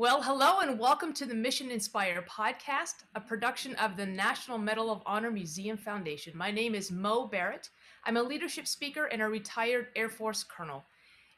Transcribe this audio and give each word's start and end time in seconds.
Well, 0.00 0.22
hello 0.22 0.60
and 0.60 0.78
welcome 0.78 1.12
to 1.12 1.26
the 1.26 1.34
Mission 1.34 1.70
Inspire 1.70 2.24
podcast, 2.26 3.04
a 3.14 3.20
production 3.20 3.74
of 3.74 3.98
the 3.98 4.06
National 4.06 4.56
Medal 4.56 4.90
of 4.90 5.02
Honor 5.04 5.30
Museum 5.30 5.76
Foundation. 5.76 6.34
My 6.34 6.50
name 6.50 6.74
is 6.74 6.90
Mo 6.90 7.26
Barrett. 7.26 7.68
I'm 8.06 8.16
a 8.16 8.22
leadership 8.22 8.66
speaker 8.66 9.04
and 9.12 9.20
a 9.20 9.28
retired 9.28 9.88
Air 9.94 10.08
Force 10.08 10.42
colonel. 10.42 10.86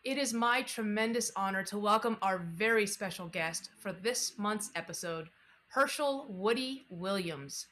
It 0.04 0.16
is 0.16 0.32
my 0.32 0.62
tremendous 0.62 1.32
honor 1.34 1.64
to 1.64 1.76
welcome 1.76 2.18
our 2.22 2.38
very 2.38 2.86
special 2.86 3.26
guest 3.26 3.70
for 3.80 3.92
this 3.92 4.38
month's 4.38 4.70
episode, 4.76 5.28
Herschel 5.66 6.26
Woody 6.28 6.86
Williams. 6.88 7.66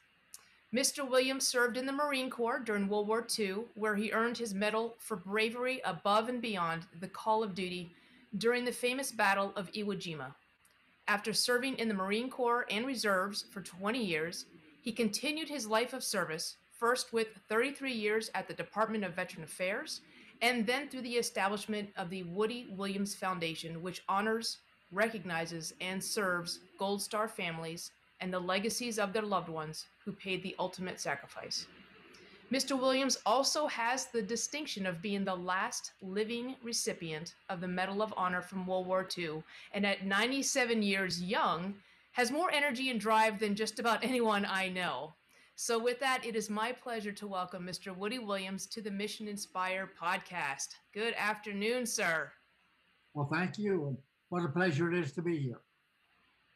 Mr. 0.75 1.09
Williams 1.09 1.47
served 1.47 1.77
in 1.77 1.85
the 1.85 1.93
Marine 1.93 2.29
Corps 2.29 2.59
during 2.59 2.89
World 2.89 3.07
War 3.07 3.25
II, 3.39 3.59
where 3.75 3.95
he 3.95 4.11
earned 4.11 4.37
his 4.37 4.53
medal 4.53 4.95
for 4.99 5.15
bravery 5.15 5.79
above 5.85 6.27
and 6.27 6.41
beyond 6.41 6.85
the 6.99 7.07
call 7.07 7.43
of 7.43 7.55
duty 7.55 7.95
during 8.37 8.65
the 8.65 8.73
famous 8.73 9.13
Battle 9.13 9.53
of 9.55 9.71
Iwo 9.71 9.95
Jima. 9.95 10.33
After 11.07 11.33
serving 11.33 11.77
in 11.77 11.87
the 11.87 11.93
Marine 11.93 12.29
Corps 12.29 12.65
and 12.69 12.85
reserves 12.85 13.45
for 13.51 13.61
20 13.61 14.03
years, 14.03 14.45
he 14.81 14.91
continued 14.91 15.49
his 15.49 15.67
life 15.67 15.93
of 15.93 16.03
service, 16.03 16.57
first 16.71 17.13
with 17.13 17.27
33 17.49 17.91
years 17.91 18.31
at 18.33 18.47
the 18.47 18.53
Department 18.53 19.03
of 19.03 19.15
Veteran 19.15 19.43
Affairs, 19.43 20.01
and 20.41 20.65
then 20.65 20.89
through 20.89 21.01
the 21.01 21.17
establishment 21.17 21.89
of 21.97 22.09
the 22.09 22.23
Woody 22.23 22.67
Williams 22.71 23.13
Foundation, 23.13 23.81
which 23.81 24.03
honors, 24.09 24.57
recognizes, 24.91 25.73
and 25.81 26.03
serves 26.03 26.59
Gold 26.79 27.01
Star 27.01 27.27
families 27.27 27.91
and 28.19 28.33
the 28.33 28.39
legacies 28.39 28.97
of 28.97 29.13
their 29.13 29.21
loved 29.21 29.49
ones 29.49 29.85
who 30.03 30.11
paid 30.11 30.41
the 30.43 30.55
ultimate 30.59 30.99
sacrifice. 30.99 31.67
Mr. 32.51 32.77
Williams 32.77 33.17
also 33.25 33.65
has 33.67 34.07
the 34.07 34.21
distinction 34.21 34.85
of 34.85 35.01
being 35.01 35.23
the 35.23 35.33
last 35.33 35.93
living 36.01 36.55
recipient 36.61 37.35
of 37.47 37.61
the 37.61 37.67
Medal 37.67 38.01
of 38.01 38.13
Honor 38.17 38.41
from 38.41 38.67
World 38.67 38.87
War 38.87 39.07
II, 39.17 39.41
and 39.73 39.85
at 39.85 40.05
97 40.05 40.83
years 40.83 41.23
young, 41.23 41.73
has 42.11 42.29
more 42.29 42.51
energy 42.51 42.89
and 42.89 42.99
drive 42.99 43.39
than 43.39 43.55
just 43.55 43.79
about 43.79 44.03
anyone 44.03 44.45
I 44.45 44.67
know. 44.67 45.13
So, 45.55 45.79
with 45.79 46.01
that, 46.01 46.25
it 46.25 46.35
is 46.35 46.49
my 46.49 46.73
pleasure 46.73 47.13
to 47.13 47.27
welcome 47.27 47.65
Mr. 47.65 47.95
Woody 47.95 48.19
Williams 48.19 48.65
to 48.67 48.81
the 48.81 48.91
Mission 48.91 49.29
Inspire 49.29 49.89
podcast. 50.01 50.75
Good 50.93 51.13
afternoon, 51.17 51.85
sir. 51.85 52.33
Well, 53.13 53.29
thank 53.31 53.57
you. 53.59 53.87
and 53.87 53.97
What 54.27 54.43
a 54.43 54.49
pleasure 54.49 54.91
it 54.91 54.97
is 54.97 55.13
to 55.13 55.21
be 55.21 55.37
here. 55.37 55.61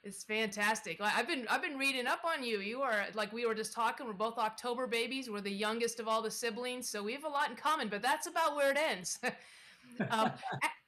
It's 0.06 0.24
fantastic. 0.24 1.02
I've 1.02 1.28
been 1.28 1.48
I've 1.50 1.64
been 1.64 1.80
reading 1.80 2.06
up 2.06 2.20
on 2.24 2.44
you. 2.44 2.60
You 2.60 2.84
are 2.84 3.08
like 3.16 3.34
we 3.34 3.48
were 3.48 3.56
just 3.56 3.74
talking. 3.74 4.06
We're 4.06 4.14
both 4.14 4.38
October 4.38 4.86
babies. 4.86 5.32
We're 5.32 5.42
the 5.42 5.50
youngest 5.50 6.00
of 6.00 6.08
all 6.08 6.22
the 6.22 6.30
siblings, 6.30 6.88
so 6.88 7.02
we 7.02 7.14
have 7.14 7.24
a 7.24 7.28
lot 7.28 7.50
in 7.50 7.56
common. 7.56 7.88
But 7.88 8.04
that's 8.04 8.28
about 8.28 8.56
where 8.56 8.70
it 8.70 8.78
ends. 8.78 9.18
um, 10.12 10.32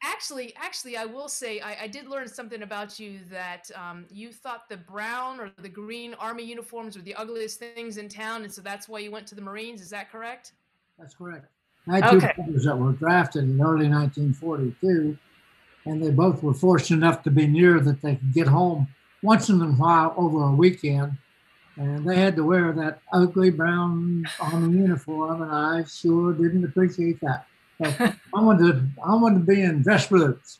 actually, 0.03 0.53
actually, 0.55 0.97
I 0.97 1.05
will 1.05 1.29
say 1.29 1.59
I, 1.61 1.85
I, 1.85 1.87
did 1.87 2.07
learn 2.07 2.27
something 2.27 2.61
about 2.61 2.99
you 2.99 3.19
that 3.31 3.71
um, 3.73 4.05
you 4.11 4.31
thought 4.31 4.69
the 4.69 4.77
brown 4.77 5.39
or 5.39 5.51
the 5.57 5.69
green 5.69 6.13
army 6.19 6.43
uniforms 6.43 6.95
were 6.95 7.01
the 7.01 7.15
ugliest 7.15 7.57
things 7.57 7.97
in 7.97 8.09
town, 8.09 8.43
and 8.43 8.53
so 8.53 8.61
that's 8.61 8.87
why 8.87 8.99
you 8.99 9.09
went 9.09 9.25
to 9.27 9.35
the 9.35 9.41
Marines. 9.41 9.81
Is 9.81 9.89
that 9.89 10.11
correct? 10.11 10.51
That's 10.99 11.15
correct. 11.15 11.47
I 11.89 12.01
had 12.01 12.11
two 12.11 12.19
brothers 12.19 12.65
that 12.65 12.77
were 12.77 12.91
drafted 12.91 13.45
in 13.45 13.59
early 13.59 13.89
1942, 13.89 15.17
and 15.87 16.03
they 16.03 16.11
both 16.11 16.43
were 16.43 16.53
fortunate 16.53 16.97
enough 16.97 17.23
to 17.23 17.31
be 17.31 17.47
near 17.47 17.79
that 17.79 17.99
they 18.03 18.17
could 18.17 18.33
get 18.33 18.47
home 18.47 18.87
once 19.23 19.49
in 19.49 19.61
a 19.61 19.65
while 19.65 20.13
over 20.17 20.43
a 20.43 20.51
weekend. 20.51 21.13
And 21.77 22.07
they 22.07 22.15
had 22.15 22.35
to 22.37 22.43
wear 22.43 22.71
that 22.73 23.01
ugly 23.13 23.51
brown 23.51 24.25
army 24.39 24.79
uniform, 24.79 25.43
and 25.43 25.51
I 25.51 25.83
sure 25.83 26.33
didn't 26.33 26.65
appreciate 26.65 27.19
that. 27.21 27.45
So 27.83 27.93
I 28.33 28.41
wanted 28.41 28.73
to, 28.73 28.87
I 29.05 29.13
wanted 29.13 29.45
to 29.45 29.45
be 29.45 29.61
in 29.61 29.83
dress 29.83 30.07
blues. 30.07 30.59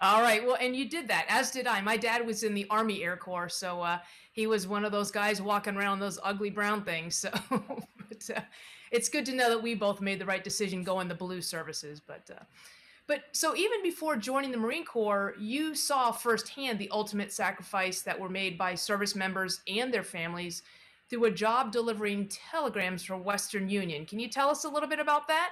All 0.00 0.20
right. 0.20 0.44
Well, 0.44 0.58
and 0.60 0.76
you 0.76 0.88
did 0.88 1.08
that, 1.08 1.24
as 1.28 1.50
did 1.50 1.66
I. 1.66 1.80
My 1.80 1.96
dad 1.96 2.26
was 2.26 2.42
in 2.42 2.52
the 2.52 2.66
Army 2.68 3.02
Air 3.02 3.16
Corps, 3.16 3.48
so 3.48 3.80
uh, 3.80 3.98
he 4.32 4.46
was 4.46 4.66
one 4.66 4.84
of 4.84 4.92
those 4.92 5.10
guys 5.10 5.40
walking 5.40 5.76
around 5.76 6.00
those 6.00 6.18
ugly 6.22 6.50
brown 6.50 6.82
things. 6.82 7.16
So, 7.16 7.30
but 7.50 8.30
uh, 8.36 8.40
it's 8.90 9.08
good 9.08 9.24
to 9.26 9.34
know 9.34 9.48
that 9.48 9.62
we 9.62 9.74
both 9.74 10.02
made 10.02 10.18
the 10.18 10.26
right 10.26 10.44
decision 10.44 10.82
going 10.82 11.08
the 11.08 11.14
blue 11.14 11.40
services. 11.40 12.00
But 12.00 12.28
uh, 12.30 12.44
but 13.08 13.22
so 13.32 13.54
even 13.54 13.82
before 13.82 14.16
joining 14.16 14.50
the 14.50 14.56
Marine 14.56 14.84
Corps, 14.84 15.34
you 15.38 15.74
saw 15.74 16.10
firsthand 16.10 16.78
the 16.78 16.90
ultimate 16.90 17.32
sacrifice 17.32 18.02
that 18.02 18.18
were 18.18 18.28
made 18.28 18.58
by 18.58 18.74
service 18.74 19.14
members 19.14 19.60
and 19.68 19.94
their 19.94 20.02
families 20.02 20.62
through 21.08 21.26
a 21.26 21.30
job 21.30 21.70
delivering 21.70 22.28
telegrams 22.28 23.04
for 23.04 23.16
Western 23.16 23.68
Union. 23.68 24.06
Can 24.06 24.18
you 24.18 24.28
tell 24.28 24.48
us 24.48 24.64
a 24.64 24.68
little 24.68 24.88
bit 24.88 24.98
about 24.98 25.28
that? 25.28 25.50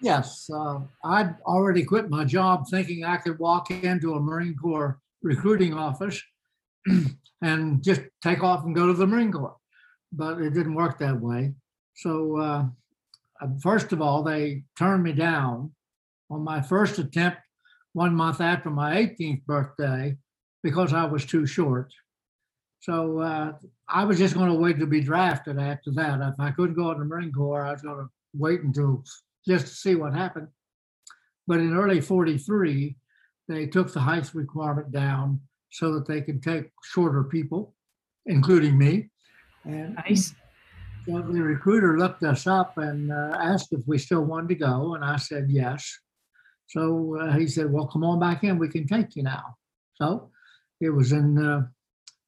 Yes, 0.00 0.48
uh, 0.52 0.80
I'd 1.04 1.34
already 1.46 1.84
quit 1.84 2.10
my 2.10 2.24
job 2.24 2.64
thinking 2.70 3.04
I 3.04 3.16
could 3.16 3.38
walk 3.38 3.70
into 3.70 4.14
a 4.14 4.20
Marine 4.20 4.56
Corps 4.56 4.98
recruiting 5.22 5.74
office 5.74 6.20
and 7.42 7.82
just 7.82 8.02
take 8.22 8.42
off 8.42 8.64
and 8.64 8.74
go 8.74 8.86
to 8.86 8.94
the 8.94 9.06
Marine 9.06 9.32
Corps. 9.32 9.56
But 10.12 10.40
it 10.40 10.54
didn't 10.54 10.74
work 10.74 10.98
that 10.98 11.20
way. 11.20 11.54
So, 11.94 12.36
uh, 12.36 12.64
first 13.60 13.92
of 13.92 14.00
all, 14.00 14.22
they 14.22 14.64
turned 14.76 15.02
me 15.02 15.12
down 15.12 15.72
on 16.32 16.42
my 16.42 16.60
first 16.60 16.98
attempt 16.98 17.38
one 17.92 18.14
month 18.14 18.40
after 18.40 18.70
my 18.70 18.96
18th 18.96 19.44
birthday 19.44 20.16
because 20.62 20.92
I 20.92 21.04
was 21.04 21.26
too 21.26 21.46
short. 21.46 21.92
So 22.80 23.20
uh, 23.20 23.52
I 23.88 24.04
was 24.04 24.18
just 24.18 24.34
going 24.34 24.48
to 24.48 24.58
wait 24.58 24.78
to 24.78 24.86
be 24.86 25.00
drafted 25.00 25.58
after 25.58 25.92
that. 25.92 26.20
If 26.20 26.40
I 26.40 26.50
couldn't 26.50 26.74
go 26.74 26.90
in 26.90 26.98
the 26.98 27.04
Marine 27.04 27.32
Corps, 27.32 27.66
I 27.66 27.72
was 27.72 27.82
going 27.82 27.98
to 27.98 28.10
wait 28.34 28.62
until 28.62 29.04
just 29.46 29.66
to 29.66 29.74
see 29.74 29.94
what 29.94 30.14
happened. 30.14 30.48
But 31.46 31.60
in 31.60 31.76
early 31.76 32.00
43, 32.00 32.96
they 33.48 33.66
took 33.66 33.92
the 33.92 34.00
height 34.00 34.30
requirement 34.34 34.90
down 34.90 35.40
so 35.70 35.92
that 35.94 36.06
they 36.06 36.22
could 36.22 36.42
take 36.42 36.70
shorter 36.82 37.24
people, 37.24 37.74
including 38.26 38.78
me. 38.78 39.10
And 39.64 39.94
nice. 39.94 40.34
So 41.06 41.20
the 41.20 41.42
recruiter 41.42 41.98
looked 41.98 42.22
us 42.22 42.46
up 42.46 42.78
and 42.78 43.12
uh, 43.12 43.36
asked 43.40 43.72
if 43.72 43.80
we 43.86 43.98
still 43.98 44.22
wanted 44.22 44.48
to 44.50 44.54
go, 44.54 44.94
and 44.94 45.04
I 45.04 45.16
said 45.16 45.46
yes. 45.48 45.98
So 46.72 47.18
uh, 47.20 47.36
he 47.36 47.46
said, 47.46 47.70
"Well, 47.70 47.86
come 47.86 48.02
on 48.02 48.18
back 48.18 48.44
in. 48.44 48.58
We 48.58 48.68
can 48.68 48.86
take 48.86 49.14
you 49.14 49.22
now." 49.22 49.56
So 49.94 50.30
it 50.80 50.88
was 50.88 51.12
in 51.12 51.36
uh, 51.38 51.66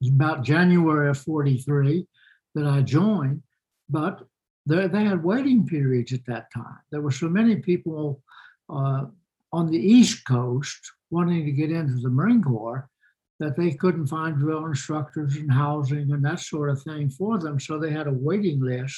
about 0.07 0.43
January 0.43 1.09
of 1.09 1.17
'43 1.17 2.07
that 2.53 2.67
I 2.67 2.81
joined, 2.81 3.41
but 3.89 4.21
they, 4.67 4.87
had 4.87 5.23
waiting 5.23 5.65
periods 5.65 6.13
at 6.13 6.25
that 6.27 6.51
time. 6.53 6.79
There 6.91 7.01
were 7.01 7.11
so 7.11 7.27
many 7.27 7.55
people 7.57 8.21
uh, 8.69 9.05
on 9.51 9.71
the 9.71 9.79
East 9.79 10.25
Coast 10.25 10.79
wanting 11.09 11.45
to 11.45 11.51
get 11.51 11.71
into 11.71 11.99
the 11.99 12.09
Marine 12.09 12.43
Corps 12.43 12.87
that 13.39 13.57
they 13.57 13.71
couldn't 13.71 14.07
find 14.07 14.37
drill 14.37 14.65
instructors 14.65 15.35
and 15.35 15.51
housing 15.51 16.11
and 16.11 16.23
that 16.23 16.39
sort 16.39 16.69
of 16.69 16.81
thing 16.81 17.09
for 17.09 17.37
them. 17.37 17.59
So 17.59 17.77
they 17.77 17.91
had 17.91 18.07
a 18.07 18.13
waiting 18.13 18.61
list. 18.61 18.95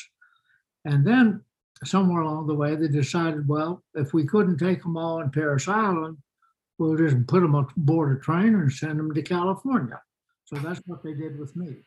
And 0.86 1.06
then 1.06 1.41
somewhere 1.83 2.21
along 2.21 2.47
the 2.47 2.55
way, 2.55 2.75
they 2.75 2.88
decided, 2.88 3.47
well, 3.47 3.83
if 3.93 4.13
we 4.13 4.25
couldn't 4.25 4.57
take 4.57 4.81
them 4.81 4.97
all 4.97 5.21
in 5.21 5.29
Parris 5.29 5.67
Island, 5.67 6.17
we'll 6.77 6.97
just 6.97 7.25
put 7.27 7.41
them 7.41 7.55
aboard 7.55 8.17
a 8.17 8.19
train 8.19 8.55
and 8.55 8.71
send 8.71 8.99
them 8.99 9.13
to 9.13 9.21
California. 9.21 10.01
So 10.45 10.55
that's 10.57 10.81
what 10.85 11.03
they 11.03 11.13
did 11.13 11.38
with 11.38 11.55
me. 11.55 11.77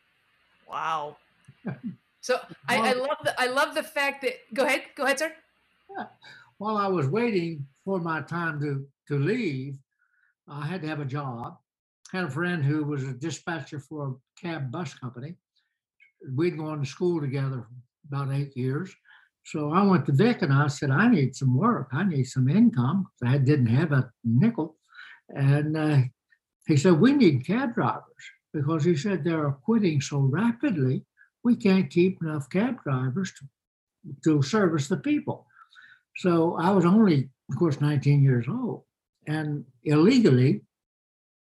Wow. 0.69 1.17
So 2.23 2.39
I, 2.67 2.91
I, 2.91 2.93
love 2.93 3.17
the 3.23 3.41
I 3.41 3.47
love 3.47 3.73
the 3.73 3.81
fact 3.81 4.21
that 4.21 4.35
go 4.53 4.63
ahead, 4.63 4.83
go 4.95 5.05
ahead, 5.05 5.17
sir. 5.17 5.33
Yeah. 5.97 6.05
While 6.59 6.77
I 6.77 6.87
was 6.87 7.07
waiting 7.07 7.65
for 7.83 7.99
my 7.99 8.21
time 8.21 8.61
to 8.61 8.85
to 9.07 9.17
leave, 9.17 9.79
I 10.47 10.67
had 10.67 10.83
to 10.83 10.87
have 10.87 10.99
a 10.99 11.05
job. 11.05 11.57
Had 12.11 12.25
a 12.25 12.29
friend 12.29 12.63
who 12.63 12.83
was 12.83 13.03
a 13.03 13.13
dispatcher 13.13 13.79
for 13.79 14.07
a 14.07 14.39
cab 14.39 14.71
bus 14.71 14.93
company. 14.93 15.33
We'd 16.35 16.59
gone 16.59 16.81
to 16.81 16.85
school 16.85 17.19
together 17.19 17.65
about 18.07 18.31
eight 18.31 18.55
years. 18.55 18.95
So 19.43 19.71
I 19.71 19.83
went 19.83 20.05
to 20.05 20.11
Vic 20.11 20.41
and 20.41 20.53
I 20.53 20.67
said, 20.67 20.91
I 20.91 21.09
need 21.09 21.35
some 21.35 21.57
work. 21.57 21.89
I 21.91 22.03
need 22.03 22.25
some 22.25 22.49
income. 22.49 23.07
I 23.23 23.37
didn't 23.37 23.67
have 23.67 23.91
a 23.91 24.11
nickel. 24.23 24.77
And 25.29 25.77
uh, 25.77 25.97
he 26.67 26.77
said, 26.77 26.99
We 26.99 27.13
need 27.13 27.45
cab 27.45 27.73
drivers 27.73 28.03
because 28.53 28.83
he 28.83 28.95
said 28.95 29.23
they're 29.23 29.51
quitting 29.63 30.01
so 30.01 30.19
rapidly. 30.19 31.05
We 31.43 31.55
can't 31.55 31.89
keep 31.89 32.21
enough 32.21 32.49
cab 32.49 32.83
drivers 32.83 33.33
to, 33.33 33.45
to 34.25 34.41
service 34.41 34.87
the 34.87 34.97
people. 34.97 35.47
So 36.17 36.57
I 36.59 36.71
was 36.71 36.85
only, 36.85 37.29
of 37.49 37.57
course, 37.57 37.81
19 37.81 38.21
years 38.21 38.45
old 38.47 38.83
and 39.27 39.65
illegally 39.83 40.61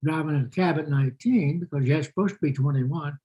driving 0.05 0.37
a 0.37 0.55
cab 0.55 0.79
at 0.79 0.89
19 0.89 1.61
because 1.61 1.87
you're 1.87 2.03
supposed 2.03 2.35
to 2.35 2.41
be 2.41 2.53
21. 2.53 3.19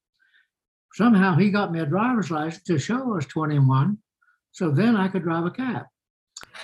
Somehow 0.93 1.35
he 1.35 1.51
got 1.51 1.71
me 1.71 1.79
a 1.79 1.85
driver's 1.85 2.31
license 2.31 2.63
to 2.63 2.79
show 2.79 2.97
I 2.97 3.15
was 3.15 3.25
21 3.27 3.97
so 4.53 4.69
then 4.69 4.95
I 4.95 5.07
could 5.09 5.23
drive 5.23 5.45
a 5.45 5.51
cab. 5.51 5.85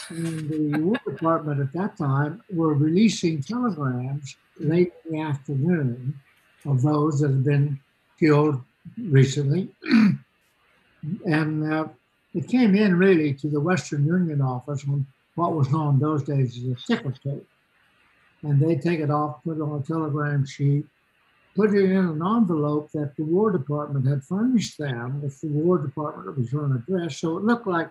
And 0.09 0.49
the 0.49 0.79
War 0.79 0.97
Department 1.05 1.59
at 1.59 1.73
that 1.73 1.97
time 1.97 2.41
were 2.51 2.73
releasing 2.73 3.41
telegrams 3.41 4.37
late 4.59 4.93
in 5.05 5.17
the 5.17 5.21
afternoon 5.21 6.13
of 6.65 6.81
those 6.81 7.19
that 7.19 7.29
had 7.29 7.43
been 7.43 7.79
killed 8.19 8.61
recently. 8.97 9.69
and 11.25 11.73
uh, 11.73 11.87
it 12.33 12.47
came 12.47 12.75
in 12.75 12.97
really 12.97 13.33
to 13.33 13.47
the 13.47 13.59
Western 13.59 14.05
Union 14.05 14.41
office 14.41 14.85
on 14.87 15.05
what 15.35 15.53
was 15.53 15.69
known 15.71 15.99
those 15.99 16.23
days 16.23 16.57
as 16.57 16.63
a 16.63 16.75
ticker 16.75 17.13
tape. 17.23 17.47
And 18.43 18.59
they 18.59 18.75
take 18.75 18.99
it 18.99 19.09
off, 19.09 19.43
put 19.43 19.57
it 19.57 19.61
on 19.61 19.79
a 19.79 19.83
telegram 19.83 20.45
sheet, 20.45 20.85
put 21.55 21.73
it 21.73 21.83
in 21.83 21.97
an 21.97 22.21
envelope 22.21 22.91
that 22.91 23.15
the 23.17 23.23
War 23.23 23.51
Department 23.51 24.07
had 24.07 24.23
furnished 24.23 24.77
them 24.77 25.21
with 25.21 25.39
the 25.41 25.47
War 25.47 25.77
Department 25.77 26.37
return 26.37 26.71
address. 26.75 27.17
So 27.17 27.37
it 27.37 27.43
looked 27.43 27.67
like, 27.67 27.89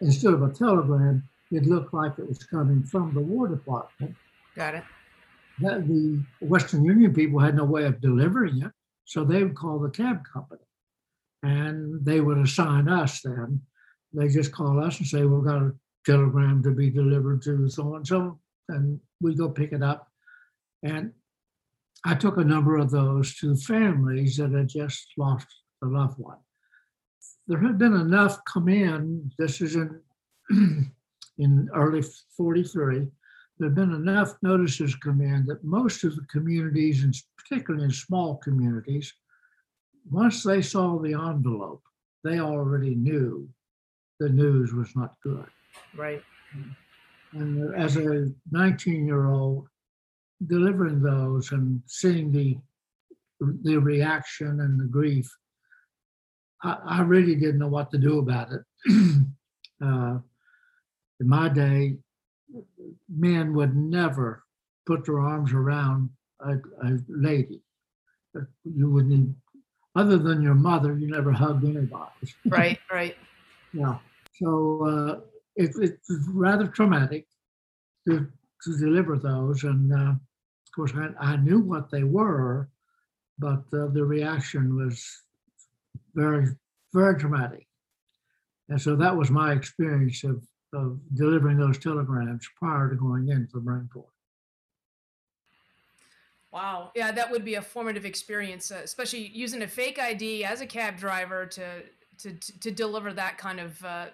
instead 0.00 0.34
of 0.34 0.42
a 0.42 0.52
telegram, 0.52 1.22
it 1.50 1.66
looked 1.66 1.92
like 1.92 2.18
it 2.18 2.28
was 2.28 2.42
coming 2.44 2.82
from 2.82 3.12
the 3.12 3.20
War 3.20 3.48
Department. 3.48 4.14
Got 4.56 4.76
it. 4.76 4.84
That 5.60 5.86
the 5.86 6.22
Western 6.40 6.84
Union 6.84 7.12
people 7.12 7.38
had 7.38 7.54
no 7.54 7.64
way 7.64 7.84
of 7.84 8.00
delivering 8.00 8.62
it, 8.62 8.72
so 9.04 9.24
they 9.24 9.42
would 9.42 9.54
call 9.54 9.78
the 9.78 9.90
cab 9.90 10.22
company, 10.24 10.62
and 11.42 12.04
they 12.04 12.20
would 12.20 12.38
assign 12.38 12.88
us. 12.88 13.20
Then 13.20 13.60
they 14.14 14.28
just 14.28 14.52
call 14.52 14.82
us 14.82 14.98
and 14.98 15.06
say, 15.06 15.24
"We've 15.24 15.44
got 15.44 15.62
a 15.62 15.74
telegram 16.06 16.62
to 16.62 16.70
be 16.70 16.88
delivered 16.88 17.42
to 17.42 17.68
so 17.68 17.94
and 17.94 18.06
so," 18.06 18.38
and 18.68 19.00
we 19.20 19.34
go 19.34 19.50
pick 19.50 19.72
it 19.72 19.82
up. 19.82 20.10
And 20.82 21.12
I 22.04 22.14
took 22.14 22.38
a 22.38 22.44
number 22.44 22.76
of 22.78 22.90
those 22.90 23.34
to 23.36 23.56
families 23.56 24.36
that 24.38 24.52
had 24.52 24.68
just 24.68 25.06
lost 25.18 25.46
a 25.82 25.86
loved 25.86 26.18
one. 26.18 26.38
There 27.46 27.60
had 27.60 27.78
been 27.78 27.94
enough 27.94 28.38
come 28.44 28.68
in. 28.68 29.30
This 29.38 29.60
is 29.60 29.76
in 29.76 30.00
in 31.38 31.68
early 31.74 32.02
43 32.36 33.08
there 33.60 33.68
have 33.68 33.74
been 33.76 33.92
enough 33.92 34.36
notices 34.40 34.94
come 34.96 35.20
in 35.20 35.44
that 35.44 35.62
most 35.62 36.02
of 36.02 36.16
the 36.16 36.24
communities, 36.32 37.04
and 37.04 37.14
particularly 37.36 37.84
in 37.84 37.90
small 37.90 38.36
communities, 38.36 39.12
once 40.10 40.42
they 40.42 40.62
saw 40.62 40.98
the 40.98 41.12
envelope, 41.12 41.82
they 42.24 42.40
already 42.40 42.94
knew 42.94 43.46
the 44.18 44.30
news 44.30 44.72
was 44.72 44.96
not 44.96 45.14
good. 45.22 45.44
Right. 45.94 46.22
And 47.32 47.74
as 47.74 47.96
a 47.96 48.30
19 48.50 49.06
year 49.06 49.26
old, 49.26 49.68
delivering 50.46 51.02
those 51.02 51.52
and 51.52 51.82
seeing 51.86 52.32
the 52.32 52.58
the 53.62 53.76
reaction 53.78 54.60
and 54.60 54.78
the 54.78 54.84
grief, 54.84 55.34
I, 56.62 56.76
I 56.84 57.00
really 57.02 57.34
didn't 57.34 57.58
know 57.58 57.68
what 57.68 57.90
to 57.90 57.98
do 57.98 58.18
about 58.18 58.48
it. 58.52 58.62
uh, 59.82 60.18
in 61.20 61.28
my 61.28 61.48
day, 61.48 61.96
men 63.08 63.54
would 63.54 63.76
never 63.76 64.44
put 64.86 65.04
their 65.06 65.20
arms 65.20 65.52
around 65.52 66.10
a, 66.40 66.54
a 66.84 66.98
lady. 67.08 67.62
You 68.64 68.90
wouldn't, 68.90 69.34
other 69.96 70.18
than 70.18 70.42
your 70.42 70.54
mother, 70.54 70.96
you 70.98 71.08
never 71.08 71.32
hugged 71.32 71.64
anybody. 71.64 72.10
Right, 72.46 72.78
right. 72.90 73.16
yeah. 73.72 73.98
So 74.34 74.86
uh, 74.86 75.20
it, 75.56 75.70
it's 75.78 76.10
rather 76.28 76.66
traumatic 76.68 77.26
to, 78.08 78.26
to 78.64 78.78
deliver 78.78 79.18
those. 79.18 79.64
And 79.64 79.92
uh, 79.92 80.14
of 80.70 80.74
course, 80.74 80.92
I, 80.94 81.32
I 81.32 81.36
knew 81.36 81.58
what 81.58 81.90
they 81.90 82.04
were, 82.04 82.68
but 83.38 83.64
uh, 83.72 83.88
the 83.88 84.04
reaction 84.04 84.76
was 84.76 85.04
very, 86.14 86.46
very 86.94 87.18
dramatic. 87.18 87.66
And 88.68 88.80
so 88.80 88.94
that 88.94 89.16
was 89.16 89.30
my 89.30 89.52
experience 89.52 90.22
of 90.22 90.42
of 90.72 91.00
delivering 91.16 91.58
those 91.58 91.78
telegrams 91.78 92.48
prior 92.56 92.88
to 92.88 92.94
going 92.94 93.28
into 93.28 93.54
the 93.54 93.60
Marine 93.60 93.88
Corps. 93.92 94.04
Wow. 96.52 96.92
Yeah, 96.94 97.12
that 97.12 97.30
would 97.30 97.44
be 97.44 97.54
a 97.54 97.62
formative 97.62 98.04
experience, 98.04 98.70
uh, 98.70 98.80
especially 98.84 99.26
using 99.28 99.62
a 99.62 99.66
fake 99.66 99.98
ID 99.98 100.44
as 100.44 100.60
a 100.60 100.66
cab 100.66 100.96
driver 100.96 101.46
to 101.46 101.82
to 102.18 102.32
to 102.60 102.70
deliver 102.70 103.12
that 103.12 103.38
kind 103.38 103.58
of 103.60 103.84
uh, 103.84 104.06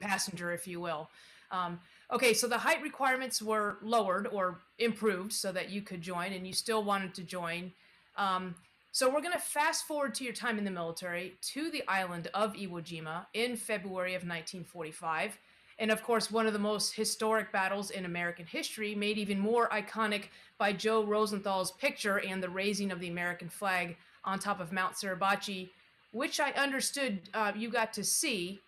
passenger, 0.00 0.52
if 0.52 0.66
you 0.66 0.80
will. 0.80 1.08
Um, 1.52 1.78
okay, 2.12 2.34
so 2.34 2.48
the 2.48 2.58
height 2.58 2.82
requirements 2.82 3.40
were 3.40 3.76
lowered 3.82 4.26
or 4.26 4.60
improved 4.78 5.32
so 5.32 5.52
that 5.52 5.70
you 5.70 5.82
could 5.82 6.00
join, 6.00 6.32
and 6.32 6.46
you 6.46 6.52
still 6.52 6.82
wanted 6.82 7.14
to 7.14 7.22
join. 7.22 7.72
Um, 8.16 8.54
so 8.90 9.08
we're 9.08 9.20
going 9.20 9.32
to 9.32 9.38
fast 9.38 9.86
forward 9.86 10.14
to 10.16 10.24
your 10.24 10.32
time 10.32 10.58
in 10.58 10.64
the 10.64 10.70
military 10.70 11.34
to 11.52 11.70
the 11.70 11.86
island 11.86 12.28
of 12.34 12.54
Iwo 12.54 12.82
Jima 12.82 13.26
in 13.32 13.56
February 13.56 14.14
of 14.14 14.22
1945 14.22 15.38
and 15.78 15.90
of 15.90 16.02
course, 16.02 16.30
one 16.30 16.46
of 16.46 16.52
the 16.52 16.58
most 16.58 16.94
historic 16.94 17.50
battles 17.50 17.90
in 17.90 18.04
American 18.04 18.46
history, 18.46 18.94
made 18.94 19.18
even 19.18 19.38
more 19.38 19.68
iconic 19.70 20.26
by 20.56 20.72
Joe 20.72 21.02
Rosenthal's 21.02 21.72
picture 21.72 22.20
and 22.20 22.42
the 22.42 22.48
raising 22.48 22.92
of 22.92 23.00
the 23.00 23.08
American 23.08 23.48
flag 23.48 23.96
on 24.24 24.38
top 24.38 24.60
of 24.60 24.70
Mount 24.70 24.94
Suribachi, 24.94 25.70
which 26.12 26.38
I 26.38 26.52
understood 26.52 27.22
uh, 27.34 27.52
you 27.56 27.68
got 27.68 27.92
to 27.94 28.04
see, 28.04 28.60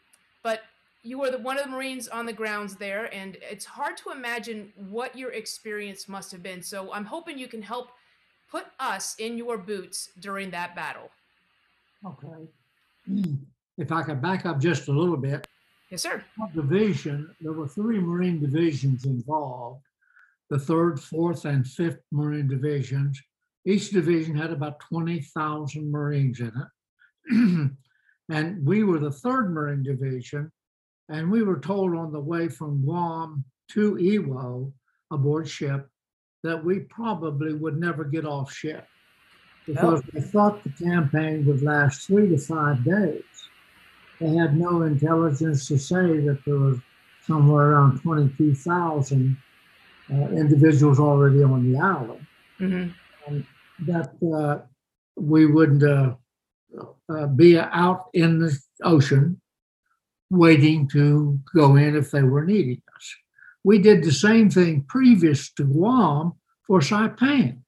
but 0.42 0.62
you 1.04 1.18
were 1.18 1.30
the, 1.30 1.38
one 1.38 1.58
of 1.58 1.64
the 1.64 1.70
Marines 1.70 2.08
on 2.08 2.26
the 2.26 2.32
grounds 2.32 2.76
there, 2.76 3.14
and 3.14 3.36
it's 3.40 3.66
hard 3.66 3.96
to 3.98 4.10
imagine 4.10 4.72
what 4.76 5.16
your 5.16 5.32
experience 5.32 6.08
must 6.08 6.32
have 6.32 6.42
been. 6.42 6.62
So 6.62 6.92
I'm 6.92 7.04
hoping 7.04 7.38
you 7.38 7.46
can 7.46 7.62
help 7.62 7.90
put 8.50 8.64
us 8.80 9.14
in 9.18 9.36
your 9.36 9.58
boots 9.58 10.10
during 10.18 10.50
that 10.50 10.74
battle. 10.74 11.10
Okay. 12.04 12.48
If 13.76 13.90
I 13.90 14.04
could 14.04 14.22
back 14.22 14.46
up 14.46 14.60
just 14.60 14.86
a 14.86 14.92
little 14.92 15.16
bit, 15.16 15.48
Yes, 15.90 16.02
sir. 16.02 16.24
Division, 16.54 17.34
there 17.40 17.52
were 17.52 17.66
three 17.66 17.98
Marine 17.98 18.40
divisions 18.40 19.04
involved 19.04 19.82
the 20.50 20.58
third, 20.58 21.00
fourth, 21.00 21.44
and 21.44 21.66
fifth 21.66 22.00
Marine 22.12 22.46
divisions. 22.46 23.20
Each 23.64 23.90
division 23.90 24.36
had 24.36 24.50
about 24.50 24.78
20,000 24.80 25.90
Marines 25.90 26.40
in 26.40 26.52
it. 26.54 27.70
and 28.28 28.64
we 28.64 28.84
were 28.84 28.98
the 28.98 29.10
third 29.10 29.50
Marine 29.52 29.82
division. 29.82 30.52
And 31.08 31.30
we 31.30 31.42
were 31.42 31.60
told 31.60 31.94
on 31.94 32.12
the 32.12 32.20
way 32.20 32.48
from 32.48 32.82
Guam 32.82 33.44
to 33.72 33.94
Iwo 33.94 34.72
aboard 35.10 35.48
ship 35.48 35.88
that 36.42 36.62
we 36.62 36.80
probably 36.80 37.54
would 37.54 37.78
never 37.78 38.04
get 38.04 38.24
off 38.24 38.52
ship 38.52 38.86
because 39.66 40.02
they 40.12 40.20
thought 40.20 40.62
the 40.62 40.70
campaign 40.70 41.46
would 41.46 41.62
last 41.62 42.06
three 42.06 42.28
to 42.28 42.38
five 42.38 42.84
days 42.84 43.22
they 44.20 44.34
had 44.34 44.56
no 44.56 44.82
intelligence 44.82 45.66
to 45.68 45.78
say 45.78 46.20
that 46.20 46.38
there 46.46 46.58
was 46.58 46.78
somewhere 47.26 47.72
around 47.72 48.00
22,000 48.00 49.36
uh, 50.10 50.14
individuals 50.14 51.00
already 51.00 51.42
on 51.42 51.72
the 51.72 51.78
island. 51.78 52.26
Mm-hmm. 52.60 52.90
And 53.26 53.46
that 53.86 54.12
uh, 54.22 54.64
we 55.16 55.46
wouldn't 55.46 55.82
uh, 55.82 56.14
uh, 57.08 57.26
be 57.28 57.58
out 57.58 58.06
in 58.14 58.38
the 58.38 58.56
ocean 58.82 59.40
waiting 60.36 60.88
to 60.88 61.38
go 61.54 61.76
in 61.76 61.96
if 61.96 62.10
they 62.10 62.22
were 62.22 62.44
needing 62.44 62.82
us. 62.96 63.14
We 63.62 63.78
did 63.78 64.02
the 64.02 64.12
same 64.12 64.50
thing 64.50 64.84
previous 64.88 65.52
to 65.54 65.64
Guam 65.64 66.34
for 66.66 66.80
Saipan. 66.80 67.58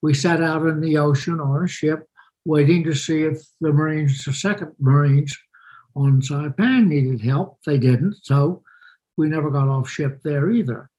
We 0.00 0.14
sat 0.14 0.42
out 0.42 0.66
in 0.66 0.80
the 0.80 0.98
ocean 0.98 1.40
on 1.40 1.64
a 1.64 1.68
ship 1.68 2.06
waiting 2.44 2.84
to 2.84 2.94
see 2.94 3.22
if 3.22 3.38
the 3.60 3.72
Marines, 3.72 4.24
the 4.24 4.32
second 4.32 4.72
Marines, 4.78 5.36
on 5.94 6.20
Saipan 6.20 6.88
needed 6.88 7.20
help. 7.20 7.58
They 7.66 7.78
didn't, 7.78 8.16
so 8.22 8.62
we 9.16 9.28
never 9.28 9.50
got 9.50 9.68
off 9.68 9.88
ship 9.88 10.20
there 10.22 10.50
either. 10.50 10.90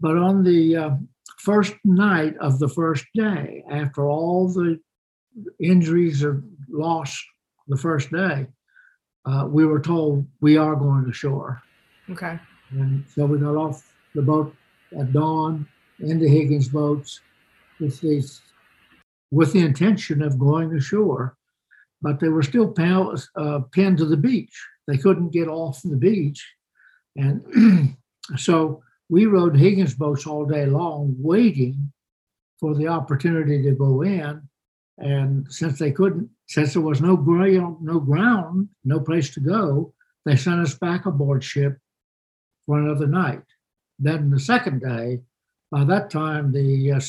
But 0.00 0.16
on 0.16 0.42
the 0.42 0.76
uh, 0.76 0.90
first 1.38 1.74
night 1.84 2.36
of 2.38 2.58
the 2.58 2.68
first 2.68 3.06
day, 3.14 3.62
after 3.70 4.08
all 4.08 4.48
the 4.48 4.80
injuries 5.60 6.22
are 6.24 6.42
lost 6.68 7.22
the 7.68 7.76
first 7.76 8.10
day, 8.10 8.48
uh, 9.24 9.46
we 9.48 9.64
were 9.64 9.80
told 9.80 10.26
we 10.40 10.56
are 10.56 10.74
going 10.74 11.08
ashore. 11.08 11.62
Okay. 12.10 12.38
And 12.70 13.04
so 13.14 13.26
we 13.26 13.38
got 13.38 13.56
off 13.56 13.94
the 14.14 14.22
boat 14.22 14.54
at 14.98 15.12
dawn 15.12 15.66
into 16.00 16.28
Higgins 16.28 16.68
boats 16.68 17.20
with 17.78 18.00
these 18.00 18.40
with 19.30 19.52
the 19.52 19.60
intention 19.60 20.22
of 20.22 20.38
going 20.38 20.74
ashore 20.74 21.36
but 22.02 22.18
they 22.18 22.28
were 22.28 22.42
still 22.42 22.74
uh, 23.36 23.60
pinned 23.70 23.98
to 23.98 24.04
the 24.04 24.16
beach. 24.16 24.52
They 24.88 24.98
couldn't 24.98 25.30
get 25.30 25.48
off 25.48 25.80
the 25.82 25.96
beach. 25.96 26.44
And 27.16 27.96
so 28.36 28.82
we 29.08 29.26
rode 29.26 29.56
Higgins 29.56 29.94
boats 29.94 30.26
all 30.26 30.44
day 30.44 30.66
long, 30.66 31.14
waiting 31.18 31.92
for 32.58 32.74
the 32.74 32.88
opportunity 32.88 33.62
to 33.62 33.70
go 33.72 34.02
in. 34.02 34.42
And 34.98 35.46
since 35.50 35.78
they 35.78 35.92
couldn't, 35.92 36.28
since 36.52 36.72
there 36.72 36.82
was 36.82 37.00
no 37.00 37.16
ground, 37.16 37.78
no 37.80 37.98
ground, 37.98 38.68
no 38.84 39.00
place 39.00 39.32
to 39.34 39.40
go, 39.40 39.92
they 40.24 40.36
sent 40.36 40.60
us 40.60 40.74
back 40.74 41.06
aboard 41.06 41.42
ship 41.42 41.78
for 42.66 42.78
another 42.78 43.06
night. 43.06 43.42
Then 43.98 44.30
the 44.30 44.40
second 44.40 44.80
day, 44.80 45.20
by 45.70 45.84
that 45.84 46.10
time, 46.10 46.52
the 46.52 46.92
uh, 46.92 47.00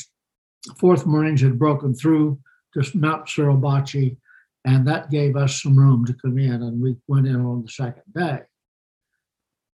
Fourth 0.78 1.06
Marines 1.06 1.42
had 1.42 1.58
broken 1.58 1.94
through 1.94 2.38
to 2.72 2.96
Mount 2.96 3.26
Suribachi 3.26 4.16
and 4.64 4.86
that 4.88 5.10
gave 5.10 5.36
us 5.36 5.62
some 5.62 5.78
room 5.78 6.06
to 6.06 6.14
come 6.14 6.38
in, 6.38 6.62
and 6.62 6.80
we 6.80 6.96
went 7.06 7.26
in 7.26 7.36
on 7.36 7.62
the 7.62 7.68
second 7.68 8.02
day. 8.14 8.40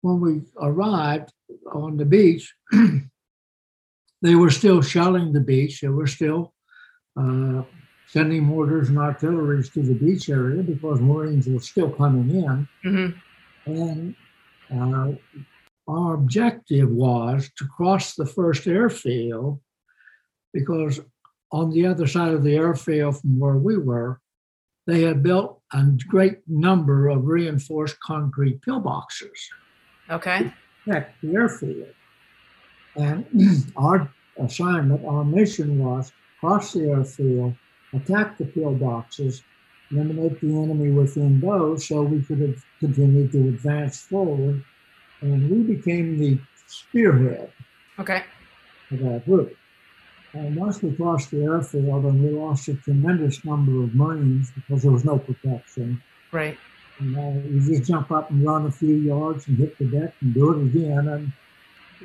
When 0.01 0.19
we 0.19 0.41
arrived 0.59 1.31
on 1.71 1.95
the 1.95 2.05
beach, 2.05 2.53
they 4.21 4.35
were 4.35 4.49
still 4.49 4.81
shelling 4.81 5.31
the 5.31 5.39
beach. 5.39 5.79
They 5.79 5.87
were 5.87 6.07
still 6.07 6.53
uh, 7.17 7.63
sending 8.11 8.43
mortars 8.43 8.89
and 8.89 8.97
artilleries 8.97 9.69
to 9.69 9.81
the 9.81 9.93
beach 9.93 10.29
area 10.29 10.61
because 10.61 10.99
Marines 10.99 11.47
were 11.47 11.61
still 11.61 11.89
coming 11.89 12.29
in. 12.29 12.67
Mm-hmm. 12.85 13.17
And 13.65 14.15
uh, 14.69 15.13
our 15.87 16.15
objective 16.15 16.89
was 16.89 17.49
to 17.57 17.65
cross 17.65 18.15
the 18.15 18.25
first 18.25 18.67
airfield 18.67 19.61
because 20.53 20.99
on 21.53 21.71
the 21.71 21.85
other 21.85 22.05
side 22.05 22.33
of 22.33 22.43
the 22.43 22.55
airfield 22.55 23.21
from 23.21 23.39
where 23.39 23.55
we 23.55 23.77
were, 23.77 24.19
they 24.87 25.03
had 25.03 25.23
built 25.23 25.61
a 25.71 25.85
great 26.09 26.39
number 26.47 27.07
of 27.07 27.27
reinforced 27.27 27.97
concrete 28.01 28.59
pillboxes. 28.59 29.39
Okay. 30.09 30.53
At 30.91 31.13
the 31.23 31.33
airfield. 31.33 31.87
And 32.97 33.25
our 33.77 34.11
assignment, 34.37 35.05
our 35.05 35.23
mission 35.23 35.79
was 35.79 36.11
cross 36.41 36.73
the 36.73 36.89
airfield, 36.89 37.55
attack 37.93 38.37
the 38.37 38.45
pillboxes, 38.45 39.41
eliminate 39.91 40.39
the 40.41 40.47
enemy 40.47 40.91
within 40.91 41.39
those 41.39 41.87
so 41.87 42.01
we 42.03 42.21
could 42.23 42.39
have 42.39 42.63
continued 42.79 43.31
to 43.31 43.39
advance 43.49 43.99
forward. 44.01 44.63
And 45.21 45.49
we 45.51 45.75
became 45.75 46.17
the 46.17 46.39
spearhead 46.67 47.51
Okay. 47.99 48.23
of 48.91 48.99
that 48.99 49.25
group. 49.25 49.55
And 50.33 50.55
once 50.55 50.81
we 50.81 50.95
crossed 50.95 51.31
the 51.31 51.43
airfield 51.43 52.05
and 52.05 52.23
we 52.23 52.29
lost 52.29 52.67
a 52.69 52.75
tremendous 52.75 53.43
number 53.43 53.83
of 53.83 53.93
Marines 53.93 54.49
because 54.51 54.81
there 54.83 54.91
was 54.91 55.03
no 55.03 55.19
protection. 55.19 56.01
Right. 56.31 56.57
And 56.99 57.17
uh, 57.17 57.47
you 57.49 57.59
just 57.59 57.89
jump 57.89 58.11
up 58.11 58.31
and 58.31 58.43
run 58.45 58.65
a 58.65 58.71
few 58.71 58.95
yards 58.95 59.47
and 59.47 59.57
hit 59.57 59.77
the 59.77 59.85
deck 59.85 60.13
and 60.21 60.33
do 60.33 60.51
it 60.53 60.65
again. 60.67 61.07
And 61.09 61.33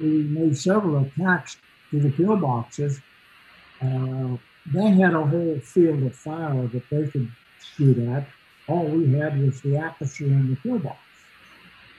we 0.00 0.24
made 0.24 0.58
several 0.58 1.04
attacks 1.04 1.56
to 1.92 2.00
the 2.00 2.08
pillboxes. 2.10 3.00
Uh, 3.80 4.36
they 4.73 4.90
had 4.90 5.14
a 5.14 5.25
whole 5.25 5.58
field 5.61 6.02
of 6.02 6.14
fire 6.14 6.66
that 6.68 6.82
they 6.90 7.06
could 7.08 7.30
shoot 7.76 7.99
at. 8.08 8.26
All 8.68 8.85
we 8.85 9.12
had 9.12 9.40
was 9.40 9.61
the 9.61 9.76
aperture 9.76 10.26
in 10.26 10.50
the 10.50 10.56
pillbox. 10.56 10.99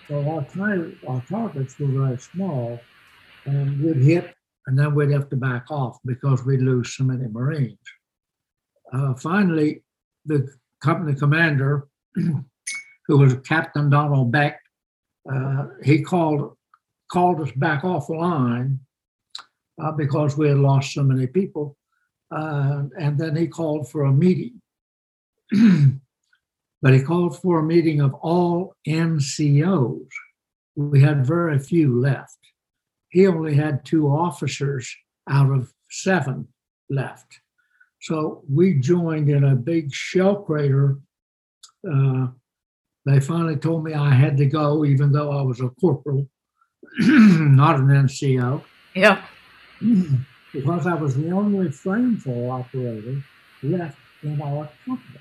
So 0.08 0.20
our, 0.30 0.92
our 1.08 1.22
targets 1.30 1.80
were 1.80 1.88
very 1.88 2.18
small, 2.18 2.80
and 3.46 3.82
we'd 3.82 3.98
hit, 3.98 4.34
and 4.66 4.78
then 4.78 4.96
we'd 4.96 5.12
have 5.12 5.30
to 5.30 5.36
back 5.36 5.66
off 5.70 5.98
because 6.06 6.46
we'd 6.46 6.62
lose 6.62 6.96
so 6.96 7.04
many 7.04 7.28
Marines. 7.28 7.78
Uh, 8.94 9.14
finally, 9.16 9.84
the 10.26 10.48
company 10.82 11.14
commander, 11.16 11.88
who 12.16 13.18
was 13.18 13.36
Captain 13.46 13.90
Donald 13.90 14.32
Beck, 14.32 14.60
uh, 15.32 15.68
he 15.84 16.02
called 16.02 16.56
called 17.12 17.40
us 17.42 17.52
back 17.56 17.86
off 17.86 18.08
the 18.08 18.14
line 18.14 18.80
uh, 19.82 19.92
because 19.92 20.38
we 20.38 20.50
had 20.50 20.58
lost 20.58 20.94
so 20.94 21.04
many 21.04 21.28
people. 21.28 21.78
Uh, 22.32 22.84
and 23.00 23.18
then 23.18 23.36
he 23.36 23.48
called 23.48 23.90
for 23.90 24.04
a 24.04 24.12
meeting. 24.12 24.62
but 26.82 26.94
he 26.94 27.02
called 27.02 27.40
for 27.40 27.60
a 27.60 27.64
meeting 27.64 28.02
of 28.02 28.14
all 28.16 28.76
NCOs. 28.88 30.08
We 30.76 31.02
had 31.02 31.26
very 31.26 31.58
few 31.60 32.00
left. 32.00 32.38
He 33.10 33.28
only 33.28 33.56
had 33.56 33.86
two 33.86 34.08
officers 34.08 34.94
out 35.30 35.50
of 35.52 35.72
seven 35.90 36.48
left. 36.90 37.40
So 38.02 38.44
we 38.50 38.76
joined 38.76 39.30
in 39.30 39.44
a 39.44 39.56
big 39.56 39.94
shell 39.94 40.36
crater. 40.36 41.00
Uh, 41.90 42.28
they 43.06 43.20
finally 43.22 43.56
told 43.56 43.84
me 43.86 43.94
I 43.94 44.12
had 44.12 44.38
to 44.38 44.46
go, 44.46 44.86
even 44.86 45.12
though 45.12 45.32
I 45.32 45.42
was 45.42 45.62
a 45.62 45.70
corporal, 45.82 46.28
not 47.00 47.80
an 47.80 47.88
NCO 47.88 48.62
Yep. 48.98 49.22
because 50.58 50.88
I 50.88 50.96
was 50.96 51.16
the 51.16 51.30
only 51.30 51.68
flamethrower 51.68 52.62
operator 52.62 53.22
left 53.62 54.00
in 54.24 54.42
our 54.42 54.68
company. 54.86 55.20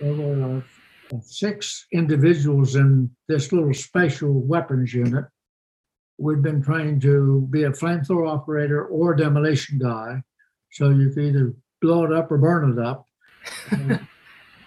There 0.00 0.14
were 0.14 0.62
uh, 1.12 1.16
six 1.22 1.86
individuals 1.92 2.76
in 2.76 3.10
this 3.26 3.52
little 3.52 3.72
special 3.72 4.32
weapons 4.32 4.92
unit. 4.92 5.24
We'd 6.18 6.42
been 6.42 6.62
trained 6.62 7.00
to 7.02 7.48
be 7.50 7.62
a 7.62 7.70
flamethrower 7.70 8.28
operator 8.28 8.84
or 8.86 9.14
demolition 9.14 9.78
guy, 9.78 10.22
so 10.70 10.90
you 10.90 11.08
could 11.10 11.24
either 11.24 11.54
blow 11.80 12.04
it 12.04 12.12
up 12.12 12.30
or 12.30 12.36
burn 12.36 12.72
it 12.72 12.84
up. 12.84 13.06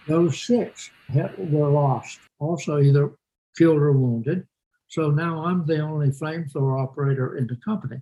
Those 0.08 0.42
six 0.42 0.90
were 1.38 1.70
lost, 1.70 2.20
also 2.40 2.80
either 2.80 3.12
killed 3.56 3.78
or 3.78 3.92
wounded. 3.92 4.48
So 4.88 5.12
now 5.12 5.46
I'm 5.46 5.66
the 5.68 5.80
only 5.82 6.10
flamethrower 6.10 6.82
operator 6.82 7.38
in 7.38 7.46
the 7.46 7.58
company. 7.58 8.02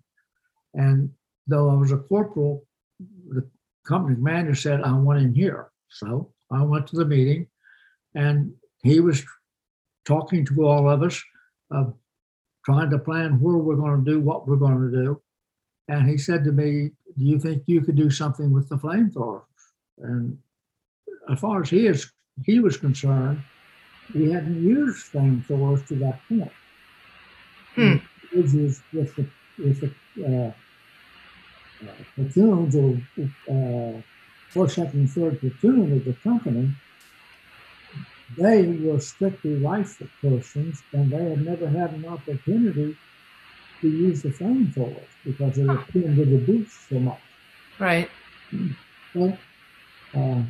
And 0.74 1.12
though 1.48 1.70
I 1.70 1.76
was 1.76 1.92
a 1.92 1.98
corporal, 1.98 2.66
the 3.30 3.48
company 3.86 4.16
commander 4.16 4.56
said, 4.56 4.82
I 4.82 4.94
want 4.94 5.22
in 5.22 5.34
here. 5.34 5.70
So 5.90 6.34
I 6.52 6.64
went 6.64 6.88
to 6.88 6.96
the 6.96 7.06
meeting 7.06 7.48
and 8.14 8.54
he 8.84 9.00
was 9.00 9.24
talking 10.06 10.46
to 10.46 10.66
all 10.66 10.90
of 10.90 11.04
us, 11.04 11.22
uh, 11.74 11.86
trying 12.66 12.90
to 12.90 13.00
plan 13.00 13.40
where 13.40 13.58
we're 13.58 13.76
going 13.76 14.04
to 14.04 14.12
do 14.12 14.20
what 14.20 14.48
we're 14.48 14.56
going 14.56 14.80
to 14.80 14.92
do. 14.92 15.22
And 15.88 16.10
he 16.10 16.18
said 16.18 16.44
to 16.46 16.52
me, 16.52 16.92
Do 17.18 17.24
you 17.24 17.40
think 17.40 17.64
you 17.68 17.82
could 17.82 17.96
do 17.96 18.10
something 18.10 18.52
with 18.52 18.70
the 18.70 18.78
flamethrower? 18.78 19.44
And 20.00 20.38
as 21.32 21.40
far 21.40 21.62
as 21.62 21.70
he 21.70 21.88
is 21.88 22.12
he 22.44 22.60
was 22.60 22.78
concerned, 22.78 23.42
we 24.14 24.32
hadn't 24.32 24.62
used 24.62 25.12
flamethrowers 25.12 25.88
to 25.88 25.96
that 25.96 26.20
point. 26.28 26.52
Hmm. 27.76 27.96
Is 28.34 28.82
with 28.92 29.16
the 29.16 29.28
with 29.58 29.82
the 29.82 30.48
uh, 30.48 30.52
platoons 32.16 32.76
or 32.76 33.02
uh, 33.50 34.68
second, 34.68 35.00
and 35.02 35.10
third 35.12 35.40
platoon 35.40 35.92
of 35.94 36.06
the 36.06 36.14
company, 36.24 36.76
they 38.30 38.68
were 38.78 39.00
strictly 39.00 39.56
rifle 39.56 40.10
persons, 40.22 40.84
and 40.94 41.12
they 41.12 41.24
had 41.32 41.42
never 41.42 41.68
had 41.70 41.92
an 41.94 42.06
opportunity 42.06 43.00
to 43.82 43.90
use 43.90 44.24
the 44.24 44.30
flamethrowers 44.30 45.14
because 45.26 45.56
they 45.58 45.66
were 45.66 45.86
pinned 45.94 46.18
to 46.18 46.26
the 46.26 46.40
beach 46.40 46.72
so 46.90 47.00
much. 47.00 47.24
Right. 47.80 48.10
Well, 49.14 49.44
uh, 50.16 50.46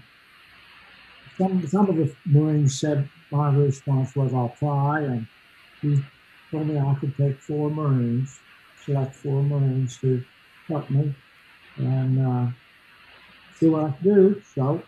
some 1.38 1.66
some 1.68 1.90
of 1.90 1.96
the 1.98 2.18
Marines 2.26 2.80
said 2.80 3.10
my 3.32 3.50
response 3.50 4.16
was 4.16 4.34
I'll 4.34 4.56
try, 4.58 5.04
and 5.04 5.28
he 5.82 6.06
told 6.52 6.68
me 6.70 6.78
I 6.80 6.96
could 7.00 7.18
take 7.18 7.42
four 7.42 7.70
Marines, 7.72 8.44
select 8.76 9.16
four 9.16 9.44
Marines 9.44 10.00
to 10.02 10.26
help 10.70 10.90
me, 10.90 11.16
and 11.78 12.26
uh, 12.26 12.52
see 13.56 13.68
what 13.68 13.86
I 13.86 13.92
could 13.92 14.04
do. 14.04 14.42
So 14.54 14.84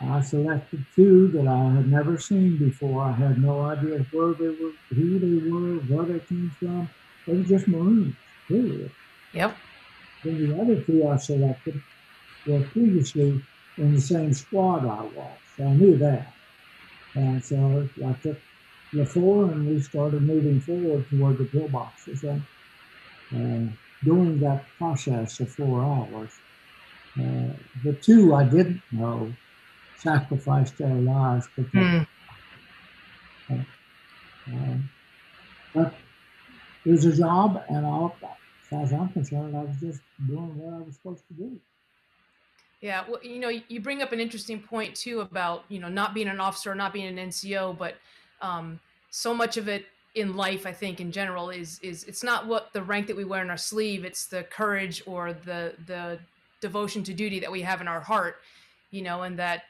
I 0.00 0.20
selected 0.20 0.84
two 0.94 1.28
that 1.28 1.46
I 1.46 1.74
had 1.74 1.90
never 1.90 2.18
seen 2.18 2.56
before. 2.56 3.02
I 3.02 3.12
had 3.12 3.42
no 3.42 3.62
idea 3.62 3.98
where 4.12 4.34
they 4.34 4.48
were, 4.48 4.72
who 4.90 5.18
they 5.18 5.50
were, 5.50 5.76
where 5.88 6.06
they 6.06 6.24
came 6.26 6.50
from. 6.58 6.88
They 7.26 7.34
were 7.34 7.42
just 7.42 7.68
Marines, 7.68 8.14
period. 8.46 8.90
Yep. 9.32 9.56
Then 10.24 10.50
the 10.50 10.60
other 10.60 10.80
two 10.82 11.08
I 11.08 11.16
selected 11.16 11.80
were 12.46 12.62
previously 12.68 13.42
in 13.76 13.94
the 13.94 14.00
same 14.00 14.32
squad 14.32 14.86
I 14.86 15.02
was. 15.02 15.38
So 15.56 15.64
I 15.64 15.72
knew 15.72 15.96
that. 15.98 16.32
And 17.14 17.44
so 17.44 17.88
I 18.06 18.12
took 18.22 18.38
the 18.92 19.04
four 19.04 19.50
and 19.50 19.66
we 19.66 19.80
started 19.80 20.22
moving 20.22 20.60
forward 20.60 21.08
toward 21.10 21.38
the 21.38 21.44
pillboxes. 21.44 22.22
And 23.30 23.70
uh, 23.70 23.72
during 24.04 24.40
that 24.40 24.66
process 24.78 25.40
of 25.40 25.52
four 25.52 25.84
hours, 25.84 26.32
uh, 27.18 27.54
the 27.84 27.94
two 28.02 28.34
I 28.34 28.44
didn't 28.44 28.82
know 28.90 29.32
sacrificed 29.96 30.78
their 30.78 30.94
lives. 30.94 31.48
But, 31.56 31.66
Hmm. 31.72 32.02
um, 34.46 34.90
but 35.74 35.94
it 36.84 36.90
was 36.90 37.04
a 37.04 37.16
job, 37.16 37.62
and 37.68 37.86
I'll, 37.86 38.18
as 38.22 38.68
far 38.70 38.82
as 38.84 38.92
I'm 38.92 39.08
concerned, 39.10 39.56
I 39.56 39.64
was 39.64 39.80
just 39.80 40.02
doing 40.26 40.56
what 40.56 40.74
I 40.74 40.86
was 40.86 40.96
supposed 40.96 41.26
to 41.28 41.34
do. 41.34 41.60
Yeah, 42.80 43.04
well, 43.08 43.22
you 43.22 43.40
know, 43.40 43.48
you 43.48 43.80
bring 43.80 44.02
up 44.02 44.12
an 44.12 44.20
interesting 44.20 44.62
point 44.62 44.94
too 44.94 45.20
about 45.20 45.64
you 45.68 45.80
know 45.80 45.88
not 45.88 46.14
being 46.14 46.28
an 46.28 46.40
officer, 46.40 46.74
not 46.74 46.92
being 46.92 47.06
an 47.18 47.28
NCO, 47.28 47.76
but 47.76 47.96
um, 48.40 48.80
so 49.10 49.34
much 49.34 49.56
of 49.56 49.68
it 49.68 49.86
in 50.14 50.36
life, 50.36 50.66
I 50.66 50.72
think, 50.72 51.00
in 51.00 51.12
general, 51.12 51.50
is 51.50 51.78
is 51.80 52.04
it's 52.04 52.22
not 52.22 52.46
what 52.46 52.72
the 52.72 52.82
rank 52.82 53.06
that 53.08 53.16
we 53.16 53.24
wear 53.24 53.42
in 53.42 53.50
our 53.50 53.56
sleeve; 53.56 54.04
it's 54.04 54.26
the 54.26 54.44
courage 54.44 55.02
or 55.06 55.32
the 55.32 55.74
the 55.86 56.18
devotion 56.60 57.04
to 57.04 57.14
duty 57.14 57.38
that 57.40 57.52
we 57.52 57.62
have 57.62 57.80
in 57.80 57.88
our 57.88 58.00
heart, 58.00 58.36
you 58.90 59.02
know, 59.02 59.22
and 59.22 59.38
that. 59.38 59.64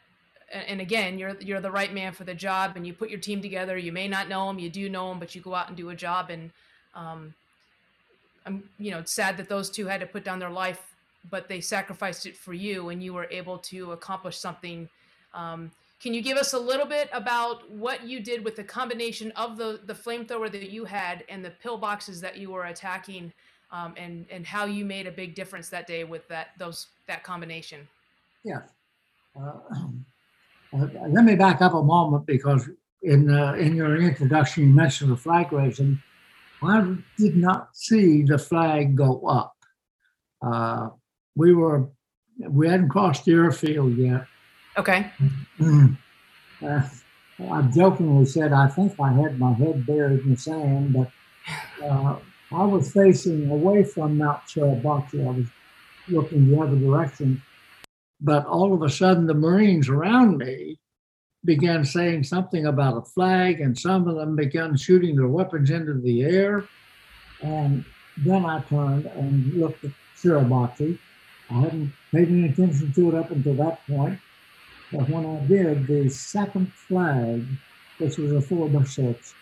And 0.50 0.80
again, 0.80 1.18
you're 1.18 1.37
you're 1.40 1.61
the 1.61 1.71
right 1.71 1.92
man 1.92 2.12
for 2.12 2.25
the 2.25 2.35
job, 2.35 2.73
and 2.76 2.87
you 2.87 2.95
put 2.95 3.11
your 3.11 3.21
team 3.21 3.42
together. 3.42 3.76
You 3.76 3.92
may 3.92 4.09
not 4.09 4.28
know 4.28 4.47
them, 4.47 4.59
you 4.59 4.71
do 4.71 4.88
know 4.88 5.11
them, 5.11 5.18
but 5.18 5.35
you 5.35 5.42
go 5.42 5.54
out 5.54 5.68
and 5.68 5.76
do 5.76 5.90
a 5.90 5.95
job. 5.95 6.30
And 6.30 6.50
um, 6.95 7.35
I'm, 8.47 8.62
you 8.78 8.90
know, 8.90 9.00
it's 9.00 9.12
sad 9.12 9.37
that 9.37 9.50
those 9.50 9.68
two 9.68 9.87
had 9.87 10.00
to 10.00 10.07
put 10.07 10.25
down 10.25 10.38
their 10.38 10.49
life 10.49 10.88
but 11.30 11.49
they 11.49 11.61
sacrificed 11.61 12.26
it 12.26 12.37
for 12.37 12.52
you 12.52 12.88
and 12.88 13.02
you 13.02 13.12
were 13.12 13.26
able 13.30 13.59
to 13.59 13.92
accomplish 13.92 14.38
something 14.38 14.88
um, 15.35 15.71
can 16.00 16.14
you 16.14 16.23
give 16.23 16.38
us 16.38 16.52
a 16.52 16.59
little 16.59 16.87
bit 16.87 17.09
about 17.12 17.69
what 17.71 18.07
you 18.07 18.21
did 18.21 18.45
with 18.45 18.57
the 18.57 18.64
combination 18.64 19.31
of 19.33 19.57
the 19.57 19.81
the 19.87 19.95
flamethrower 19.95 20.50
that 20.50 20.71
you 20.71 20.85
had 20.85 21.25
and 21.28 21.45
the 21.45 21.52
pillboxes 21.64 22.21
that 22.21 22.37
you 22.37 22.50
were 22.50 22.64
attacking 22.64 23.33
um, 23.71 23.95
and 23.97 24.26
and 24.31 24.47
how 24.47 24.64
you 24.64 24.85
made 24.85 25.07
a 25.07 25.12
big 25.12 25.35
difference 25.35 25.69
that 25.69 25.87
day 25.87 26.05
with 26.05 26.26
that 26.28 26.49
those 26.59 26.88
that 27.07 27.23
combination 27.23 27.87
Yes. 28.45 28.62
Uh, 29.38 29.52
uh, 30.73 30.87
let 31.09 31.25
me 31.25 31.35
back 31.35 31.61
up 31.62 31.75
a 31.75 31.83
moment 31.83 32.26
because 32.26 32.69
in 33.02 33.31
uh, 33.31 33.52
in 33.55 33.75
your 33.75 33.97
introduction 33.97 34.69
you 34.69 34.75
mentioned 34.75 35.11
the 35.11 35.17
flag 35.17 35.52
raising. 35.52 36.02
I 36.61 36.97
did 37.17 37.37
not 37.37 37.76
see 37.76 38.23
the 38.23 38.38
flag 38.38 38.97
go 38.97 39.21
up. 39.28 39.55
Uh, 40.43 40.88
we 41.37 41.55
were 41.55 41.88
we 42.49 42.69
hadn't 42.69 42.88
crossed 42.88 43.25
the 43.25 43.33
airfield 43.33 43.97
yet. 43.97 44.26
Okay. 44.79 45.11
Uh, 46.61 46.83
I 47.51 47.63
jokingly 47.63 48.27
said 48.27 48.53
I 48.53 48.67
think 48.67 48.99
I 48.99 49.13
had 49.13 49.39
my 49.39 49.53
head 49.53 49.87
buried 49.87 50.21
in 50.21 50.31
the 50.31 50.37
sand, 50.37 50.93
but 50.93 51.11
uh, 51.85 52.17
I 52.51 52.65
was 52.65 52.93
facing 52.93 53.49
away 53.51 53.85
from 53.85 54.19
Mount 54.19 54.43
Suribachi. 54.49 55.25
I 55.27 55.39
was 55.39 55.47
looking 56.09 56.51
the 56.51 56.61
other 56.61 56.77
direction. 56.77 57.43
But 58.21 58.47
all 58.47 58.75
of 58.75 58.83
a 58.83 58.91
sudden, 58.91 59.27
the 59.27 59.35
Marines 59.35 59.89
around 59.89 60.39
me 60.39 60.79
began 61.45 61.85
saying 61.85 62.25
something 62.25 62.67
about 62.67 62.97
a 62.97 63.03
flag, 63.03 63.61
and 63.61 63.79
some 63.79 64.09
of 64.09 64.17
them 64.17 64.35
began 64.35 64.77
shooting 64.77 65.15
their 65.15 65.29
weapons 65.29 65.71
into 65.71 65.95
the 65.95 66.23
air. 66.23 66.65
And 67.43 67.85
then 68.17 68.45
I 68.45 68.61
turned 68.63 69.07
and 69.07 69.55
looked 69.55 69.85
at 69.85 69.93
Suribachi. 70.17 70.99
I 71.51 71.55
hadn't 71.55 71.93
paid 72.13 72.29
any 72.29 72.49
attention 72.49 72.93
to 72.93 73.09
it 73.11 73.15
up 73.15 73.31
until 73.31 73.55
that 73.55 73.87
point. 73.87 74.19
But 74.92 75.09
when 75.09 75.26
I 75.26 75.47
did, 75.47 75.87
the 75.87 76.09
second 76.09 76.73
flag, 76.73 77.45
which 77.99 78.16
was 78.16 78.33
a 78.33 78.40
four 78.40 78.68
by 78.68 78.85
six, 78.85 79.35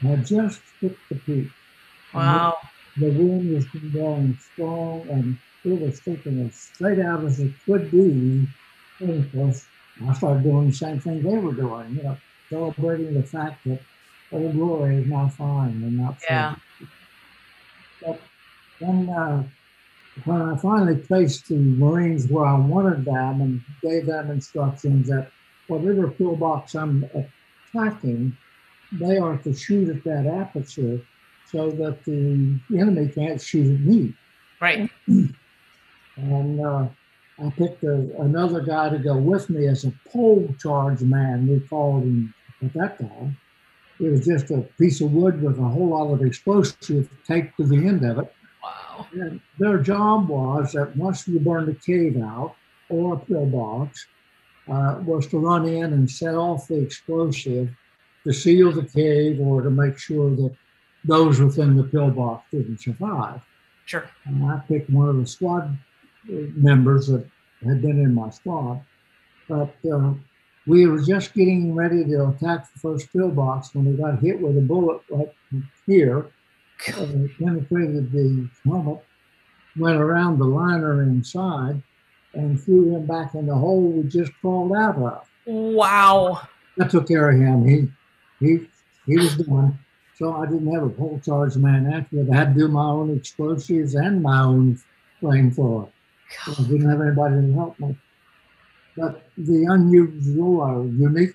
had 0.00 0.26
just 0.26 0.60
hit 0.80 0.96
the 1.08 1.16
peak. 1.16 1.48
Wow. 2.12 2.58
The, 2.96 3.10
wind 3.10 3.54
was 3.54 3.66
blowing 3.92 4.38
strong 4.52 5.06
and 5.08 5.38
it 5.64 5.80
was 5.80 6.00
taking 6.00 6.44
as 6.46 6.54
straight 6.54 6.98
out 6.98 7.24
as 7.24 7.38
it 7.38 7.52
could 7.64 7.90
be. 7.90 8.48
And 9.00 9.24
of 9.24 9.32
course, 9.32 9.66
I 10.06 10.14
started 10.14 10.42
doing 10.42 10.70
the 10.70 10.74
same 10.74 11.00
thing 11.00 11.22
they 11.22 11.38
were 11.38 11.52
doing, 11.52 11.96
you 11.96 12.02
know, 12.02 12.16
celebrating 12.50 13.14
the 13.14 13.22
fact 13.22 13.64
that 13.64 13.80
Old 14.32 14.52
Glory 14.52 14.96
is 14.96 15.06
now 15.06 15.28
fine 15.28 15.82
and 15.82 15.98
not 15.98 16.16
Yeah. 16.28 16.56
But 18.04 18.20
then 18.80 19.08
uh, 19.08 19.42
when 20.24 20.42
I 20.42 20.56
finally 20.56 20.96
placed 20.96 21.48
the 21.48 21.56
Marines 21.56 22.28
where 22.28 22.46
I 22.46 22.58
wanted 22.58 23.04
them 23.04 23.40
and 23.40 23.62
gave 23.82 24.06
them 24.06 24.30
instructions 24.30 25.08
that 25.08 25.30
whatever 25.68 26.10
pillbox 26.10 26.74
I'm 26.74 27.08
attacking, 27.74 28.36
they 28.92 29.18
are 29.18 29.36
to 29.38 29.54
shoot 29.54 29.88
at 29.88 30.04
that 30.04 30.26
aperture 30.26 31.00
so 31.50 31.70
that 31.70 32.04
the 32.04 32.58
enemy 32.76 33.08
can't 33.08 33.40
shoot 33.40 33.74
at 33.74 33.80
me. 33.80 34.14
Right. 34.60 34.90
And 36.16 36.60
uh, 36.60 36.88
I 37.38 37.50
picked 37.50 37.84
a, 37.84 38.10
another 38.20 38.60
guy 38.60 38.88
to 38.90 38.98
go 38.98 39.16
with 39.16 39.48
me 39.48 39.66
as 39.68 39.84
a 39.84 39.92
pole 40.10 40.54
charge 40.60 41.00
man, 41.02 41.46
we 41.46 41.60
called 41.60 42.02
him 42.02 42.34
at 42.62 42.72
that 42.74 42.98
time. 42.98 43.36
It 44.00 44.10
was 44.10 44.24
just 44.24 44.50
a 44.50 44.62
piece 44.78 45.00
of 45.00 45.12
wood 45.12 45.42
with 45.42 45.58
a 45.58 45.62
whole 45.62 45.88
lot 45.90 46.12
of 46.12 46.22
explosive 46.22 47.08
taped 47.26 47.56
to 47.56 47.64
the 47.64 47.76
end 47.76 48.04
of 48.04 48.18
it. 48.18 48.34
And 49.12 49.40
their 49.58 49.78
job 49.78 50.28
was 50.28 50.72
that 50.72 50.96
once 50.96 51.26
you 51.26 51.40
burned 51.40 51.68
a 51.68 51.74
cave 51.74 52.16
out 52.22 52.54
or 52.88 53.14
a 53.14 53.18
pillbox, 53.18 54.06
uh, 54.68 55.00
was 55.04 55.26
to 55.28 55.38
run 55.38 55.66
in 55.66 55.92
and 55.92 56.10
set 56.10 56.34
off 56.34 56.68
the 56.68 56.80
explosive 56.80 57.70
to 58.24 58.32
seal 58.32 58.70
the 58.72 58.84
cave 58.84 59.40
or 59.40 59.62
to 59.62 59.70
make 59.70 59.98
sure 59.98 60.30
that 60.36 60.54
those 61.04 61.40
within 61.40 61.76
the 61.76 61.84
pillbox 61.84 62.44
didn't 62.50 62.80
survive. 62.80 63.40
Sure. 63.86 64.08
And 64.26 64.44
I 64.44 64.60
picked 64.68 64.90
one 64.90 65.08
of 65.08 65.16
the 65.16 65.26
squad 65.26 65.78
uh, 66.28 66.32
members 66.54 67.06
that 67.06 67.24
had 67.64 67.80
been 67.80 67.98
in 67.98 68.14
my 68.14 68.28
squad. 68.30 68.82
But 69.48 69.74
uh, 69.90 70.12
we 70.66 70.86
were 70.86 71.00
just 71.00 71.32
getting 71.32 71.74
ready 71.74 72.04
to 72.04 72.28
attack 72.28 72.70
the 72.72 72.80
first 72.80 73.10
pillbox 73.12 73.74
when 73.74 73.86
we 73.86 73.92
got 73.92 74.20
hit 74.20 74.38
with 74.38 74.58
a 74.58 74.60
bullet 74.60 75.00
right 75.10 75.32
here. 75.86 76.26
Penetrated 76.78 78.12
the 78.12 78.48
helmet, 78.64 79.04
went 79.76 79.96
around 79.96 80.38
the 80.38 80.44
liner 80.44 81.02
inside, 81.02 81.82
and 82.34 82.60
threw 82.60 82.94
him 82.94 83.06
back 83.06 83.34
in 83.34 83.46
the 83.46 83.54
hole 83.54 83.80
we 83.80 84.08
just 84.08 84.32
crawled 84.40 84.74
out 84.74 84.96
of. 84.96 85.28
Wow. 85.46 86.46
I 86.80 86.86
took 86.86 87.08
care 87.08 87.30
of 87.30 87.38
him. 87.38 87.66
He 87.66 87.88
he 88.44 88.68
he 89.06 89.16
was 89.16 89.36
done. 89.36 89.78
So 90.14 90.34
I 90.34 90.46
didn't 90.46 90.72
have 90.72 90.82
a 90.82 90.90
pole 90.90 91.20
charge 91.24 91.56
man 91.56 91.92
after 91.92 92.24
that. 92.24 92.32
I 92.32 92.36
had 92.36 92.54
to 92.54 92.60
do 92.60 92.68
my 92.68 92.84
own 92.84 93.16
explosives 93.16 93.94
and 93.94 94.22
my 94.22 94.40
own 94.40 94.80
flamethrower. 95.22 95.90
So 96.44 96.52
I 96.52 96.62
didn't 96.62 96.90
have 96.90 97.00
anybody 97.00 97.34
to 97.36 97.52
help 97.54 97.78
me. 97.78 97.96
But 98.96 99.22
the 99.36 99.64
unusual 99.70 100.60
or 100.60 100.84
unique 100.84 101.34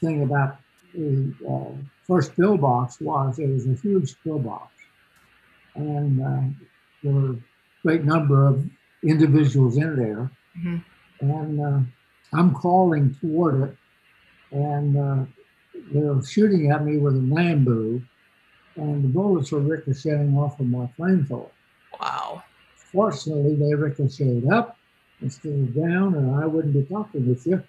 thing 0.00 0.24
about 0.24 0.58
the 0.92 1.32
uh, 1.48 1.76
first 2.06 2.34
pillbox 2.36 3.00
was 3.00 3.38
it 3.38 3.48
was 3.48 3.66
a 3.66 3.74
huge 3.74 4.14
pillbox. 4.22 4.73
And 5.74 6.22
uh, 6.22 6.42
there 7.02 7.12
were 7.12 7.30
a 7.32 7.36
great 7.82 8.04
number 8.04 8.46
of 8.46 8.64
individuals 9.02 9.76
in 9.76 9.96
there. 9.96 10.30
Mhm. 10.58 10.84
And 11.20 11.60
uh, 11.60 11.80
I'm 12.32 12.54
crawling 12.54 13.14
toward 13.20 13.62
it. 13.62 13.76
And 14.52 14.96
uh, 14.96 15.24
they're 15.92 16.22
shooting 16.22 16.70
at 16.70 16.84
me 16.84 16.98
with 16.98 17.14
a 17.16 17.20
Nambu. 17.20 18.02
And 18.76 19.04
the 19.04 19.08
bullets 19.08 19.52
were 19.52 19.60
ricocheting 19.60 20.36
off 20.36 20.58
of 20.60 20.66
my 20.66 20.88
flamethrower. 20.98 21.50
Wow. 22.00 22.42
Fortunately, 22.76 23.54
they 23.56 23.74
ricocheted 23.74 24.48
up 24.50 24.76
instead 25.20 25.52
of 25.52 25.74
down, 25.74 26.14
and 26.14 26.34
I 26.34 26.46
wouldn't 26.46 26.74
be 26.74 26.82
talking 26.82 27.28
with 27.28 27.46
you. 27.46 27.62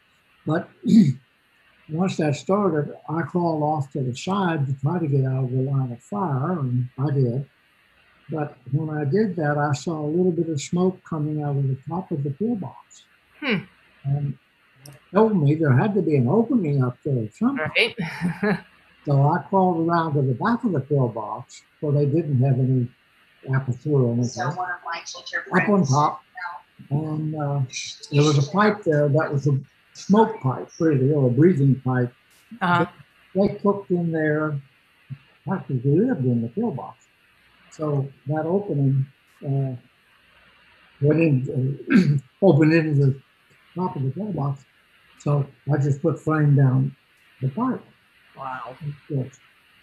But 0.45 0.69
once 1.89 2.17
that 2.17 2.35
started, 2.35 2.95
I 3.07 3.21
crawled 3.21 3.63
off 3.63 3.91
to 3.91 4.01
the 4.01 4.15
side 4.15 4.65
to 4.67 4.73
try 4.81 4.99
to 4.99 5.07
get 5.07 5.25
out 5.25 5.45
of 5.45 5.51
the 5.51 5.61
line 5.61 5.91
of 5.91 6.01
fire, 6.01 6.59
and 6.59 6.89
I 6.97 7.11
did. 7.11 7.47
But 8.29 8.57
when 8.71 8.89
I 8.89 9.03
did 9.05 9.35
that, 9.35 9.57
I 9.57 9.73
saw 9.73 9.99
a 9.99 10.07
little 10.07 10.31
bit 10.31 10.49
of 10.49 10.59
smoke 10.61 11.03
coming 11.03 11.43
out 11.43 11.55
of 11.57 11.67
the 11.67 11.77
top 11.87 12.11
of 12.11 12.23
the 12.23 12.31
pillbox. 12.31 13.03
Hmm. 13.39 13.57
And 14.03 14.37
told 15.13 15.35
me 15.41 15.55
there 15.55 15.73
had 15.73 15.93
to 15.95 16.01
be 16.01 16.15
an 16.15 16.27
opening 16.27 16.83
up 16.83 16.97
there 17.03 17.29
somewhere. 17.31 17.71
Right. 17.77 17.95
So 19.05 19.21
I 19.21 19.37
crawled 19.49 19.87
around 19.87 20.15
to 20.15 20.23
the 20.23 20.33
back 20.33 20.63
of 20.63 20.71
the 20.71 20.79
pillbox 20.79 21.61
where 21.79 21.93
they 21.93 22.07
didn't 22.07 22.41
have 22.41 22.57
any 22.59 22.87
aperture 23.53 23.91
or 23.91 24.13
anything. 24.13 24.29
So 24.29 24.47
one 24.47 24.71
of 24.71 24.77
my 24.83 24.99
teacher 25.05 25.45
Up 25.53 25.69
on 25.69 25.85
friends. 25.85 25.89
top, 25.91 26.23
and 26.89 27.35
uh, 27.35 27.61
there 28.11 28.23
was 28.23 28.39
a 28.47 28.51
pipe 28.51 28.83
there 28.83 29.07
that 29.07 29.31
was 29.31 29.45
a 29.47 29.59
smoke 29.93 30.39
pipe, 30.41 30.69
really, 30.79 31.13
or 31.13 31.27
a 31.27 31.29
breathing 31.29 31.79
pipe. 31.85 32.11
Uh-huh. 32.59 32.87
They 33.35 33.49
cooked 33.61 33.91
in 33.91 34.11
there, 34.11 34.59
practically 35.45 35.99
lived 35.99 36.25
in 36.25 36.41
the 36.41 36.47
pillbox. 36.49 37.04
So 37.75 38.07
that 38.27 38.45
opening 38.45 39.05
uh, 39.45 39.75
went 41.01 41.19
in, 41.19 41.81
uh, 41.91 42.17
opened 42.45 42.73
into 42.73 43.05
the 43.05 43.21
top 43.75 43.95
of 43.97 44.03
the 44.03 44.11
pillbox. 44.11 44.63
So 45.19 45.45
I 45.71 45.77
just 45.77 46.01
put 46.01 46.19
flame 46.19 46.55
down 46.55 46.95
the 47.41 47.49
pipe. 47.49 47.83
Wow. 48.37 48.75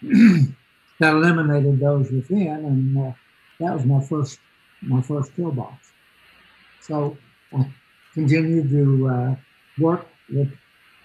That 0.99 1.15
eliminated 1.15 1.79
those 1.79 2.11
within, 2.11 2.47
and 2.47 2.97
uh, 2.97 3.11
that 3.59 3.73
was 3.73 3.83
my 3.83 3.99
first 3.99 4.39
my 4.83 5.01
first 5.01 5.35
pillbox. 5.35 5.91
So 6.81 7.17
I 7.51 7.67
continued 8.13 8.69
to 8.69 9.07
uh, 9.09 9.35
work. 9.79 10.07
The 10.29 10.49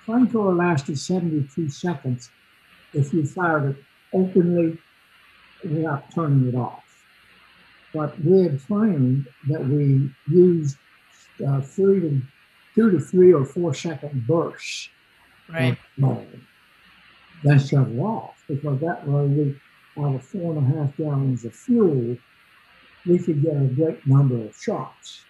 flamethrower 0.06 0.56
lasted 0.56 0.98
72 0.98 1.70
seconds 1.70 2.30
if 2.92 3.12
you 3.14 3.26
fired 3.26 3.70
it 3.70 3.84
openly 4.12 4.78
without 5.64 6.12
turning 6.14 6.48
it 6.48 6.54
off. 6.56 6.84
But 7.94 8.18
we 8.22 8.42
had 8.42 8.60
trained 8.66 9.26
that 9.48 9.64
we 9.64 10.10
used 10.30 10.76
uh, 11.46 11.60
three 11.60 12.00
to 12.00 12.20
two 12.74 12.90
to 12.90 13.00
three 13.00 13.32
or 13.32 13.44
four 13.44 13.74
second 13.74 14.26
bursts 14.26 14.90
Right. 15.96 16.28
then 17.42 17.58
shut 17.58 17.88
off 17.98 18.42
because 18.48 18.80
that 18.80 19.06
way 19.06 19.24
we, 19.26 19.54
out 20.04 20.14
of 20.14 20.24
four 20.24 20.56
and 20.56 20.64
a 20.74 20.78
half 20.78 20.96
gallons 20.96 21.44
of 21.44 21.54
fuel, 21.54 22.16
we 23.06 23.18
could 23.18 23.42
get 23.42 23.56
a 23.56 23.64
great 23.64 24.06
number 24.06 24.36
of 24.36 24.54
shots. 24.60 25.24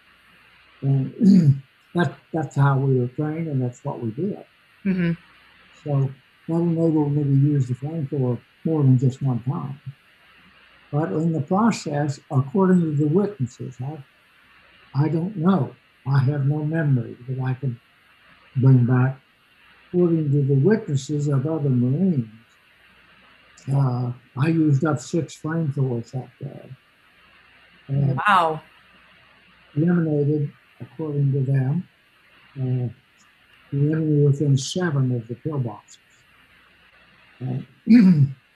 And 0.81 1.13
that, 1.95 2.13
that's 2.33 2.55
how 2.55 2.77
we 2.77 2.99
were 2.99 3.07
trained 3.07 3.47
and 3.47 3.61
that's 3.61 3.83
what 3.83 3.99
we 4.01 4.11
did. 4.11 4.45
hmm 4.83 5.11
So 5.83 6.11
that 6.47 6.55
enabled 6.55 7.13
me 7.15 7.23
to 7.23 7.47
use 7.47 7.67
the 7.67 7.75
flamethrower 7.75 8.39
more 8.65 8.83
than 8.83 8.97
just 8.99 9.21
one 9.21 9.41
time. 9.43 9.79
But 10.91 11.11
in 11.11 11.31
the 11.31 11.41
process, 11.41 12.19
according 12.31 12.81
to 12.81 12.91
the 12.93 13.07
witnesses, 13.07 13.77
I, 13.81 15.03
I 15.03 15.07
don't 15.09 15.37
know. 15.37 15.75
I 16.07 16.19
have 16.19 16.47
no 16.47 16.65
memory 16.65 17.15
that 17.27 17.43
I 17.43 17.53
can 17.53 17.79
bring 18.55 18.85
back. 18.85 19.19
According 19.87 20.31
to 20.31 20.41
the 20.43 20.53
witnesses 20.53 21.27
of 21.27 21.45
other 21.45 21.69
Marines, 21.69 22.27
uh, 23.73 24.11
I 24.37 24.47
used 24.47 24.85
up 24.85 24.99
six 24.99 25.39
flamethrowers 25.39 26.11
that 26.11 26.29
day. 26.39 26.69
And 27.89 28.19
Wow. 28.27 28.61
eliminated, 29.75 30.51
according 30.79 31.31
to 31.33 31.39
them, 31.41 31.83
uh, 32.59 32.89
the 33.71 33.91
enemy 33.91 34.25
within 34.25 34.57
seven 34.57 35.11
of 35.15 35.27
the 35.27 35.35
pillboxes. 35.35 35.97
Uh, 37.41 37.61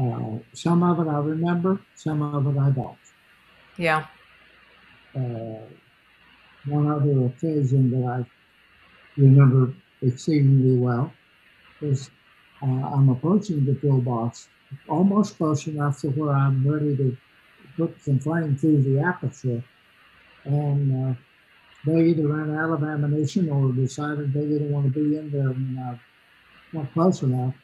uh, 0.00 0.38
some 0.54 0.82
of 0.82 0.98
it 1.00 1.10
I 1.10 1.18
remember, 1.18 1.80
some 1.94 2.22
of 2.22 2.46
it 2.46 2.58
I 2.58 2.70
don't. 2.70 2.96
Yeah. 3.76 4.06
Uh, 5.14 5.66
one 6.66 6.90
other 6.90 7.26
occasion 7.26 7.90
that 7.90 8.06
I 8.06 9.20
remember 9.20 9.74
exceedingly 10.02 10.78
well 10.78 11.12
is 11.80 12.10
uh, 12.62 12.66
I'm 12.66 13.08
approaching 13.08 13.64
the 13.64 13.74
pillbox 13.74 14.48
almost 14.88 15.36
close 15.36 15.66
enough 15.66 16.00
to 16.00 16.08
where 16.10 16.34
I'm 16.34 16.66
ready 16.66 16.96
to 16.96 17.16
put 17.76 18.00
some 18.02 18.20
flame 18.20 18.56
through 18.56 18.82
the 18.82 19.00
aperture. 19.00 19.62
And 20.44 21.10
uh, 21.10 21.14
they 21.86 22.08
either 22.08 22.28
ran 22.28 22.56
out 22.56 22.70
of 22.70 22.84
ammunition 22.84 23.50
or 23.50 23.72
decided 23.72 24.32
they 24.32 24.46
didn't 24.46 24.70
want 24.70 24.92
to 24.92 24.92
be 24.92 25.16
in 25.16 25.30
there 25.30 25.48
and, 25.48 25.78
uh, 25.78 25.94
not 26.72 26.92
close 26.92 27.22
enough. 27.22 27.54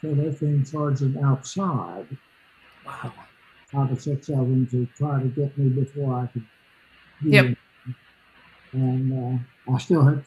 So 0.00 0.14
they 0.14 0.34
came 0.34 0.64
charging 0.64 1.18
outside. 1.22 2.06
Wow. 2.84 3.12
Five 3.66 3.92
or 3.92 4.00
six 4.00 4.28
of 4.28 4.36
them 4.36 4.66
to 4.70 4.86
try 4.96 5.20
to 5.20 5.28
get 5.28 5.56
me 5.58 5.68
before 5.70 6.14
I 6.14 6.26
could. 6.26 6.46
Yep. 7.24 7.56
And 8.72 9.40
uh, 9.68 9.72
I 9.72 9.78
still 9.78 10.04
had 10.04 10.24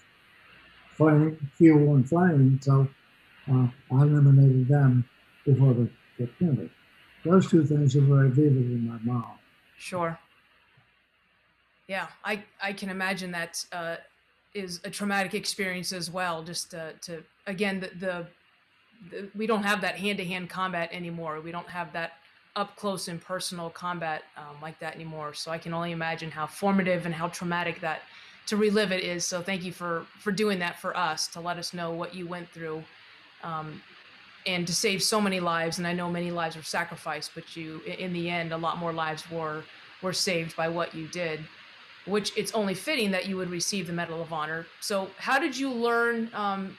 flame, 0.95 1.51
fuel, 1.55 1.95
and 1.95 2.09
flame, 2.09 2.59
so 2.61 2.87
uh, 3.49 3.67
I 3.91 4.01
eliminated 4.01 4.67
them 4.67 5.07
before 5.45 5.73
the, 5.73 5.89
the 6.17 6.27
printer. 6.27 6.69
Those 7.23 7.49
two 7.49 7.65
things 7.65 7.95
are 7.95 8.01
very 8.01 8.29
vivid 8.29 8.71
in 8.71 8.87
my 8.87 8.99
mind. 8.99 9.39
Sure. 9.77 10.17
Yeah, 11.87 12.07
I 12.23 12.43
I 12.61 12.73
can 12.73 12.89
imagine 12.89 13.31
that 13.31 13.65
uh, 13.71 13.95
is 14.53 14.81
a 14.83 14.89
traumatic 14.89 15.33
experience 15.33 15.91
as 15.93 16.11
well. 16.11 16.43
Just 16.43 16.71
to, 16.71 16.93
to 17.01 17.23
again 17.47 17.79
the, 17.79 17.91
the 17.99 18.27
we 19.35 19.47
don't 19.47 19.63
have 19.63 19.81
that 19.81 19.95
hand 19.95 20.17
to 20.17 20.25
hand 20.25 20.49
combat 20.49 20.89
anymore. 20.91 21.41
We 21.41 21.51
don't 21.51 21.69
have 21.69 21.93
that 21.93 22.13
up 22.55 22.75
close 22.75 23.07
and 23.07 23.21
personal 23.21 23.69
combat 23.69 24.23
um, 24.35 24.57
like 24.61 24.79
that 24.79 24.95
anymore. 24.95 25.33
So 25.33 25.51
I 25.51 25.57
can 25.57 25.73
only 25.73 25.91
imagine 25.91 26.31
how 26.31 26.47
formative 26.47 27.05
and 27.05 27.13
how 27.13 27.27
traumatic 27.29 27.79
that 27.81 28.01
to 28.47 28.57
relive 28.57 28.91
it 28.91 29.03
is. 29.03 29.25
So 29.25 29.41
thank 29.41 29.63
you 29.63 29.71
for 29.71 30.05
for 30.19 30.31
doing 30.31 30.59
that 30.59 30.79
for 30.79 30.95
us 30.97 31.27
to 31.29 31.39
let 31.39 31.57
us 31.57 31.73
know 31.73 31.91
what 31.91 32.13
you 32.15 32.27
went 32.27 32.49
through. 32.49 32.83
Um, 33.43 33.81
and 34.45 34.65
to 34.65 34.73
save 34.73 35.03
so 35.03 35.19
many 35.19 35.39
lives 35.39 35.77
and 35.77 35.87
i 35.87 35.93
know 35.93 36.09
many 36.09 36.31
lives 36.31 36.55
were 36.55 36.63
sacrificed 36.63 37.31
but 37.35 37.55
you 37.55 37.81
in 37.85 38.13
the 38.13 38.29
end 38.29 38.51
a 38.51 38.57
lot 38.57 38.77
more 38.77 38.93
lives 38.93 39.29
were 39.29 39.63
were 40.01 40.13
saved 40.13 40.55
by 40.55 40.67
what 40.67 40.93
you 40.95 41.07
did 41.07 41.39
which 42.05 42.31
it's 42.37 42.53
only 42.53 42.73
fitting 42.73 43.11
that 43.11 43.27
you 43.27 43.35
would 43.37 43.49
receive 43.49 43.85
the 43.87 43.93
medal 43.93 44.21
of 44.21 44.31
honor 44.31 44.65
so 44.79 45.09
how 45.17 45.39
did 45.39 45.57
you 45.57 45.71
learn 45.71 46.29
um, 46.33 46.77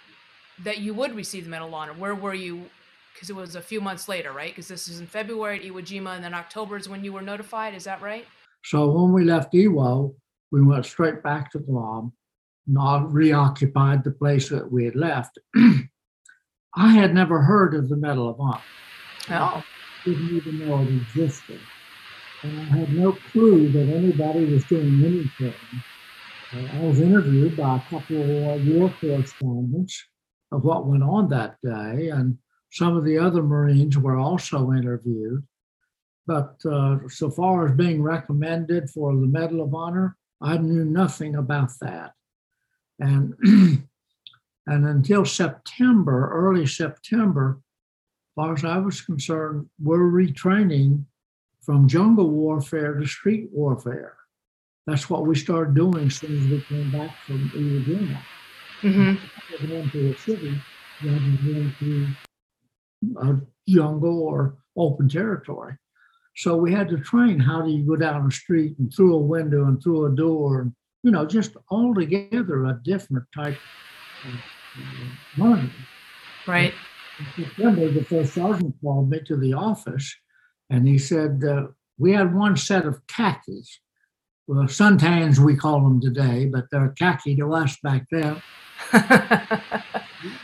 that 0.65 0.79
you 0.79 0.95
would 0.95 1.15
receive 1.15 1.45
the 1.45 1.51
medal 1.51 1.69
of 1.69 1.75
honor 1.75 1.93
where 1.95 2.15
were 2.15 2.35
you 2.35 2.65
because 3.15 3.31
it 3.31 3.37
was 3.37 3.57
a 3.57 3.63
few 3.63 3.81
months 3.81 4.09
later 4.09 4.33
right 4.33 4.51
because 4.51 4.69
this 4.69 4.89
is 4.89 5.01
in 5.01 5.07
february 5.07 5.59
at 5.59 5.65
iwo 5.65 5.83
jima 5.83 6.15
and 6.15 6.25
then 6.25 6.35
october 6.35 6.77
is 6.77 6.89
when 6.89 7.05
you 7.05 7.13
were 7.13 7.23
notified 7.23 7.75
is 7.75 7.85
that 7.85 8.01
right 8.03 8.27
so 8.65 8.91
when 8.91 9.13
we 9.13 9.25
left 9.25 9.53
iwo 9.53 10.15
we 10.53 10.63
went 10.63 10.85
straight 10.85 11.23
back 11.23 11.51
to 11.51 11.59
guam 11.59 12.13
not 12.67 13.11
reoccupied 13.13 14.05
the 14.05 14.11
place 14.11 14.49
that 14.49 14.71
we 14.71 14.85
had 14.85 14.97
left 14.97 15.39
I 16.75 16.93
had 16.93 17.15
never 17.15 17.43
heard 17.43 17.75
of 17.75 17.89
the 17.89 17.97
Medal 17.97 18.29
of 18.29 18.41
Honor. 18.41 18.61
Oh. 19.31 19.63
Didn't 20.05 20.37
even 20.37 20.61
know 20.61 20.81
it 20.83 20.89
existed. 20.89 21.61
And 22.43 22.61
I 22.61 22.65
had 22.65 22.93
no 22.93 23.13
clue 23.33 23.71
that 23.71 23.93
anybody 23.93 24.45
was 24.47 24.65
doing 24.65 25.05
anything. 25.05 25.55
Uh, 26.55 26.69
I 26.73 26.81
was 26.81 27.01
interviewed 27.01 27.57
by 27.57 27.77
a 27.77 27.81
couple 27.81 28.23
of 28.23 28.67
war 28.67 28.93
correspondents 29.01 30.05
of 30.53 30.65
what 30.65 30.87
went 30.87 31.03
on 31.03 31.29
that 31.29 31.57
day, 31.63 32.11
and 32.11 32.39
some 32.73 32.97
of 32.97 33.05
the 33.05 33.19
other 33.19 33.43
Marines 33.43 33.97
were 33.99 34.17
also 34.17 34.73
interviewed. 34.73 35.47
But 36.27 36.57
uh, 36.65 36.99
so 37.09 37.31
far 37.31 37.67
as 37.67 37.77
being 37.77 38.03
recommended 38.03 38.91
for 38.91 39.13
the 39.15 39.27
Medal 39.27 39.63
of 39.63 39.75
Honor, 39.75 40.17
I 40.41 40.59
knew 40.59 40.85
nothing 40.85 41.37
about 41.37 41.71
that. 41.81 42.13
And 42.99 43.35
And 44.71 44.87
until 44.87 45.25
September, 45.25 46.31
early 46.33 46.65
September, 46.65 47.59
as 47.59 48.35
far 48.37 48.55
as 48.55 48.65
I 48.65 48.79
was 48.79 49.01
concerned, 49.01 49.69
we're 49.83 49.99
retraining 49.99 51.07
from 51.61 51.89
jungle 51.89 52.31
warfare 52.31 52.95
to 52.95 53.05
street 53.05 53.49
warfare. 53.53 54.17
That's 54.87 55.11
what 55.11 55.27
we 55.27 55.35
started 55.35 55.75
doing 55.75 56.07
as 56.07 56.17
soon 56.17 56.39
as 56.39 56.51
we 56.51 56.61
came 56.63 56.91
back 56.93 57.17
from 57.27 57.51
Iwo 57.51 57.85
Jima. 57.85 58.19
Mm-hmm. 58.83 59.73
Into 59.73 60.13
a 60.13 60.19
city 60.19 60.61
rather 61.05 61.19
than 61.19 61.37
going 61.45 61.75
into 61.81 62.07
a 63.21 63.41
jungle 63.69 64.23
or 64.23 64.57
open 64.77 65.09
territory. 65.09 65.77
So 66.37 66.57
we 66.57 66.73
had 66.73 66.89
to 66.89 66.99
train 66.99 67.39
how 67.41 67.63
do 67.63 67.71
you 67.71 67.85
go 67.87 67.97
down 67.97 68.27
a 68.27 68.31
street 68.31 68.79
and 68.79 68.93
through 68.95 69.15
a 69.15 69.19
window 69.19 69.67
and 69.67 69.83
through 69.83 70.07
a 70.07 70.15
door 70.15 70.63
and 70.63 70.73
you 71.03 71.11
know 71.11 71.27
just 71.27 71.57
altogether 71.71 72.65
a 72.67 72.81
different 72.85 73.25
type 73.35 73.59
of 74.25 75.39
money. 75.39 75.71
Right. 76.47 76.73
One 77.59 77.75
day, 77.75 77.93
the 77.93 78.05
first 78.05 78.35
sergeant 78.35 78.75
called 78.81 79.11
me 79.11 79.21
to 79.27 79.37
the 79.37 79.53
office 79.53 80.15
and 80.71 80.89
he 80.89 80.99
said, 80.99 81.45
uh, 81.45 81.67
We 81.99 82.13
had 82.13 82.35
one 82.35 82.57
set 82.57 82.87
of 82.87 83.07
khakis. 83.07 83.81
Well, 84.51 84.65
suntans, 84.65 85.39
we 85.39 85.55
call 85.55 85.81
them 85.81 86.01
today, 86.01 86.47
but 86.47 86.65
they're 86.73 86.93
khaki 86.99 87.37
to 87.37 87.55
us 87.55 87.77
back 87.85 88.07
then. 88.11 88.43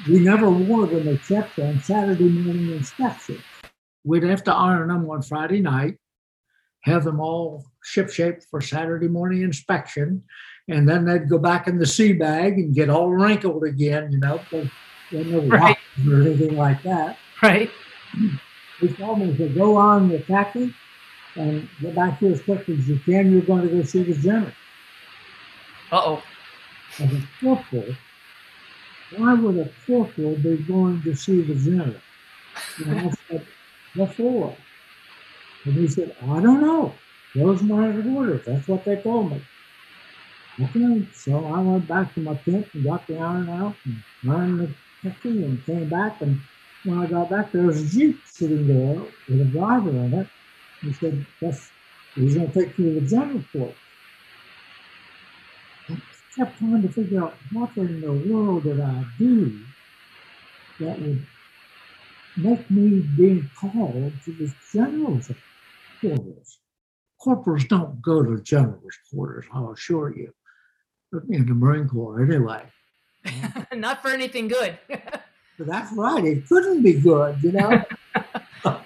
we 0.09 0.21
never 0.21 0.49
wore 0.49 0.87
them 0.87 1.09
except 1.09 1.59
on 1.59 1.81
Saturday 1.83 2.29
morning 2.29 2.71
inspection. 2.71 3.43
We'd 4.05 4.23
have 4.23 4.45
to 4.45 4.55
iron 4.55 4.91
them 4.91 5.11
on 5.11 5.23
Friday 5.23 5.61
night, 5.61 5.97
have 6.85 7.03
them 7.03 7.19
all 7.19 7.65
ship-shape 7.83 8.45
for 8.49 8.61
Saturday 8.61 9.09
morning 9.09 9.43
inspection, 9.43 10.23
and 10.69 10.89
then 10.89 11.05
they'd 11.05 11.29
go 11.29 11.39
back 11.39 11.67
in 11.67 11.77
the 11.77 11.85
sea 11.85 12.13
bag 12.13 12.61
and 12.61 12.77
get 12.77 12.89
all 12.89 13.11
wrinkled 13.11 13.65
again, 13.65 14.13
you 14.13 14.21
know, 14.21 14.39
because 14.39 14.69
there 15.11 15.25
no 15.25 15.41
right. 15.49 15.77
or 16.09 16.21
anything 16.23 16.57
like 16.57 16.81
that. 16.85 17.19
Right. 17.43 17.73
He 18.79 18.87
told 18.87 19.19
me 19.19 19.37
to 19.37 19.49
go 19.49 19.77
on 19.77 20.11
the 20.11 20.21
khaki 20.21 20.73
and 21.37 21.69
get 21.81 21.95
back 21.95 22.19
here 22.19 22.33
as 22.33 22.43
quickly 22.43 22.79
as 22.79 22.89
you 22.89 22.99
can. 23.01 23.33
You're 23.33 23.43
going 23.43 23.69
to 23.69 23.75
go 23.75 23.83
see 23.83 24.03
the 24.03 24.15
general. 24.15 24.53
Uh 25.93 26.03
oh. 26.05 26.23
As 26.99 27.13
a 27.13 27.29
corporal, 27.41 27.95
why 29.17 29.35
would 29.35 29.59
a 29.59 29.71
corporal 29.87 30.37
be 30.37 30.57
going 30.59 31.03
to 31.03 31.15
see 31.15 31.43
the 31.43 31.55
general? 31.55 32.01
And 32.85 33.01
I 33.01 33.13
said, 33.29 33.47
before. 33.95 34.57
And 35.65 35.75
he 35.75 35.89
said, 35.89 36.17
I 36.23 36.41
don't 36.41 36.61
know. 36.61 36.93
Those 37.35 37.61
are 37.61 37.65
my 37.65 37.89
orders. 37.89 38.45
That's 38.47 38.67
what 38.67 38.85
they 38.85 38.97
told 38.97 39.33
me. 39.33 39.43
Okay, 40.59 41.07
so 41.13 41.45
I 41.45 41.61
went 41.61 41.87
back 41.87 42.15
to 42.15 42.21
my 42.21 42.35
tent 42.37 42.67
and 42.73 42.85
got 42.85 43.07
the 43.07 43.19
iron 43.19 43.51
out 43.51 43.75
and 43.85 44.03
ironed 44.31 44.61
the 44.61 44.75
cookie 45.03 45.45
and 45.45 45.65
came 45.67 45.89
back. 45.89 46.23
And 46.23 46.41
when 46.85 46.99
I 46.99 47.07
got 47.07 47.29
back, 47.29 47.53
there 47.53 47.65
was 47.65 47.83
a 47.83 47.87
Jeep 47.87 48.19
sitting 48.27 48.67
there 48.67 49.03
with 49.29 49.41
a 49.41 49.45
driver 49.45 49.91
in 49.91 50.15
it. 50.15 50.29
He 50.81 50.93
said, 50.93 51.27
That's, 51.41 51.71
he's 52.15 52.35
going 52.35 52.51
to 52.51 52.53
take 52.53 52.79
you 52.79 52.95
to 52.95 53.01
the 53.01 53.07
general 53.07 53.45
court. 53.53 53.75
I 55.89 55.97
kept 56.37 56.59
trying 56.59 56.83
to 56.83 56.89
figure 56.89 57.23
out 57.23 57.35
what 57.53 57.77
in 57.77 58.01
the 58.01 58.13
world 58.13 58.65
did 58.65 58.81
I 58.81 59.05
do 59.19 59.61
that 60.81 61.01
would 61.01 61.27
make 62.37 62.71
me 62.71 63.01
being 63.17 63.51
called 63.59 64.13
to 64.25 64.33
the 64.33 64.53
general's 64.73 65.31
quarters. 66.01 66.59
Corporals 67.19 67.65
don't 67.65 68.01
go 68.03 68.23
to 68.23 68.43
general's 68.43 68.99
quarters, 69.11 69.47
I'll 69.53 69.73
assure 69.73 70.15
you 70.17 70.33
in 71.31 71.47
the 71.47 71.55
Marine 71.55 71.89
Corps 71.89 72.23
anyway. 72.23 72.63
Not 73.75 74.03
for 74.03 74.09
anything 74.09 74.49
good. 74.49 74.79
but 74.89 75.67
that's 75.67 75.93
right. 75.93 76.25
It 76.25 76.47
couldn't 76.47 76.83
be 76.83 76.95
good, 76.95 77.43
you 77.43 77.53
know. 77.53 77.83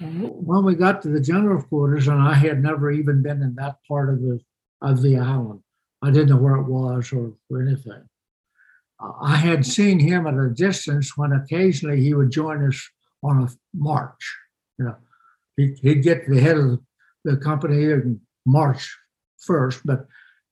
when 0.44 0.64
we 0.64 0.74
got 0.74 1.02
to 1.02 1.08
the 1.08 1.20
general 1.20 1.62
quarters, 1.62 2.08
and 2.08 2.20
I 2.20 2.34
had 2.34 2.62
never 2.62 2.90
even 2.90 3.22
been 3.22 3.42
in 3.42 3.54
that 3.56 3.76
part 3.88 4.10
of 4.10 4.20
the 4.20 4.40
of 4.82 5.00
the 5.00 5.16
island, 5.16 5.60
I 6.02 6.10
didn't 6.10 6.28
know 6.28 6.36
where 6.36 6.56
it 6.56 6.68
was 6.68 7.10
or, 7.12 7.32
or 7.48 7.62
anything. 7.62 8.02
I 9.00 9.36
had 9.36 9.64
seen 9.64 9.98
him 9.98 10.26
at 10.26 10.34
a 10.34 10.50
distance 10.50 11.16
when 11.16 11.32
occasionally 11.32 12.02
he 12.02 12.12
would 12.12 12.30
join 12.30 12.66
us 12.66 12.90
on 13.22 13.44
a 13.44 13.48
march. 13.74 14.36
You 14.78 14.86
know, 14.86 14.96
he, 15.56 15.74
he'd 15.80 16.02
get 16.02 16.26
to 16.26 16.34
the 16.34 16.40
head 16.40 16.58
of 16.58 16.80
the 17.24 17.36
company 17.38 17.92
and 17.92 18.20
march 18.44 18.94
first, 19.38 19.80
but 19.84 20.06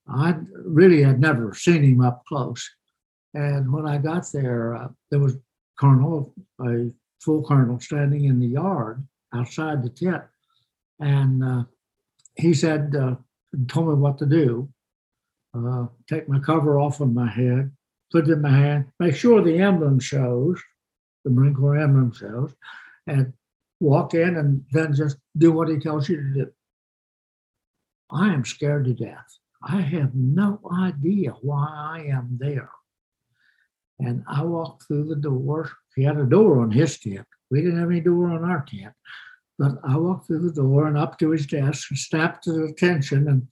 I 0.09 0.37
really 0.65 1.03
had 1.03 1.21
never 1.21 1.53
seen 1.55 1.83
him 1.83 2.01
up 2.01 2.25
close. 2.27 2.69
And 3.35 3.71
when 3.73 3.87
I 3.87 3.99
got 3.99 4.25
there, 4.33 4.75
uh, 4.75 4.89
there 5.11 5.21
was 5.21 5.37
Colonel, 5.79 6.35
a 6.61 6.91
full 7.21 7.43
colonel, 7.45 7.81
standing 7.81 8.25
in 8.25 8.41
the 8.41 8.47
yard 8.47 9.07
outside 9.35 9.83
the 9.83 9.91
tent. 9.91 10.23
And 11.01 11.45
uh, 11.45 11.65
he 12.37 12.55
said, 12.55 12.95
uh, 12.95 13.17
told 13.69 13.89
me 13.89 13.95
what 13.95 14.19
to 14.19 14.27
do. 14.27 14.69
Uh, 15.55 15.87
take 16.09 16.29
my 16.29 16.39
cover 16.39 16.79
off 16.79 17.01
of 17.01 17.13
my 17.13 17.31
head, 17.31 17.71
put 18.11 18.29
it 18.29 18.33
in 18.33 18.41
my 18.41 18.51
hand, 18.51 18.87
make 18.99 19.15
sure 19.15 19.43
the 19.43 19.59
emblem 19.59 20.01
shows, 20.01 20.59
the 21.25 21.31
Marine 21.31 21.55
Corps 21.55 21.77
emblem 21.77 22.11
shows, 22.13 22.55
and 23.07 23.33
walk 23.81 24.15
in 24.15 24.37
and 24.37 24.65
then 24.73 24.95
just 24.95 25.19
do 25.37 25.53
what 25.53 25.69
he 25.69 25.79
tells 25.79 26.09
you 26.09 26.17
to 26.17 26.35
do. 26.35 26.53
I 28.11 28.33
am 28.33 28.45
scared 28.45 28.87
to 28.87 28.95
death. 28.95 29.39
I 29.63 29.81
have 29.81 30.15
no 30.15 30.61
idea 30.81 31.33
why 31.43 31.69
I 31.71 32.05
am 32.11 32.39
there. 32.41 32.71
And 33.99 34.25
I 34.27 34.43
walked 34.43 34.85
through 34.87 35.05
the 35.05 35.17
door. 35.17 35.71
He 35.95 36.03
had 36.03 36.17
a 36.17 36.25
door 36.25 36.61
on 36.63 36.71
his 36.71 36.99
tent. 36.99 37.27
We 37.53 37.61
didn't 37.61 37.79
have 37.79 37.91
any 37.91 38.01
door 38.01 38.31
on 38.31 38.45
our 38.45 38.65
tent. 38.67 38.95
But 39.59 39.73
I 39.85 39.99
walked 39.99 40.27
through 40.27 40.41
the 40.41 40.55
door 40.55 40.87
and 40.87 40.97
up 40.97 41.19
to 41.19 41.31
his 41.31 41.47
desk 41.47 41.91
and 41.91 41.99
snapped 41.99 42.45
to 42.45 42.65
attention. 42.65 43.47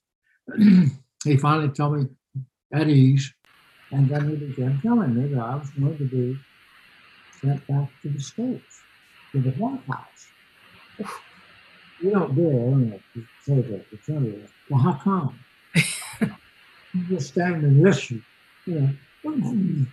And 0.57 0.91
he 1.25 1.37
finally 1.37 1.69
told 1.69 1.99
me 1.99 2.07
at 2.73 2.89
ease. 2.89 3.33
And 3.93 4.09
then 4.09 4.31
he 4.31 4.37
began 4.37 4.81
telling 4.81 5.15
me 5.15 5.29
that 5.35 5.41
I 5.41 5.57
was 5.57 5.69
going 5.71 5.99
to 5.99 6.05
be 6.05 6.39
sent 7.43 7.67
back 7.67 7.91
to 8.03 8.09
the 8.09 8.21
States, 8.21 8.81
to 9.33 9.41
the 9.43 9.51
White 9.51 9.83
House. 9.87 11.11
You 12.01 12.11
don't 12.13 12.35
dare 12.35 13.01
to 13.15 13.27
say 13.45 13.61
that 13.61 14.05
to 14.07 14.13
you. 14.13 14.47
Well, 14.71 14.81
how 14.81 14.95
come? 14.95 15.39
you 16.95 17.05
just 17.09 17.29
stand 17.29 17.65
and 17.65 17.83
listen. 17.83 18.25
You 18.65 18.97
know. 19.25 19.87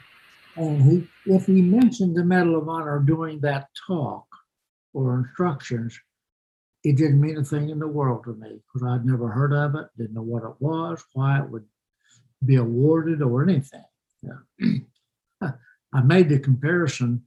And 0.58 0.82
he, 0.82 1.08
if 1.28 1.46
he 1.46 1.62
mentioned 1.62 2.15
the 2.15 2.24
Medal 2.24 2.58
of 2.58 2.67
Honor 2.67 3.00
during 3.00 3.39
that 3.41 3.67
talk 3.88 4.26
or 4.93 5.20
instructions, 5.20 5.98
it 6.84 6.98
didn't 6.98 7.22
mean 7.22 7.38
a 7.38 7.43
thing 7.43 7.70
in 7.70 7.80
the 7.80 7.88
world 7.88 8.24
to 8.24 8.34
me 8.34 8.60
because 8.65 8.88
I'd 8.88 9.06
never 9.06 9.30
heard 9.30 9.54
of 9.54 9.76
it, 9.76 9.88
didn't 9.98 10.15
know 10.15 10.22
what 10.22 10.43
it 10.43 10.56
was, 10.60 11.04
why 11.13 11.39
it 11.39 11.50
would 11.50 11.65
be 12.46 12.56
awarded 12.56 13.22
or 13.22 13.43
anything. 13.43 13.84
Yeah. 14.22 14.80
I 15.93 16.02
made 16.02 16.30
the 16.30 16.39
comparison 16.39 17.24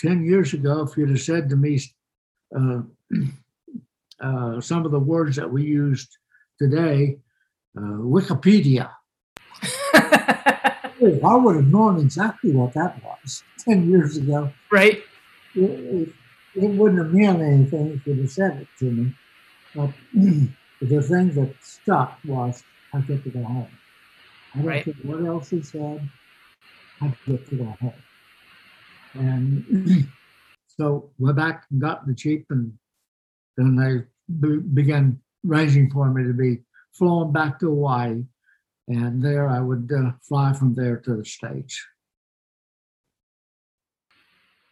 10 0.00 0.24
years 0.24 0.54
ago. 0.54 0.82
If 0.82 0.96
you'd 0.96 1.10
have 1.10 1.20
said 1.20 1.48
to 1.48 1.56
me 1.56 1.80
uh, 2.56 2.82
uh, 4.20 4.60
some 4.60 4.84
of 4.84 4.92
the 4.92 4.98
words 4.98 5.36
that 5.36 5.50
we 5.50 5.64
used 5.64 6.16
today, 6.58 7.18
uh, 7.76 7.80
Wikipedia, 7.80 8.90
I 11.02 11.34
would 11.34 11.56
have 11.56 11.68
known 11.68 11.98
exactly 11.98 12.52
what 12.52 12.74
that 12.74 13.02
was 13.02 13.42
10 13.64 13.90
years 13.90 14.16
ago. 14.16 14.52
Right. 14.70 15.02
It, 15.54 15.60
it, 15.62 16.08
it 16.54 16.70
wouldn't 16.70 16.98
have 16.98 17.12
meant 17.12 17.40
anything 17.40 17.92
if 17.92 18.06
you'd 18.06 18.18
have 18.18 18.30
said 18.30 18.60
it 18.60 18.68
to 18.80 18.84
me. 18.90 19.14
But 19.74 19.90
the 20.12 21.02
thing 21.02 21.32
that 21.34 21.54
stuck 21.62 22.18
was 22.24 22.62
I 22.92 23.00
get 23.00 23.24
to 23.24 23.30
go 23.30 23.42
home. 23.42 23.68
I 24.54 24.58
don't 24.58 24.66
right. 24.66 24.84
care 24.84 24.94
what 25.02 25.24
else 25.24 25.50
he 25.50 25.62
said. 25.62 26.08
I 27.00 27.14
get 27.26 27.48
to 27.48 27.56
go 27.56 27.76
home. 27.80 27.92
And 29.14 30.08
so 30.66 31.10
went 31.18 31.36
back 31.36 31.64
and 31.70 31.80
got 31.80 32.06
the 32.06 32.14
Jeep, 32.14 32.46
and 32.50 32.72
then 33.56 33.76
they 33.76 34.46
be- 34.46 34.58
began 34.58 35.20
arranging 35.48 35.90
for 35.90 36.10
me 36.10 36.24
to 36.24 36.34
be 36.34 36.58
flown 36.92 37.32
back 37.32 37.58
to 37.60 37.66
Hawaii 37.66 38.24
and 38.90 39.22
there 39.22 39.48
I 39.48 39.60
would 39.60 39.90
uh, 39.96 40.12
fly 40.20 40.52
from 40.52 40.74
there 40.74 40.96
to 40.98 41.16
the 41.16 41.24
States. 41.24 41.80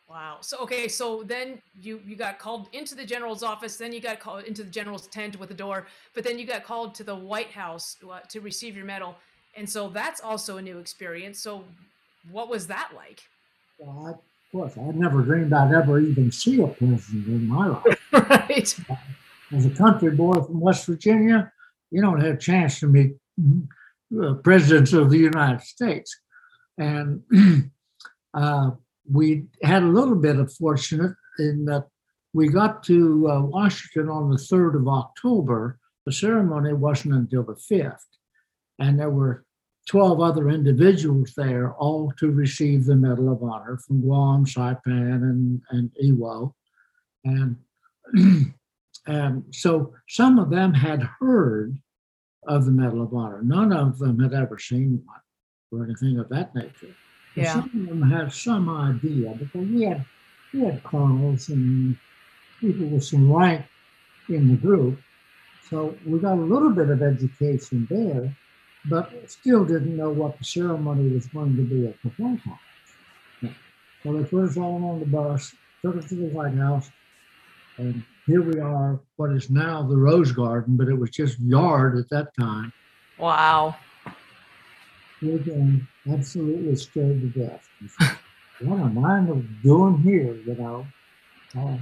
Wow. 0.08 0.38
So 0.40 0.58
okay, 0.60 0.88
so 0.88 1.22
then 1.22 1.60
you 1.80 2.00
you 2.04 2.16
got 2.16 2.38
called 2.38 2.68
into 2.72 2.94
the 2.94 3.04
general's 3.04 3.42
office, 3.42 3.76
then 3.76 3.92
you 3.92 4.00
got 4.00 4.18
called 4.18 4.44
into 4.44 4.64
the 4.64 4.70
general's 4.70 5.06
tent 5.06 5.38
with 5.38 5.50
the 5.50 5.54
door, 5.54 5.86
but 6.14 6.24
then 6.24 6.38
you 6.38 6.46
got 6.46 6.64
called 6.64 6.94
to 6.96 7.04
the 7.04 7.14
White 7.14 7.50
House 7.50 7.96
uh, 8.10 8.20
to 8.28 8.40
receive 8.40 8.74
your 8.74 8.86
medal, 8.86 9.16
and 9.54 9.68
so 9.68 9.88
that's 9.88 10.20
also 10.20 10.56
a 10.56 10.62
new 10.62 10.78
experience. 10.78 11.38
So, 11.40 11.62
what 12.32 12.48
was 12.48 12.66
that 12.68 12.90
like? 12.96 13.22
Well, 13.78 14.06
I, 14.06 14.10
of 14.10 14.18
course, 14.50 14.78
I 14.78 14.90
never 14.92 15.22
dreamed 15.22 15.52
I'd 15.52 15.74
ever 15.74 16.00
even 16.00 16.32
see 16.32 16.60
a 16.62 16.66
president 16.66 17.26
in 17.26 17.46
my 17.46 17.68
life. 17.68 18.10
right. 18.12 18.76
As 19.52 19.66
a 19.66 19.70
country 19.70 20.10
boy 20.10 20.40
from 20.40 20.58
West 20.58 20.86
Virginia, 20.86 21.52
you 21.90 22.00
don't 22.00 22.20
have 22.20 22.34
a 22.34 22.38
chance 22.38 22.80
to 22.80 22.86
meet 22.86 23.14
presidents 24.42 24.92
of 24.92 25.10
the 25.10 25.18
United 25.18 25.62
States. 25.62 26.18
And 26.78 27.22
uh, 28.34 28.70
we 29.10 29.44
had 29.62 29.82
a 29.82 29.86
little 29.86 30.14
bit 30.14 30.38
of 30.38 30.52
fortunate 30.52 31.14
in 31.38 31.64
that 31.66 31.86
we 32.32 32.48
got 32.48 32.82
to 32.84 33.28
uh, 33.28 33.40
Washington 33.42 34.10
on 34.10 34.30
the 34.30 34.36
3rd 34.36 34.76
of 34.76 34.88
October. 34.88 35.78
The 36.06 36.12
ceremony 36.12 36.72
wasn't 36.72 37.14
until 37.14 37.42
the 37.42 37.54
5th. 37.54 37.96
And 38.78 38.98
there 38.98 39.10
were 39.10 39.44
12 39.88 40.20
other 40.20 40.50
individuals 40.50 41.32
there, 41.36 41.72
all 41.74 42.12
to 42.18 42.30
receive 42.30 42.84
the 42.84 42.94
Medal 42.94 43.32
of 43.32 43.42
Honor 43.42 43.78
from 43.78 44.02
Guam, 44.02 44.44
Saipan, 44.44 45.22
and, 45.22 45.62
and 45.70 45.90
Iwo. 46.04 46.52
And, 47.24 47.56
and 49.06 49.44
so 49.50 49.94
some 50.08 50.38
of 50.38 50.50
them 50.50 50.74
had 50.74 51.08
heard 51.18 51.78
of 52.46 52.64
the 52.64 52.70
Medal 52.70 53.02
of 53.02 53.14
Honor. 53.14 53.42
None 53.42 53.72
of 53.72 53.98
them 53.98 54.18
had 54.20 54.32
ever 54.32 54.58
seen 54.58 55.02
one 55.04 55.20
or 55.80 55.84
anything 55.84 56.18
of 56.18 56.28
that 56.30 56.54
nature. 56.54 56.94
Yeah. 57.34 57.54
Some 57.54 57.64
of 57.64 57.88
them 57.88 58.02
had 58.02 58.32
some 58.32 58.68
idea 58.68 59.34
because 59.38 59.68
we 59.68 59.82
had 59.82 60.04
we 60.52 60.60
had 60.60 60.82
colonels 60.82 61.48
and 61.50 61.96
people 62.60 62.86
with 62.86 63.04
some 63.04 63.32
rank 63.32 63.64
in 64.28 64.48
the 64.48 64.56
group. 64.56 64.98
So 65.68 65.94
we 66.06 66.18
got 66.18 66.38
a 66.38 66.40
little 66.40 66.70
bit 66.70 66.88
of 66.88 67.02
education 67.02 67.86
there, 67.90 68.34
but 68.88 69.12
still 69.30 69.64
didn't 69.64 69.96
know 69.96 70.10
what 70.10 70.38
the 70.38 70.44
ceremony 70.44 71.12
was 71.12 71.26
going 71.26 71.56
to 71.56 71.62
be 71.62 71.86
at 71.86 71.96
the 72.02 72.08
White 72.22 72.40
House. 72.40 73.52
So 74.02 74.12
they 74.12 74.24
put 74.24 74.44
us 74.44 74.56
all 74.56 74.82
on 74.84 75.00
the 75.00 75.06
bus, 75.06 75.54
took 75.82 75.96
us 75.96 76.08
to 76.08 76.14
the 76.14 76.28
White 76.28 76.54
House, 76.54 76.90
and 77.76 78.02
here 78.28 78.42
we 78.42 78.60
are, 78.60 79.00
what 79.16 79.32
is 79.32 79.48
now 79.48 79.82
the 79.82 79.96
Rose 79.96 80.32
Garden, 80.32 80.76
but 80.76 80.86
it 80.86 80.94
was 80.94 81.08
just 81.08 81.40
yard 81.40 81.96
at 81.96 82.10
that 82.10 82.36
time. 82.38 82.70
Wow. 83.18 83.74
We're 85.22 85.38
getting 85.38 85.88
absolutely 86.06 86.76
scared 86.76 87.22
to 87.22 87.28
death. 87.28 87.66
what 88.60 88.80
am 88.80 89.02
I 89.02 89.20
doing 89.62 89.98
here, 90.02 90.34
you 90.34 90.54
know? 90.56 90.86
Uh, 91.58 91.78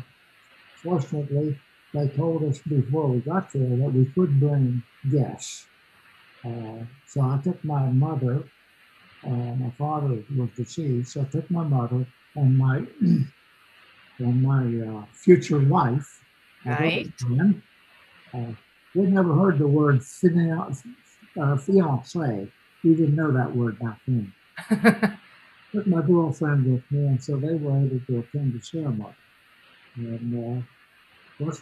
fortunately, 0.77 1.59
they 1.93 2.07
told 2.09 2.45
us 2.45 2.61
before 2.61 3.09
we 3.09 3.19
got 3.19 3.53
there 3.53 3.77
that 3.77 3.93
we 3.93 4.07
could 4.15 4.39
bring 4.39 4.85
guests. 5.11 5.67
Uh, 6.45 6.85
so 7.09 7.23
I 7.23 7.41
took 7.43 7.63
my 7.65 7.87
mother, 7.87 8.49
uh, 9.27 9.31
my 9.31 9.71
father 9.77 10.23
was 10.37 10.51
deceased, 10.57 11.15
so 11.15 11.23
I 11.23 11.25
took 11.25 11.51
my 11.51 11.65
mother 11.65 12.07
and 12.37 12.57
my 12.57 12.87
and 14.19 14.43
my 14.43 14.65
uh, 14.87 15.05
future 15.13 15.59
wife, 15.59 16.23
Right. 16.67 17.09
Uh, 18.35 18.53
we'd 18.95 19.13
never 19.13 19.35
heard 19.35 19.59
the 19.59 19.67
word 19.69 20.05
fiance. 20.05 20.89
Uh, 21.41 21.57
fiance. 21.57 22.49
We 22.85 22.95
didn't 22.95 23.17
know 23.17 23.33
that 23.33 23.55
word 23.55 23.79
back 23.79 23.99
then. 24.07 24.33
Took 25.73 25.87
my 25.87 26.03
girlfriend 26.03 26.73
with 26.73 26.85
me, 26.91 27.07
and 27.07 27.23
so 27.23 27.37
they 27.37 27.55
were 27.55 27.79
able 27.79 28.01
to 28.07 28.19
attend 28.21 28.55
the 28.55 28.63
ceremony. 28.63 29.15
And 29.97 30.63
uh, 30.63 30.63
we're, 31.41 31.53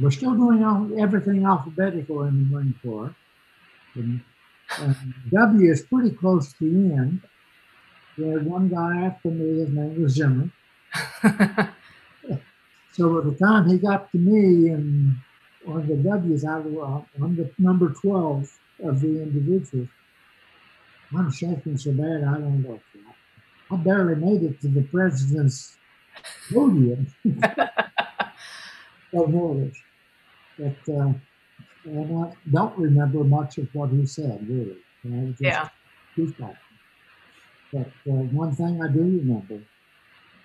we're 0.00 0.10
still 0.10 0.34
doing 0.34 0.64
all, 0.64 0.90
everything 1.00 1.44
alphabetical 1.44 2.24
in 2.24 2.44
the 2.44 2.54
Marine 2.56 2.74
Corps. 2.82 3.14
And, 3.94 4.20
w 5.32 5.70
is 5.70 5.82
pretty 5.82 6.10
close 6.10 6.52
to 6.54 6.64
the 6.64 6.94
end. 6.94 7.20
We 8.18 8.28
had 8.28 8.46
one 8.46 8.68
guy 8.68 9.06
after 9.06 9.30
me, 9.30 9.60
his 9.60 9.70
name 9.70 10.02
was 10.02 10.14
Zimmer. 10.14 10.50
So 12.94 13.20
by 13.20 13.28
the 13.28 13.36
time 13.36 13.68
he 13.68 13.78
got 13.78 14.10
to 14.12 14.18
me 14.18 14.68
and 14.68 15.16
on 15.66 15.86
the 15.88 15.96
W's, 15.96 16.44
I 16.44 16.58
was 16.58 17.04
on 17.20 17.34
the 17.36 17.50
number 17.58 17.88
12 17.90 18.58
of 18.84 19.00
the 19.00 19.22
individuals. 19.22 19.88
I'm 21.16 21.32
shaking 21.32 21.76
so 21.76 21.90
bad, 21.92 22.22
I 22.22 22.38
don't 22.38 22.62
know. 22.62 22.80
I 23.70 23.76
barely 23.76 24.14
made 24.14 24.44
it 24.44 24.60
to 24.60 24.68
the 24.68 24.82
president's 24.82 25.76
podium. 26.52 27.06
so 29.12 29.26
nervous. 29.26 29.76
But, 30.56 30.94
uh, 30.94 31.12
and 31.84 32.24
I 32.24 32.32
don't 32.52 32.78
remember 32.78 33.24
much 33.24 33.58
of 33.58 33.74
what 33.74 33.90
he 33.90 34.06
said, 34.06 34.48
really. 34.48 34.76
You 35.02 35.10
know, 35.10 35.28
just 35.30 35.42
yeah. 35.42 35.68
But 37.72 37.88
uh, 38.08 38.22
one 38.30 38.54
thing 38.54 38.80
I 38.80 38.92
do 38.92 39.00
remember 39.00 39.60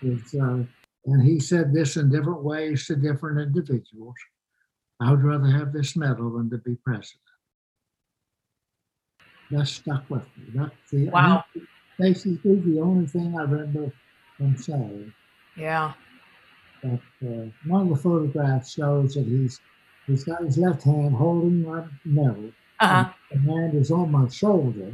is 0.01 0.33
uh, 0.33 0.63
and 1.05 1.21
he 1.23 1.39
said 1.39 1.73
this 1.73 1.97
in 1.97 2.09
different 2.09 2.43
ways 2.43 2.85
to 2.87 2.95
different 2.95 3.39
individuals. 3.39 4.15
I 4.99 5.11
would 5.11 5.23
rather 5.23 5.47
have 5.47 5.71
this 5.71 5.95
medal 5.95 6.37
than 6.37 6.49
to 6.49 6.57
be 6.57 6.75
president. 6.75 7.21
That 9.51 9.67
stuck 9.67 10.09
with 10.09 10.25
me. 10.37 10.51
That's 10.53 10.91
the 10.91 11.09
wow. 11.09 11.43
basically 11.97 12.59
the 12.59 12.81
only 12.81 13.07
thing 13.07 13.35
I 13.37 13.43
remember 13.43 13.91
him 14.37 14.57
saying. 14.57 15.13
Yeah. 15.55 15.93
But 16.83 16.99
uh, 17.25 17.47
one 17.65 17.83
of 17.83 17.89
the 17.89 17.95
photographs 17.95 18.73
shows 18.73 19.15
that 19.15 19.25
he's 19.25 19.59
he's 20.05 20.23
got 20.23 20.43
his 20.43 20.57
left 20.57 20.83
hand 20.83 21.15
holding 21.15 21.63
my 21.63 21.85
medal. 22.05 22.51
Uh-huh. 22.79 23.09
And 23.31 23.47
the 23.47 23.53
hand 23.53 23.73
is 23.73 23.91
on 23.91 24.11
my 24.11 24.27
shoulder. 24.29 24.91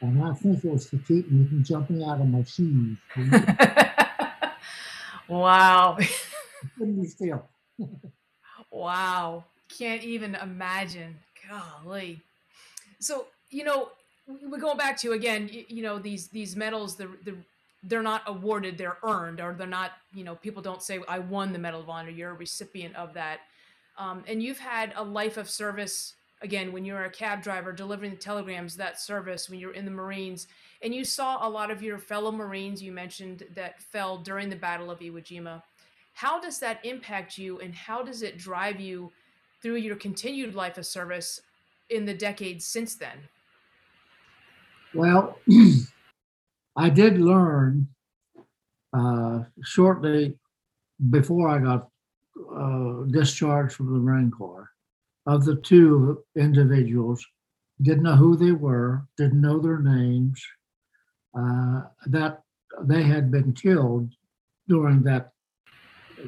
And 0.00 0.22
I 0.22 0.34
think 0.34 0.62
it 0.62 0.70
was 0.70 0.90
to 0.90 0.98
keep 0.98 1.30
me 1.30 1.46
from 1.46 1.64
jumping 1.64 2.04
out 2.04 2.20
of 2.20 2.28
my 2.28 2.44
shoes. 2.44 2.98
Wow. 5.28 5.98
Couldn't 6.78 7.00
be 7.00 7.08
still. 7.08 7.46
wow. 8.70 9.44
Can't 9.68 10.02
even 10.02 10.34
imagine. 10.36 11.16
Golly. 11.48 12.20
So 12.98 13.26
you 13.50 13.64
know, 13.64 13.90
we're 14.26 14.58
going 14.58 14.76
back 14.76 14.98
to 14.98 15.12
again. 15.12 15.48
You, 15.50 15.64
you 15.68 15.82
know, 15.82 15.98
these 15.98 16.28
these 16.28 16.56
medals, 16.56 16.96
the 16.96 17.08
the 17.24 17.34
they're 17.82 18.02
not 18.02 18.22
awarded, 18.26 18.76
they're 18.76 18.98
earned, 19.02 19.40
or 19.40 19.54
they're 19.54 19.66
not. 19.66 19.92
You 20.12 20.24
know, 20.24 20.34
people 20.34 20.62
don't 20.62 20.82
say, 20.82 21.00
"I 21.08 21.18
won 21.18 21.52
the 21.52 21.58
Medal 21.58 21.80
of 21.80 21.88
Honor." 21.88 22.10
You're 22.10 22.30
a 22.30 22.34
recipient 22.34 22.96
of 22.96 23.14
that, 23.14 23.40
um, 23.98 24.24
and 24.26 24.42
you've 24.42 24.58
had 24.58 24.92
a 24.96 25.04
life 25.04 25.36
of 25.36 25.48
service. 25.48 26.14
Again, 26.42 26.70
when 26.72 26.84
you're 26.84 27.04
a 27.04 27.10
cab 27.10 27.42
driver 27.42 27.72
delivering 27.72 28.10
the 28.10 28.16
telegrams, 28.16 28.76
that 28.76 29.00
service, 29.00 29.48
when 29.48 29.58
you're 29.58 29.72
in 29.72 29.86
the 29.86 29.90
Marines, 29.90 30.48
and 30.82 30.94
you 30.94 31.04
saw 31.04 31.46
a 31.46 31.48
lot 31.48 31.70
of 31.70 31.82
your 31.82 31.98
fellow 31.98 32.30
Marines 32.30 32.82
you 32.82 32.92
mentioned 32.92 33.44
that 33.54 33.80
fell 33.80 34.18
during 34.18 34.50
the 34.50 34.56
Battle 34.56 34.90
of 34.90 34.98
Iwo 34.98 35.22
Jima. 35.22 35.62
How 36.12 36.38
does 36.38 36.58
that 36.58 36.84
impact 36.84 37.38
you, 37.38 37.58
and 37.60 37.74
how 37.74 38.02
does 38.02 38.22
it 38.22 38.36
drive 38.36 38.80
you 38.80 39.12
through 39.62 39.76
your 39.76 39.96
continued 39.96 40.54
life 40.54 40.76
of 40.76 40.84
service 40.84 41.40
in 41.88 42.04
the 42.04 42.14
decades 42.14 42.66
since 42.66 42.94
then? 42.94 43.18
Well, 44.92 45.38
I 46.76 46.90
did 46.90 47.18
learn 47.18 47.88
uh, 48.92 49.40
shortly 49.62 50.38
before 51.10 51.48
I 51.48 51.58
got 51.58 51.88
uh, 52.54 53.04
discharged 53.10 53.74
from 53.74 53.92
the 53.92 53.98
Marine 53.98 54.30
Corps 54.30 54.70
of 55.26 55.44
the 55.44 55.56
two 55.56 56.22
individuals, 56.36 57.24
didn't 57.82 58.04
know 58.04 58.16
who 58.16 58.36
they 58.36 58.52
were, 58.52 59.06
didn't 59.16 59.40
know 59.40 59.58
their 59.58 59.80
names, 59.80 60.42
uh, 61.38 61.82
that 62.06 62.42
they 62.82 63.02
had 63.02 63.30
been 63.30 63.52
killed 63.52 64.10
during 64.68 65.02
that 65.02 65.32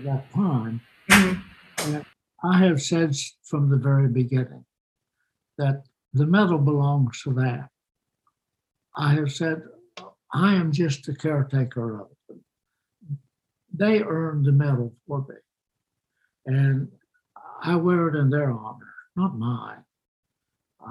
that 0.04 0.30
time. 0.32 0.80
Mm-hmm. 1.10 1.94
And 1.94 2.04
I 2.44 2.58
have 2.58 2.82
said 2.82 3.14
from 3.44 3.70
the 3.70 3.76
very 3.76 4.08
beginning 4.08 4.64
that 5.56 5.84
the 6.12 6.26
medal 6.26 6.58
belongs 6.58 7.22
to 7.22 7.32
that. 7.34 7.68
I 8.96 9.14
have 9.14 9.32
said, 9.32 9.62
I 10.32 10.54
am 10.54 10.72
just 10.72 11.06
the 11.06 11.14
caretaker 11.14 12.00
of 12.00 12.08
it. 12.28 12.36
They 13.72 14.02
earned 14.02 14.44
the 14.44 14.52
medal 14.52 14.94
for 15.06 15.24
me. 15.28 15.36
And 16.46 16.88
I 17.62 17.76
wear 17.76 18.08
it 18.08 18.14
in 18.14 18.30
their 18.30 18.50
honor, 18.50 18.87
not 19.18 19.36
mine. 19.38 19.82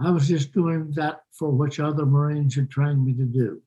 I 0.03 0.11
was 0.11 0.27
just 0.27 0.51
doing 0.51 0.91
that 0.95 1.21
for 1.31 1.49
which 1.49 1.79
other 1.79 2.05
Marines 2.05 2.55
had 2.55 2.69
trained 2.69 3.05
me 3.05 3.13
to 3.13 3.25
do. 3.25 3.61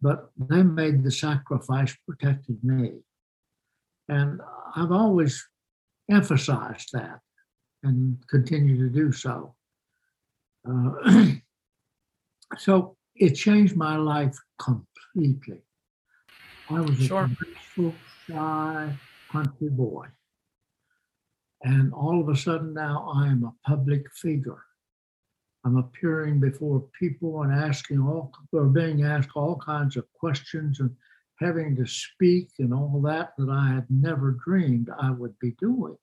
But 0.00 0.30
they 0.38 0.62
made 0.62 1.02
the 1.02 1.10
sacrifice 1.10 1.94
protecting 2.08 2.58
me. 2.62 2.92
And 4.08 4.40
I've 4.76 4.92
always 4.92 5.44
emphasized 6.10 6.90
that 6.92 7.20
and 7.82 8.16
continue 8.28 8.76
to 8.78 8.88
do 8.88 9.12
so. 9.12 9.54
Uh, 10.68 11.32
so 12.58 12.96
it 13.16 13.34
changed 13.34 13.76
my 13.76 13.96
life 13.96 14.36
completely. 14.58 15.62
I 16.70 16.80
was 16.80 16.98
sure. 16.98 17.24
a 17.24 17.28
graceful, 17.28 17.94
shy 18.26 18.94
country 19.30 19.70
boy. 19.70 20.06
And 21.62 21.92
all 21.92 22.20
of 22.20 22.28
a 22.28 22.36
sudden 22.36 22.72
now 22.72 23.10
I 23.14 23.28
am 23.28 23.44
a 23.44 23.68
public 23.68 24.10
figure. 24.12 24.64
I'm 25.64 25.76
appearing 25.76 26.40
before 26.40 26.86
people 26.98 27.42
and 27.42 27.52
asking 27.52 28.00
all, 28.00 28.32
or 28.52 28.64
being 28.64 29.04
asked 29.04 29.30
all 29.34 29.56
kinds 29.56 29.96
of 29.96 30.10
questions 30.14 30.80
and 30.80 30.90
having 31.38 31.76
to 31.76 31.86
speak 31.86 32.48
and 32.58 32.72
all 32.72 33.00
that 33.04 33.32
that 33.36 33.50
I 33.50 33.68
had 33.74 33.86
never 33.90 34.38
dreamed 34.44 34.88
I 34.98 35.10
would 35.10 35.38
be 35.38 35.54
doing. 35.58 35.96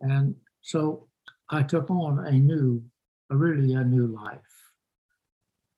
And 0.00 0.34
so 0.60 1.08
I 1.50 1.62
took 1.62 1.90
on 1.90 2.26
a 2.26 2.32
new, 2.32 2.82
a 3.30 3.36
really 3.36 3.74
a 3.74 3.84
new 3.84 4.06
life. 4.06 4.40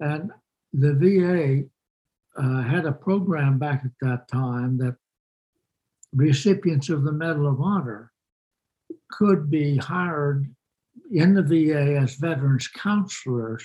And 0.01 0.31
the 0.73 0.95
VA 0.95 2.43
uh, 2.43 2.63
had 2.63 2.87
a 2.87 2.93
program 2.93 3.59
back 3.59 3.83
at 3.85 3.93
that 4.01 4.29
time 4.29 4.79
that 4.79 4.97
recipients 6.13 6.89
of 6.89 7.05
the 7.05 7.13
Medal 7.13 7.47
of 7.47 7.61
Honor 7.61 8.13
could 9.11 9.51
be 9.51 9.77
hired 9.77 10.47
in 11.11 11.35
the 11.35 11.43
VA 11.43 11.99
as 11.99 12.15
veterans 12.17 12.69
counselors 12.69 13.65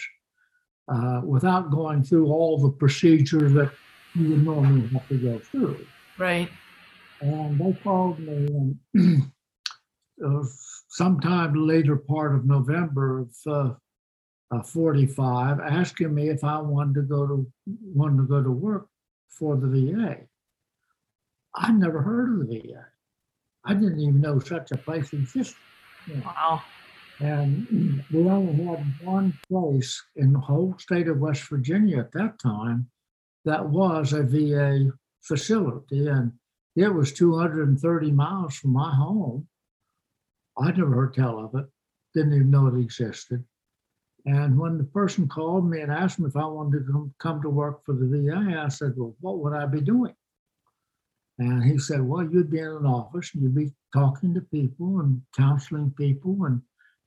uh, 0.87 1.21
without 1.23 1.71
going 1.71 2.03
through 2.03 2.27
all 2.27 2.57
the 2.57 2.69
procedures 2.69 3.53
that 3.53 3.71
you 4.15 4.29
would 4.29 4.43
normally 4.45 4.87
have 4.87 5.07
to 5.07 5.17
go 5.17 5.39
through. 5.39 5.85
Right. 6.17 6.49
And 7.21 7.59
they 7.59 7.73
called 7.83 8.19
me 8.19 8.77
and 8.93 9.31
uh, 10.25 10.43
sometime 10.89 11.53
later 11.55 11.95
part 11.95 12.35
of 12.35 12.45
November 12.45 13.19
of 13.19 13.29
uh, 13.47 13.73
uh, 14.51 14.61
45, 14.61 15.59
asking 15.59 16.13
me 16.13 16.29
if 16.29 16.43
I 16.43 16.59
wanted 16.59 16.95
to 16.95 17.01
go 17.01 17.25
to 17.27 17.47
wanted 17.69 18.17
to 18.17 18.27
go 18.27 18.43
to 18.43 18.51
work 18.51 18.87
for 19.29 19.55
the 19.55 19.67
VA. 19.67 20.17
I'd 21.55 21.75
never 21.75 22.01
heard 22.01 22.33
of 22.33 22.47
the 22.47 22.59
VA. 22.59 22.85
I 23.65 23.73
didn't 23.73 23.99
even 23.99 24.21
know 24.21 24.39
such 24.39 24.71
a 24.71 24.77
place 24.77 25.13
existed. 25.13 25.57
Wow. 26.25 26.61
And 27.19 28.03
we 28.11 28.27
only 28.27 28.63
had 28.65 28.85
one 29.01 29.37
place 29.47 30.01
in 30.15 30.33
the 30.33 30.39
whole 30.39 30.75
state 30.77 31.07
of 31.07 31.19
West 31.19 31.47
Virginia 31.49 31.99
at 31.99 32.11
that 32.13 32.39
time 32.39 32.89
that 33.45 33.69
was 33.69 34.13
a 34.13 34.23
VA 34.23 34.91
facility, 35.21 36.07
and 36.07 36.33
it 36.75 36.89
was 36.89 37.13
230 37.13 38.11
miles 38.11 38.55
from 38.55 38.71
my 38.71 38.93
home. 38.93 39.47
I'd 40.57 40.77
never 40.77 40.93
heard 40.93 41.13
tell 41.13 41.39
of 41.39 41.55
it, 41.55 41.65
didn't 42.13 42.33
even 42.33 42.51
know 42.51 42.67
it 42.67 42.79
existed. 42.79 43.43
And 44.25 44.57
when 44.57 44.77
the 44.77 44.85
person 44.85 45.27
called 45.27 45.69
me 45.69 45.81
and 45.81 45.91
asked 45.91 46.19
me 46.19 46.27
if 46.27 46.37
I 46.37 46.45
wanted 46.45 46.85
to 46.85 46.91
come, 46.91 47.13
come 47.19 47.41
to 47.41 47.49
work 47.49 47.85
for 47.85 47.93
the 47.93 48.05
VA, 48.05 48.59
I 48.59 48.69
said, 48.69 48.93
Well, 48.95 49.15
what 49.19 49.39
would 49.39 49.53
I 49.53 49.65
be 49.65 49.81
doing? 49.81 50.15
And 51.39 51.63
he 51.63 51.77
said, 51.77 52.01
Well, 52.01 52.23
you'd 52.23 52.51
be 52.51 52.59
in 52.59 52.67
an 52.67 52.85
office 52.85 53.31
and 53.33 53.43
you'd 53.43 53.55
be 53.55 53.71
talking 53.93 54.33
to 54.33 54.41
people 54.41 54.99
and 54.99 55.21
counseling 55.35 55.91
people, 55.97 56.45
and 56.45 56.61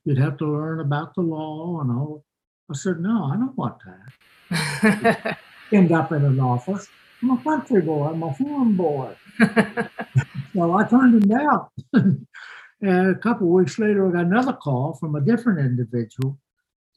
you'd 0.05 0.17
have 0.17 0.37
to 0.37 0.45
learn 0.45 0.79
about 0.79 1.15
the 1.15 1.21
law 1.21 1.79
and 1.81 1.91
all. 1.91 2.25
I 2.69 2.75
said, 2.75 2.99
No, 2.99 3.25
I 3.25 3.37
don't 3.37 3.57
want 3.57 3.77
that. 4.49 5.37
End 5.71 5.91
up 5.91 6.11
in 6.11 6.23
an 6.23 6.39
office. 6.39 6.87
I'm 7.21 7.31
a 7.31 7.43
country 7.43 7.81
boy, 7.81 8.09
I'm 8.09 8.23
a 8.23 8.33
farm 8.33 8.77
boy. 8.77 9.15
so 10.53 10.73
I 10.73 10.83
turned 10.87 11.23
him 11.23 11.29
down. 11.29 11.67
and 12.81 13.15
a 13.15 13.19
couple 13.19 13.47
of 13.47 13.53
weeks 13.53 13.79
later, 13.79 14.07
I 14.07 14.11
got 14.11 14.25
another 14.25 14.53
call 14.53 14.93
from 14.93 15.15
a 15.15 15.21
different 15.21 15.59
individual 15.59 16.37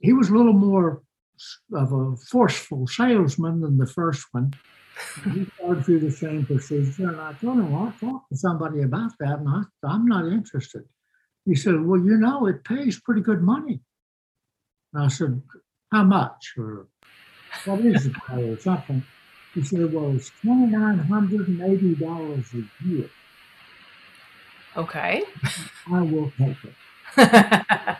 he 0.00 0.12
was 0.12 0.30
a 0.30 0.34
little 0.34 0.54
more 0.54 1.02
of 1.72 1.92
a 1.92 2.16
forceful 2.16 2.86
salesman 2.86 3.60
than 3.60 3.78
the 3.78 3.86
first 3.86 4.26
one. 4.32 4.52
He 5.32 5.46
started 5.56 5.84
through 5.84 6.00
the 6.00 6.10
same 6.10 6.44
procedure, 6.46 7.08
and 7.08 7.20
I 7.20 7.32
told 7.34 7.58
him, 7.58 7.72
well, 7.72 7.92
I 7.94 8.00
talked 8.04 8.30
to 8.30 8.36
somebody 8.36 8.82
about 8.82 9.12
that, 9.20 9.38
and 9.38 9.48
I, 9.48 9.62
I'm 9.84 10.06
not 10.06 10.26
interested. 10.26 10.84
He 11.46 11.54
said, 11.54 11.82
Well, 11.84 12.00
you 12.00 12.16
know, 12.16 12.46
it 12.46 12.64
pays 12.64 12.98
pretty 13.00 13.20
good 13.22 13.42
money. 13.42 13.80
And 14.92 15.04
I 15.04 15.08
said, 15.08 15.42
How 15.90 16.04
much? 16.04 16.52
Or 16.56 16.86
what 17.64 17.80
is 17.80 18.06
it? 18.06 18.12
or 18.30 18.56
something. 18.58 19.02
He 19.54 19.62
said, 19.64 19.92
Well, 19.92 20.14
it's 20.14 20.30
$2,980 20.44 22.54
a 22.54 22.64
year. 22.86 23.10
Okay. 24.76 25.24
I 25.90 26.02
will 26.02 26.30
take 26.38 26.56
it. 26.64 26.74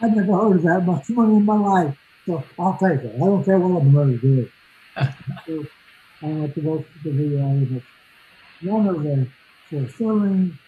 I've 0.00 0.14
never 0.14 0.32
heard 0.32 0.56
of 0.56 0.62
that 0.62 0.86
much 0.86 1.08
money 1.10 1.36
in 1.36 1.44
my 1.44 1.58
life. 1.58 1.98
So 2.26 2.44
I'll 2.58 2.78
take 2.78 3.00
it. 3.00 3.14
I 3.16 3.18
don't 3.18 3.44
care 3.44 3.58
what 3.58 3.82
I'm 3.82 3.92
going 3.92 4.20
to 4.20 4.22
do. 4.24 4.48
Had 6.20 6.54
to 6.54 6.60
work 6.60 6.86
the. 7.04 7.10
And 7.10 7.76
it's 7.76 7.86
one 8.62 8.88
of 8.88 9.02
the 9.02 9.28
fulfilling 9.70 10.58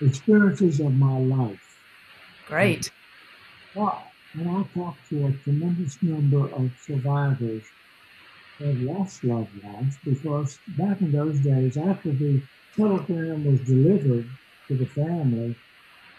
experiences 0.00 0.80
of 0.80 0.92
my 0.94 1.18
life. 1.18 1.78
Great. 2.46 2.90
Well, 3.74 4.02
when 4.34 4.48
I 4.48 4.62
talk 4.78 4.96
to 5.10 5.26
a 5.26 5.32
tremendous 5.44 6.02
number 6.02 6.48
of 6.54 6.70
survivors 6.84 7.62
have 8.58 8.80
lost 8.80 9.24
loved 9.24 9.62
ones 9.64 9.96
because 10.04 10.58
back 10.78 11.00
in 11.00 11.12
those 11.12 11.40
days, 11.40 11.76
after 11.76 12.12
the 12.12 12.42
telegram 12.76 13.44
was 13.44 13.60
delivered 13.60 14.28
to 14.68 14.76
the 14.76 14.86
family, 14.86 15.56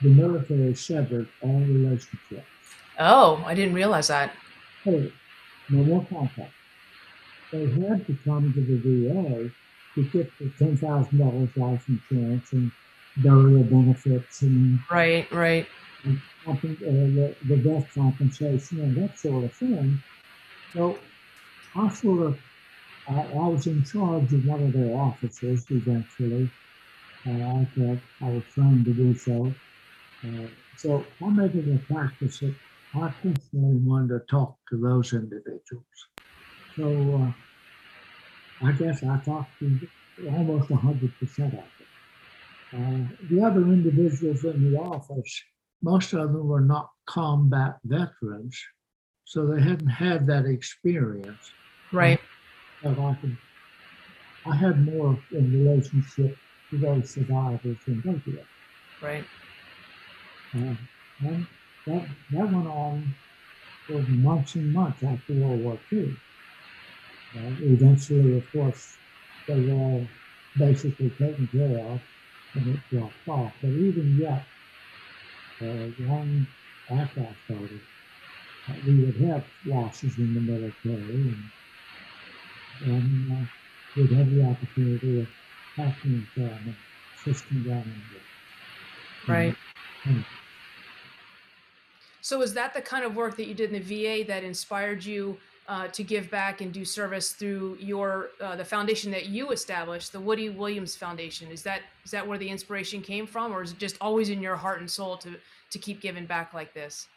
the 0.01 0.09
military 0.09 0.73
severed 0.75 1.27
all 1.41 1.59
relationships. 1.59 2.47
Oh, 2.99 3.43
I 3.45 3.53
didn't 3.53 3.73
realize 3.73 4.07
that. 4.07 4.31
Hey, 4.83 5.11
no 5.69 5.83
more 5.83 6.05
contact. 6.09 6.51
They 7.56 7.88
had 7.88 8.06
to 8.08 8.18
come 8.26 8.53
to 8.53 8.62
the 8.62 8.78
VA 8.86 9.51
to 9.95 10.03
get 10.10 10.38
the 10.39 10.49
ten 10.60 10.78
thousand 10.78 11.20
dollars 11.20 11.49
life 11.56 11.84
insurance 11.88 12.53
and 12.53 12.72
burial 13.18 13.64
benefits 13.64 14.41
and 14.41 14.80
right, 14.91 15.32
right, 15.32 15.68
and, 16.03 16.22
uh, 16.47 16.53
the, 16.62 17.36
the 17.43 17.58
death 17.58 17.93
compensation 17.93 18.80
and 18.82 18.95
that 18.97 19.18
sort 19.20 19.45
of 19.45 19.56
thing. 19.58 20.03
So 20.70 20.99
I 21.76 21.89
sort 21.89 22.28
of 22.28 22.39
I, 23.10 23.22
I 23.22 23.47
was 23.56 23.68
in 23.68 23.84
charge 23.86 24.34
of 24.34 24.45
one 24.45 24.64
of 24.64 24.74
their 24.74 24.89
offices 24.95 25.68
eventually. 25.72 26.49
Uh, 27.28 27.32
I 27.32 27.66
thought 27.76 28.03
I 28.22 28.26
was 28.26 28.45
trying 28.53 28.86
to 28.86 28.93
do 28.93 29.16
so. 29.16 29.56
Uh, 30.26 30.47
so 30.78 31.16
I 31.26 31.30
made 31.32 31.56
making 31.56 31.76
a 31.76 31.93
practice 31.93 32.39
that 32.41 32.56
I 32.95 33.10
personally 33.24 33.78
wanted 33.78 34.10
to 34.20 34.26
talk 34.30 34.58
to 34.70 34.78
those 34.82 35.14
individuals. 35.14 35.86
So 36.78 37.36
uh, 37.38 37.45
I 38.64 38.72
guess 38.72 39.03
I 39.03 39.18
talked 39.18 39.60
to 39.60 39.80
almost 40.30 40.70
100% 40.70 41.14
of 41.24 41.51
them. 41.51 41.64
Uh, 42.74 43.26
the 43.30 43.43
other 43.43 43.62
individuals 43.62 44.43
in 44.43 44.72
the 44.72 44.80
office, 44.80 45.43
most 45.82 46.14
of 46.14 46.34
them 46.34 46.47
were 46.47 46.62
not 46.62 46.89
combat 47.06 47.78
veterans, 47.84 48.60
so 49.26 49.45
they 49.45 49.62
hadn't 49.62 49.88
had 49.88 50.26
that 50.28 50.45
experience. 50.45 51.51
Right. 51.91 52.20
But 52.82 52.99
I, 52.99 53.18
could, 53.22 53.38
I 54.45 54.56
had 54.56 54.86
more 54.86 55.18
in 55.32 55.51
relationship 55.51 56.38
to 56.70 56.78
those 56.78 57.12
survivors 57.12 57.78
than 57.86 58.01
they 58.06 58.32
did. 58.32 58.45
Right. 59.01 59.24
Uh, 60.53 60.76
and 61.20 61.47
that, 61.86 62.08
that 62.32 62.51
went 62.51 62.68
on 62.68 63.16
for 63.86 63.99
months 63.99 64.56
and 64.56 64.74
months 64.74 65.03
after 65.03 65.34
World 65.34 65.64
War 65.64 65.80
II. 65.91 66.16
Uh, 67.36 67.51
eventually, 67.61 68.38
of 68.38 68.51
course, 68.51 68.99
they 69.47 69.59
were 69.59 69.73
all 69.73 70.11
basically 70.57 71.09
taken 71.11 71.47
care 71.47 71.79
of 71.79 72.01
and 72.55 72.75
it 72.75 72.89
dropped 72.89 73.27
off. 73.27 73.53
But 73.61 73.69
even 73.71 74.17
yet, 74.17 74.47
uh, 75.61 75.91
long 75.99 76.47
after 76.89 77.21
I 77.27 77.33
started, 77.45 77.81
uh, 78.69 78.75
we 78.86 78.95
would 79.05 79.17
have 79.29 79.51
losses 79.65 80.17
in 80.19 80.33
the 80.36 80.41
military 80.41 81.15
and, 81.15 81.51
and 82.81 83.31
uh, 83.31 83.45
we'd 83.95 84.11
have 84.11 84.33
the 84.33 84.43
opportunity 84.43 85.19
of 85.21 85.27
to 85.75 86.27
them 86.36 86.59
and 86.67 86.77
assisting 87.13 87.63
them. 87.63 87.83
And, 87.83 88.21
Right. 89.27 89.57
and 90.05 90.25
So 92.21 92.41
is 92.41 92.53
that 92.53 92.73
the 92.73 92.81
kind 92.81 93.05
of 93.05 93.15
work 93.15 93.38
that 93.38 93.47
you 93.47 93.53
did 93.53 93.71
in 93.71 93.73
the 93.73 93.79
VA 93.79 94.23
that 94.25 94.43
inspired 94.43 95.05
you 95.05 95.39
uh, 95.68 95.88
to 95.88 96.03
give 96.03 96.30
back 96.30 96.61
and 96.61 96.72
do 96.72 96.86
service 96.86 97.32
through 97.32 97.78
your 97.80 98.30
uh, 98.41 98.55
the 98.55 98.66
foundation 98.66 99.11
that 99.11 99.28
you 99.28 99.51
established, 99.51 100.11
the 100.11 100.20
Woody 100.20 100.49
Williams 100.49 100.95
Foundation? 100.95 101.49
Is 101.51 101.63
that 101.63 101.82
is 102.03 102.11
that 102.11 102.26
where 102.28 102.38
the 102.38 102.47
inspiration 102.47 103.01
came 103.01 103.26
from, 103.26 103.51
or 103.51 103.63
is 103.63 103.72
it 103.72 103.80
just 103.80 103.97
always 103.99 104.30
in 104.30 104.41
your 104.41 104.55
heart 104.55 104.80
and 104.80 104.89
soul 104.89 105.18
to 105.18 105.36
to 105.72 105.80
keep 105.80 106.01
giving 106.01 106.26
back 106.26 106.53
like 106.53 106.74
this? 106.74 107.07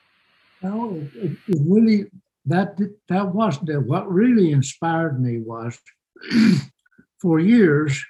No, 0.62 1.01
it, 1.14 1.36
it, 1.46 1.59
really 1.66 2.07
that 2.46 2.78
that 3.09 3.34
wasn't 3.34 3.68
it. 3.68 3.78
What 3.78 4.11
really 4.11 4.53
inspired 4.53 5.20
me 5.20 5.38
was 5.38 5.78
for 7.20 7.38
years 7.38 8.03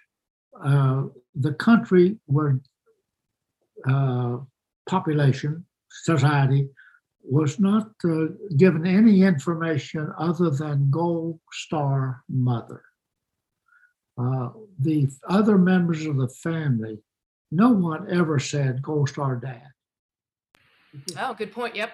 uh, 0.64 1.04
the 1.34 1.54
country 1.54 2.16
where 2.26 2.58
uh, 3.88 4.38
population 4.88 5.64
society 5.90 6.68
was 7.30 7.60
not 7.60 7.90
uh, 8.04 8.26
given 8.56 8.86
any 8.86 9.22
information 9.22 10.12
other 10.18 10.50
than 10.50 10.90
Gold 10.90 11.40
Star 11.52 12.22
Mother. 12.28 12.82
Uh, 14.16 14.48
the 14.80 15.08
other 15.28 15.58
members 15.58 16.06
of 16.06 16.16
the 16.16 16.28
family, 16.28 16.98
no 17.50 17.70
one 17.70 18.10
ever 18.10 18.38
said 18.38 18.82
Gold 18.82 19.08
Star 19.10 19.36
Dad. 19.36 19.68
Oh, 21.18 21.34
good 21.34 21.52
point. 21.52 21.76
Yep. 21.76 21.92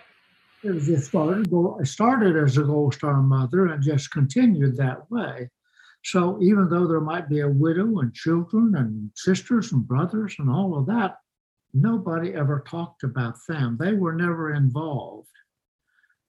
It 0.63 0.71
was 0.71 0.87
just 0.87 1.09
started, 1.09 1.49
it 1.53 1.87
started 1.87 2.37
as 2.37 2.57
a 2.57 2.63
Gold 2.63 2.95
Star 2.95 3.21
mother 3.21 3.67
and 3.67 3.83
just 3.83 4.11
continued 4.11 4.77
that 4.77 5.11
way. 5.11 5.51
So 6.05 6.39
even 6.41 6.69
though 6.69 6.87
there 6.87 7.01
might 7.01 7.29
be 7.29 7.41
a 7.41 7.49
widow 7.49 8.01
and 8.01 8.15
children 8.15 8.75
and 8.77 9.11
sisters 9.15 9.73
and 9.73 9.87
brothers 9.87 10.37
and 10.39 10.51
all 10.51 10.79
of 10.79 10.87
that, 10.87 11.17
nobody 11.75 12.33
ever 12.35 12.65
talked 12.67 13.03
about 13.03 13.35
them. 13.49 13.77
They 13.79 13.93
were 13.93 14.15
never 14.15 14.55
involved 14.55 15.29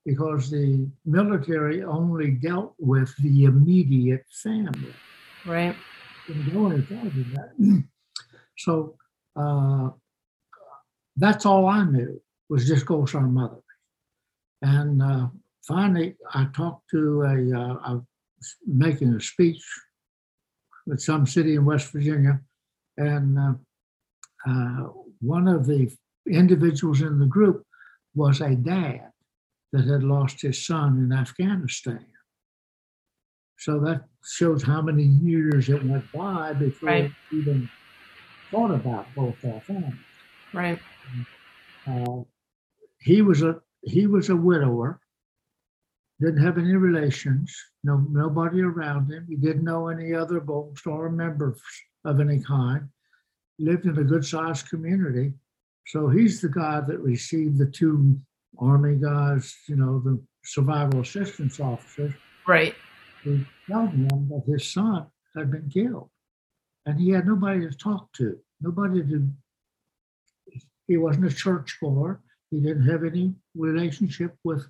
because 0.06 0.50
the 0.52 0.90
military 1.06 1.84
only 1.84 2.32
dealt 2.32 2.76
with 2.78 3.16
the 3.18 3.46
immediate 3.46 4.26
family 4.44 4.94
Right. 5.46 5.76
didn't 6.28 6.54
go 6.54 6.70
any 6.72 6.82
farther 6.82 7.10
that. 7.34 7.84
So 8.58 8.96
uh, 9.36 9.90
that's 11.18 11.46
all 11.46 11.68
I 11.68 11.84
knew 11.84 12.22
was 12.48 12.66
just 12.68 12.86
Gold 12.86 13.10
Star 13.10 13.28
Mother. 13.28 13.62
And 14.62 15.04
uh, 15.04 15.28
finally, 15.68 16.16
I 16.34 16.48
talked 16.56 16.90
to 16.92 17.24
a, 17.24 17.60
uh, 17.60 17.78
I 17.84 17.92
was 17.96 18.56
making 18.66 19.14
a 19.14 19.20
speech 19.20 19.62
at 20.90 21.02
some 21.02 21.26
city 21.26 21.56
in 21.56 21.66
West 21.66 21.92
Virginia, 21.92 22.40
and 22.98 23.38
uh, 23.38 23.54
uh, 24.48 24.88
one 25.20 25.48
of 25.48 25.66
the 25.66 25.92
individuals 26.28 27.02
in 27.02 27.20
the 27.20 27.26
group 27.26 27.64
was 28.14 28.42
a 28.42 28.56
dad 28.56 29.12
that 29.72 29.86
had 29.86 30.04
lost 30.04 30.42
his 30.42 30.66
son 30.66 30.98
in 30.98 31.12
Afghanistan. 31.12 32.06
So 33.58 33.80
that 33.82 34.06
shows 34.24 34.64
how 34.64 34.82
many 34.82 35.04
years 35.04 35.70
it 35.70 35.84
went 35.84 36.12
by 36.12 36.54
before 36.54 36.90
Right. 36.90 37.12
even 37.32 37.70
thought 38.52 38.72
about 38.72 39.08
both 39.16 39.44
our 39.46 39.62
families. 39.62 39.96
Right. 40.54 40.80
Uh, 41.88 42.24
he 43.00 43.22
was 43.22 43.42
a 43.44 43.62
he 43.84 44.08
was 44.08 44.30
a 44.30 44.36
widower. 44.36 45.00
Didn't 46.20 46.42
have 46.44 46.58
any 46.58 46.76
relations. 46.76 47.56
No 47.84 47.98
nobody 47.98 48.62
around 48.62 49.12
him. 49.12 49.26
He 49.28 49.36
didn't 49.36 49.64
know 49.64 49.88
any 49.90 50.14
other 50.14 50.40
Gold 50.40 50.78
Star 50.78 51.10
members 51.10 51.60
of 52.04 52.20
any 52.20 52.40
kind. 52.40 52.90
Lived 53.58 53.86
in 53.86 53.98
a 53.98 54.04
good 54.04 54.26
sized 54.26 54.70
community. 54.70 55.34
So 55.88 56.10
he's 56.10 56.42
the 56.42 56.50
guy 56.50 56.82
that 56.82 57.00
received 57.00 57.58
the 57.58 57.68
two 57.68 58.20
army 58.60 58.96
guys, 58.96 59.56
you 59.68 59.76
know, 59.76 60.00
the 60.00 60.20
survival 60.44 61.02
assistance 61.02 61.60
officers 61.60 62.14
Right. 62.48 62.76
who 63.24 63.46
told 63.70 63.90
him 63.92 64.30
that 64.30 64.44
his 64.46 64.72
son 64.72 65.08
had 65.36 65.52
been 65.52 65.70
killed. 65.70 66.10
And 66.86 67.00
he 67.00 67.10
had 67.10 67.26
nobody 67.28 67.62
to 67.62 67.76
talk 67.76 68.12
to, 68.14 68.38
nobody 68.62 69.02
to, 69.04 69.28
he 70.88 70.98
wasn't 70.98 71.26
a 71.26 71.36
churchgoer. 71.36 72.22
He 72.52 72.60
didn't 72.60 72.88
have 72.88 73.04
any 73.04 73.34
relationship 73.56 74.36
with, 74.44 74.68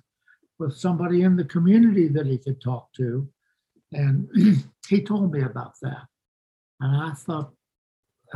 with 0.58 0.74
somebody 0.76 1.22
in 1.22 1.36
the 1.36 1.44
community 1.44 2.08
that 2.08 2.26
he 2.26 2.38
could 2.38 2.60
talk 2.62 2.92
to. 2.96 3.28
And 3.92 4.28
he 4.88 5.02
told 5.02 5.32
me 5.32 5.42
about 5.42 5.74
that. 5.82 6.06
And 6.80 6.96
I 6.96 7.12
thought, 7.14 7.52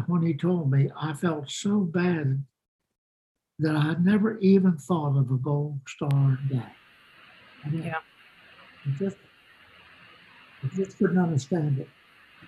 when 0.07 0.22
he 0.22 0.34
told 0.34 0.70
me, 0.70 0.91
I 1.01 1.12
felt 1.12 1.51
so 1.51 1.80
bad 1.80 2.45
that 3.59 3.76
I 3.76 3.82
had 3.82 4.05
never 4.05 4.38
even 4.38 4.76
thought 4.78 5.18
of 5.18 5.30
a 5.30 5.36
gold 5.36 5.80
star. 5.86 6.38
I 7.64 7.68
mean, 7.68 7.82
Yeah. 7.82 7.95
I 8.86 8.91
just, 8.99 9.16
I 10.62 10.68
just 10.74 10.99
couldn't 10.99 11.18
understand 11.18 11.78
it. 11.78 11.88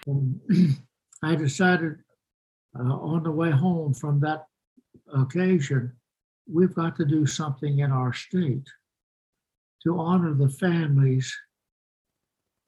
And 0.06 0.40
I 1.22 1.34
decided 1.36 1.96
uh, 2.78 2.82
on 2.82 3.22
the 3.22 3.30
way 3.30 3.50
home 3.50 3.92
from 3.92 4.20
that 4.20 4.46
occasion, 5.14 5.92
we've 6.50 6.74
got 6.74 6.96
to 6.96 7.04
do 7.04 7.26
something 7.26 7.80
in 7.80 7.92
our 7.92 8.12
state 8.12 8.66
to 9.84 9.98
honor 9.98 10.32
the 10.34 10.48
families 10.48 11.32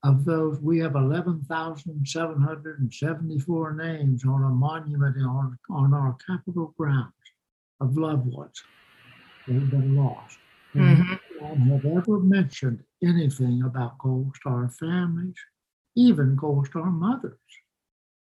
of 0.05 0.25
those. 0.25 0.61
We 0.61 0.79
have 0.81 0.95
11,774 0.97 3.75
names 3.75 4.25
on 4.25 4.45
a 4.45 4.49
monument 4.51 5.17
on, 5.19 5.59
on 5.71 5.95
our 5.95 6.17
Capitol 6.27 6.75
grounds 6.79 7.13
of 7.81 7.97
loved 7.97 8.27
ones 8.27 8.63
that 9.47 9.55
have 9.55 9.71
been 9.71 9.95
lost. 9.95 10.39
And 10.75 10.99
Mhm. 10.99 11.19
no 11.41 11.57
have 11.73 11.85
ever 12.03 12.21
mentioned 12.21 12.85
anything 13.03 13.63
about 13.63 13.99
Gold 13.99 14.35
Star 14.37 14.69
families, 14.71 15.37
even 15.97 16.37
Gold 16.37 16.67
Star 16.69 16.91
mothers. 16.91 17.39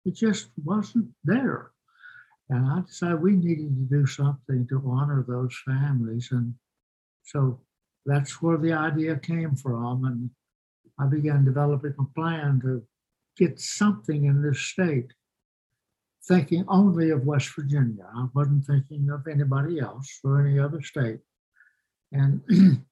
It 0.05 0.15
just 0.15 0.51
wasn't 0.63 1.13
there. 1.23 1.71
And 2.49 2.65
I 2.65 2.82
decided 2.82 3.21
we 3.21 3.36
needed 3.38 3.75
to 3.75 3.86
do 3.97 4.05
something 4.05 4.67
to 4.67 4.82
honor 4.89 5.23
those 5.23 5.55
families. 5.65 6.32
And 6.32 6.55
so 7.23 7.61
that's 8.05 8.41
where 8.41 8.57
the 8.57 8.73
idea 8.73 9.17
came 9.19 9.55
from. 9.55 10.05
And 10.05 10.32
I 11.00 11.06
began 11.06 11.45
developing 11.45 11.93
a 12.00 12.20
plan 12.20 12.60
to 12.64 12.84
get 13.38 13.60
something 13.60 14.26
in 14.26 14.41
this 14.41 14.60
state, 14.60 15.14
thinking 16.28 16.66
only 16.68 17.12
of 17.12 17.26
West 17.26 17.56
Virginia. 17.56 18.08
I 18.16 18.26
wasn't 18.34 18.66
thinking 18.66 19.10
of 19.12 19.28
anybody 19.28 19.80
else 19.80 20.20
or 20.24 20.41
any 20.41 20.60
other 20.60 20.82
state. 20.82 21.20
And 22.12 22.41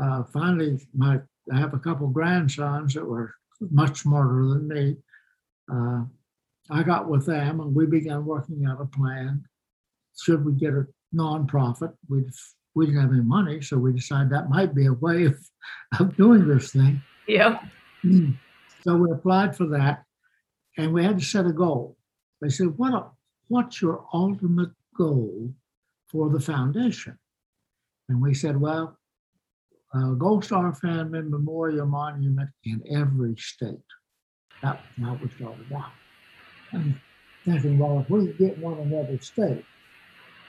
uh, 0.00 0.24
finally, 0.32 0.80
my 0.94 1.20
I 1.52 1.58
have 1.58 1.74
a 1.74 1.78
couple 1.78 2.08
grandsons 2.08 2.94
that 2.94 3.06
were 3.06 3.34
much 3.60 4.00
smarter 4.00 4.48
than 4.48 4.68
me. 4.68 4.96
Uh, 5.72 6.04
I 6.70 6.82
got 6.82 7.08
with 7.08 7.26
them 7.26 7.60
and 7.60 7.74
we 7.74 7.86
began 7.86 8.24
working 8.24 8.66
out 8.66 8.80
a 8.80 8.84
plan. 8.84 9.44
Should 10.20 10.44
we 10.44 10.52
get 10.52 10.74
a 10.74 10.86
nonprofit? 11.14 11.94
We 12.08 12.24
we 12.78 12.86
didn't 12.86 13.02
have 13.02 13.12
any 13.12 13.22
money, 13.22 13.60
so 13.60 13.76
we 13.76 13.92
decided 13.92 14.30
that 14.30 14.48
might 14.48 14.74
be 14.74 14.86
a 14.86 14.92
way 14.92 15.24
of, 15.24 15.38
of 15.98 16.16
doing 16.16 16.46
this 16.46 16.70
thing. 16.72 17.02
Yep. 17.26 17.62
Hmm. 18.02 18.30
So 18.82 18.96
we 18.96 19.10
applied 19.10 19.56
for 19.56 19.66
that, 19.66 20.04
and 20.78 20.92
we 20.92 21.04
had 21.04 21.18
to 21.18 21.24
set 21.24 21.46
a 21.46 21.52
goal. 21.52 21.96
They 22.40 22.48
said, 22.48 22.78
"What? 22.78 23.10
What's 23.48 23.82
your 23.82 24.06
ultimate 24.14 24.70
goal 24.96 25.52
for 26.06 26.30
the 26.30 26.40
foundation?" 26.40 27.18
And 28.08 28.22
we 28.22 28.32
said, 28.32 28.58
"Well, 28.60 28.96
a 29.94 30.14
Gold 30.14 30.44
Star 30.44 30.72
Family 30.74 31.22
Memorial 31.22 31.86
Monument 31.86 32.50
in 32.64 32.82
every 32.90 33.34
state. 33.36 33.78
That, 34.62 34.80
how 35.00 35.18
we 35.22 35.30
started 35.36 35.72
out. 35.72 35.92
And 36.72 37.00
thinking, 37.44 37.78
well, 37.78 38.00
if 38.00 38.10
we 38.10 38.32
get 38.34 38.58
one 38.58 38.78
in 38.80 38.92
every 38.92 39.18
state, 39.18 39.64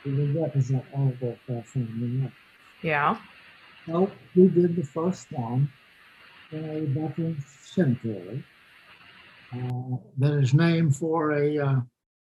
we 0.05 0.13
would 0.13 0.35
represent 0.35 0.83
all 0.95 1.09
of 1.09 1.19
Gold 1.19 1.37
Star 1.43 1.63
family 1.63 2.07
members. 2.07 2.31
Yeah. 2.81 3.17
So 3.85 4.11
we 4.35 4.47
did 4.47 4.75
the 4.75 4.83
first 4.83 5.31
one 5.31 5.71
in 6.51 6.95
a 6.95 7.67
cemetery 7.67 8.43
uh, 9.53 9.97
that 10.17 10.33
is 10.33 10.53
named 10.53 10.95
for 10.95 11.31
a, 11.31 11.57
uh, 11.57 11.81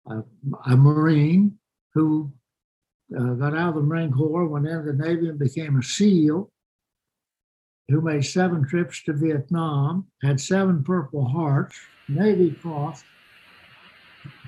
a, 0.09 0.23
a 0.67 0.77
Marine 0.77 1.59
who 1.95 2.33
uh, 3.17 3.35
got 3.35 3.57
out 3.57 3.71
of 3.71 3.75
the 3.77 3.83
Marine 3.83 4.13
Corps, 4.13 4.47
went 4.47 4.67
into 4.67 4.93
the 4.93 4.93
Navy, 4.93 5.29
and 5.29 5.39
became 5.39 5.79
a 5.79 5.83
SEAL. 5.83 6.51
Who 7.89 8.01
made 8.01 8.25
seven 8.25 8.67
trips 8.67 9.03
to 9.05 9.13
Vietnam, 9.13 10.07
had 10.23 10.41
seven 10.41 10.83
Purple 10.83 11.29
Hearts, 11.29 11.77
Navy 12.09 12.53
Cross. 12.53 13.05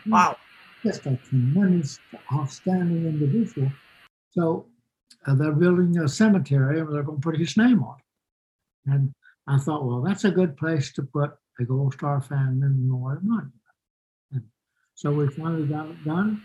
Wow. 0.07 0.37
Just 0.83 1.07
a 1.07 1.17
tremendous, 1.29 1.99
outstanding 2.33 3.07
individual. 3.07 3.71
So 4.31 4.67
uh, 5.27 5.35
they're 5.35 5.53
building 5.53 5.99
a 5.99 6.09
cemetery 6.09 6.81
and 6.81 6.95
they're 6.95 7.03
going 7.03 7.21
to 7.21 7.23
put 7.23 7.39
his 7.39 7.57
name 7.57 7.83
on 7.83 7.97
it. 7.99 8.91
And 8.93 9.13
I 9.49 9.59
thought, 9.59 9.85
well, 9.85 10.03
that's 10.03 10.25
a 10.25 10.31
good 10.31 10.57
place 10.57 10.93
to 10.93 11.03
put 11.03 11.33
a 11.59 11.65
Gold 11.65 11.95
Star 11.95 12.21
Family 12.21 12.69
Memorial 12.69 13.23
Monument. 13.23 13.53
And 14.33 14.43
so 14.95 15.11
we 15.11 15.29
finally 15.29 15.67
got 15.67 15.89
it 15.89 16.05
done. 16.05 16.43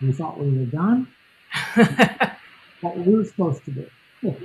We 0.00 0.12
thought 0.12 0.38
we 0.38 0.58
were 0.58 0.66
done. 0.66 1.08
what 2.80 2.96
we 2.98 3.14
were 3.14 3.24
supposed 3.24 3.64
to 3.64 3.70
do. 3.70 4.36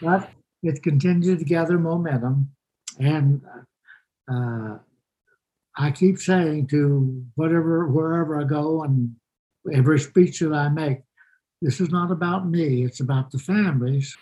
but 0.00 0.30
it 0.62 0.82
continued 0.82 1.38
to 1.38 1.44
gather 1.44 1.78
momentum. 1.78 2.50
And 2.98 3.42
uh, 4.30 4.78
I 5.78 5.92
keep 5.92 6.18
saying 6.18 6.66
to 6.68 7.24
whatever, 7.36 7.86
wherever 7.86 8.40
I 8.40 8.44
go 8.44 8.82
and 8.82 9.14
every 9.72 10.00
speech 10.00 10.40
that 10.40 10.52
I 10.52 10.68
make, 10.68 10.98
this 11.62 11.80
is 11.80 11.90
not 11.90 12.10
about 12.10 12.48
me, 12.48 12.84
it's 12.84 12.98
about 13.00 13.30
the 13.30 13.38
families. 13.38 14.16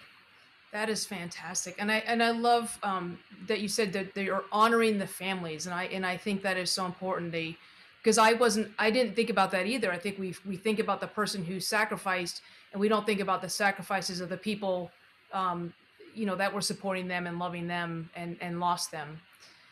That 0.73 0.91
is 0.91 1.07
fantastic, 1.07 1.77
and 1.79 1.91
I 1.91 1.99
and 1.99 2.23
I 2.23 2.33
love 2.33 2.79
um, 2.83 3.19
that 3.47 3.61
you 3.61 3.69
said 3.69 3.95
that 3.95 4.15
they 4.15 4.29
are 4.29 4.45
honoring 4.53 4.99
the 4.99 5.07
families, 5.07 5.65
and 5.65 5.75
I 5.75 5.85
and 5.85 6.05
I 6.05 6.19
think 6.19 6.43
that 6.43 6.59
is 6.59 6.71
so 6.71 6.85
important. 6.85 7.33
They 7.33 7.57
because 8.03 8.19
I 8.19 8.35
wasn't 8.35 8.71
I 8.79 8.91
didn't 8.91 9.17
think 9.17 9.31
about 9.31 9.51
that 9.53 9.67
either. 9.67 9.91
I 9.91 9.97
think 9.97 10.19
we 10.19 10.35
we 10.45 10.57
think 10.57 10.79
about 10.79 11.01
the 11.01 11.07
person 11.07 11.43
who 11.43 11.61
sacrificed, 11.61 12.43
and 12.73 12.81
we 12.81 12.89
don't 12.89 13.07
think 13.07 13.21
about 13.21 13.41
the 13.41 13.49
sacrifices 13.49 14.21
of 14.21 14.29
the 14.29 14.37
people, 14.37 14.91
um, 15.33 15.73
you 16.15 16.27
know, 16.27 16.37
that 16.37 16.53
were 16.53 16.61
supporting 16.61 17.09
them 17.09 17.27
and 17.27 17.39
loving 17.39 17.67
them 17.67 18.11
and 18.15 18.37
and 18.43 18.61
lost 18.61 18.91
them. 18.91 19.19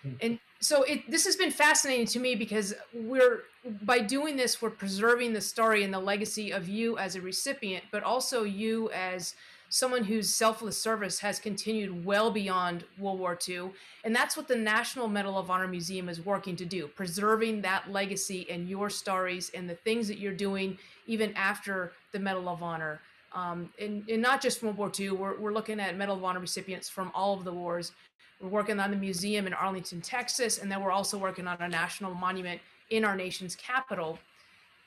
Mm-hmm. 0.06 0.16
And 0.20 0.38
so 0.60 0.82
it 0.84 1.10
this 1.10 1.24
has 1.24 1.36
been 1.36 1.50
fascinating 1.50 2.06
to 2.06 2.18
me 2.18 2.34
because 2.34 2.74
we're 2.92 3.42
by 3.82 4.00
doing 4.00 4.36
this 4.36 4.60
we're 4.62 4.70
preserving 4.70 5.32
the 5.32 5.40
story 5.40 5.84
and 5.84 5.92
the 5.92 6.00
legacy 6.00 6.50
of 6.50 6.68
you 6.68 6.98
as 6.98 7.16
a 7.16 7.20
recipient, 7.20 7.84
but 7.90 8.02
also 8.02 8.42
you 8.42 8.90
as 8.90 9.34
someone 9.74 10.04
whose 10.04 10.32
selfless 10.32 10.80
service 10.80 11.18
has 11.18 11.40
continued 11.40 12.04
well 12.04 12.30
beyond 12.30 12.84
World 12.96 13.18
War 13.18 13.36
II. 13.48 13.70
And 14.04 14.14
that's 14.14 14.36
what 14.36 14.46
the 14.46 14.54
National 14.54 15.08
Medal 15.08 15.36
of 15.36 15.50
Honor 15.50 15.66
Museum 15.66 16.08
is 16.08 16.24
working 16.24 16.54
to 16.56 16.64
do, 16.64 16.86
preserving 16.86 17.62
that 17.62 17.90
legacy 17.90 18.46
and 18.48 18.68
your 18.68 18.88
stories 18.88 19.50
and 19.52 19.68
the 19.68 19.74
things 19.74 20.06
that 20.06 20.18
you're 20.18 20.32
doing 20.32 20.78
even 21.08 21.34
after 21.34 21.92
the 22.12 22.20
Medal 22.20 22.48
of 22.48 22.62
Honor. 22.62 23.00
Um, 23.32 23.68
and, 23.80 24.08
and 24.08 24.22
not 24.22 24.40
just 24.40 24.62
World 24.62 24.76
War 24.76 24.92
II, 24.96 25.10
we're, 25.10 25.40
we're 25.40 25.52
looking 25.52 25.80
at 25.80 25.96
Medal 25.96 26.14
of 26.14 26.22
Honor 26.22 26.38
recipients 26.38 26.88
from 26.88 27.10
all 27.12 27.34
of 27.34 27.42
the 27.42 27.52
wars. 27.52 27.90
We're 28.40 28.48
working 28.48 28.80
on 28.80 28.90
the 28.90 28.96
museum 28.96 29.46
in 29.46 29.54
Arlington, 29.54 30.00
Texas, 30.00 30.58
and 30.58 30.70
then 30.70 30.82
we're 30.82 30.90
also 30.90 31.16
working 31.16 31.46
on 31.46 31.56
a 31.60 31.68
national 31.68 32.14
monument 32.14 32.60
in 32.90 33.04
our 33.04 33.16
nation's 33.16 33.56
capital. 33.56 34.18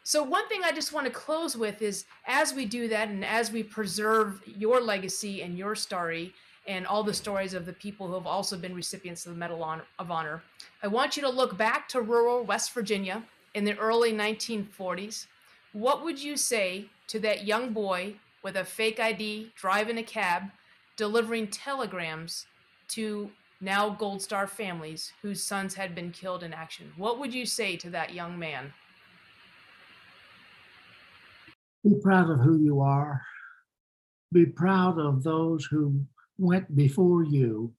So, 0.04 0.24
one 0.24 0.48
thing 0.48 0.62
I 0.64 0.72
just 0.72 0.94
want 0.94 1.06
to 1.06 1.12
close 1.12 1.58
with 1.58 1.82
is 1.82 2.06
as 2.26 2.54
we 2.54 2.66
do 2.66 2.88
that 2.88 3.10
and 3.10 3.26
as 3.26 3.52
we 3.52 3.64
preserve 3.64 4.42
your 4.46 4.80
legacy 4.80 5.42
and 5.42 5.58
your 5.58 5.76
story 5.76 6.34
and 6.68 6.86
all 6.86 7.04
the 7.04 7.14
stories 7.14 7.54
of 7.54 7.66
the 7.66 7.74
people 7.74 8.08
who 8.08 8.14
have 8.14 8.28
also 8.28 8.58
been 8.58 8.76
recipients 8.76 9.26
of 9.26 9.34
the 9.34 9.38
Medal 9.38 9.64
of 10.00 10.12
Honor, 10.12 10.44
I 10.84 10.88
want 10.88 11.18
you 11.18 11.24
to 11.24 11.30
look 11.30 11.58
back 11.58 11.90
to 11.90 12.02
rural 12.02 12.44
West 12.44 12.74
Virginia 12.74 13.24
in 13.54 13.66
the 13.66 13.78
early 13.78 14.14
1940s. 14.14 15.28
What 15.74 16.04
would 16.04 16.22
you 16.22 16.38
say 16.38 16.86
to 17.08 17.20
that 17.20 17.46
young 17.46 17.74
boy 17.74 18.16
with 18.44 18.56
a 18.56 18.64
fake 18.64 19.00
ID 19.00 19.52
driving 19.56 19.98
a 19.98 20.04
cab, 20.04 20.44
delivering 20.96 21.48
telegrams 21.48 22.46
to 22.90 23.30
now 23.60 23.90
Gold 23.90 24.22
Star 24.22 24.48
families 24.48 25.12
whose 25.22 25.44
sons 25.44 25.74
had 25.74 25.96
been 25.96 26.12
killed 26.12 26.44
in 26.44 26.54
action? 26.54 26.92
What 26.98 27.20
would 27.20 27.34
you 27.34 27.46
say 27.46 27.76
to 27.78 27.90
that 27.92 28.14
young 28.14 28.38
man? 28.38 28.72
Be 31.84 31.96
proud 32.02 32.30
of 32.30 32.40
who 32.40 32.58
you 32.58 32.82
are. 32.82 33.22
Be 34.34 34.46
proud 34.46 35.00
of 35.00 35.24
those 35.24 35.66
who 35.66 36.02
went 36.38 36.76
before 36.76 37.24
you 37.24 37.74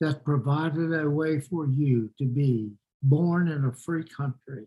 that 0.00 0.24
provided 0.24 0.92
a 0.92 1.08
way 1.08 1.40
for 1.40 1.66
you 1.66 2.10
to 2.18 2.26
be 2.26 2.70
born 3.02 3.48
in 3.48 3.64
a 3.64 3.72
free 3.72 4.04
country 4.04 4.66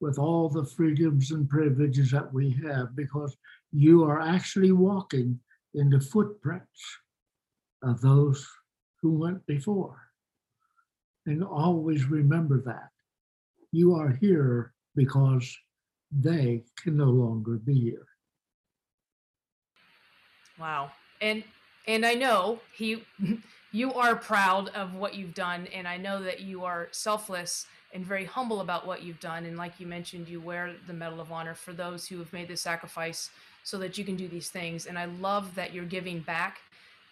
with 0.00 0.18
all 0.18 0.48
the 0.48 0.64
freedoms 0.64 1.30
and 1.30 1.48
privileges 1.48 2.10
that 2.10 2.32
we 2.32 2.50
have 2.64 2.94
because 2.94 3.36
you 3.72 4.04
are 4.04 4.20
actually 4.20 4.72
walking 4.72 5.38
in 5.74 5.90
the 5.90 6.00
footprints 6.00 6.82
of 7.82 8.00
those 8.00 8.46
who 9.06 9.12
went 9.12 9.46
before. 9.46 9.96
And 11.26 11.44
always 11.44 12.06
remember 12.06 12.60
that. 12.66 12.88
You 13.70 13.94
are 13.94 14.10
here 14.20 14.72
because 14.96 15.56
they 16.10 16.64
can 16.82 16.96
no 16.96 17.04
longer 17.04 17.58
be 17.58 17.78
here. 17.78 18.06
Wow. 20.58 20.90
And 21.20 21.44
and 21.86 22.04
I 22.04 22.14
know 22.14 22.58
he 22.76 23.04
you 23.72 23.92
are 23.92 24.16
proud 24.16 24.70
of 24.70 24.94
what 24.94 25.14
you've 25.14 25.34
done 25.34 25.68
and 25.72 25.86
I 25.86 25.96
know 25.98 26.20
that 26.22 26.40
you 26.40 26.64
are 26.64 26.88
selfless 26.90 27.66
and 27.94 28.04
very 28.04 28.24
humble 28.24 28.60
about 28.60 28.86
what 28.86 29.02
you've 29.04 29.20
done 29.20 29.44
and 29.44 29.56
like 29.56 29.78
you 29.78 29.86
mentioned 29.86 30.28
you 30.28 30.40
wear 30.40 30.72
the 30.86 30.92
medal 30.92 31.20
of 31.20 31.30
honor 31.30 31.54
for 31.54 31.72
those 31.72 32.08
who 32.08 32.18
have 32.18 32.32
made 32.32 32.48
the 32.48 32.56
sacrifice 32.56 33.30
so 33.62 33.78
that 33.78 33.98
you 33.98 34.04
can 34.04 34.16
do 34.16 34.26
these 34.28 34.48
things 34.48 34.86
and 34.86 34.98
I 34.98 35.04
love 35.04 35.54
that 35.54 35.72
you're 35.74 35.84
giving 35.84 36.20
back 36.20 36.58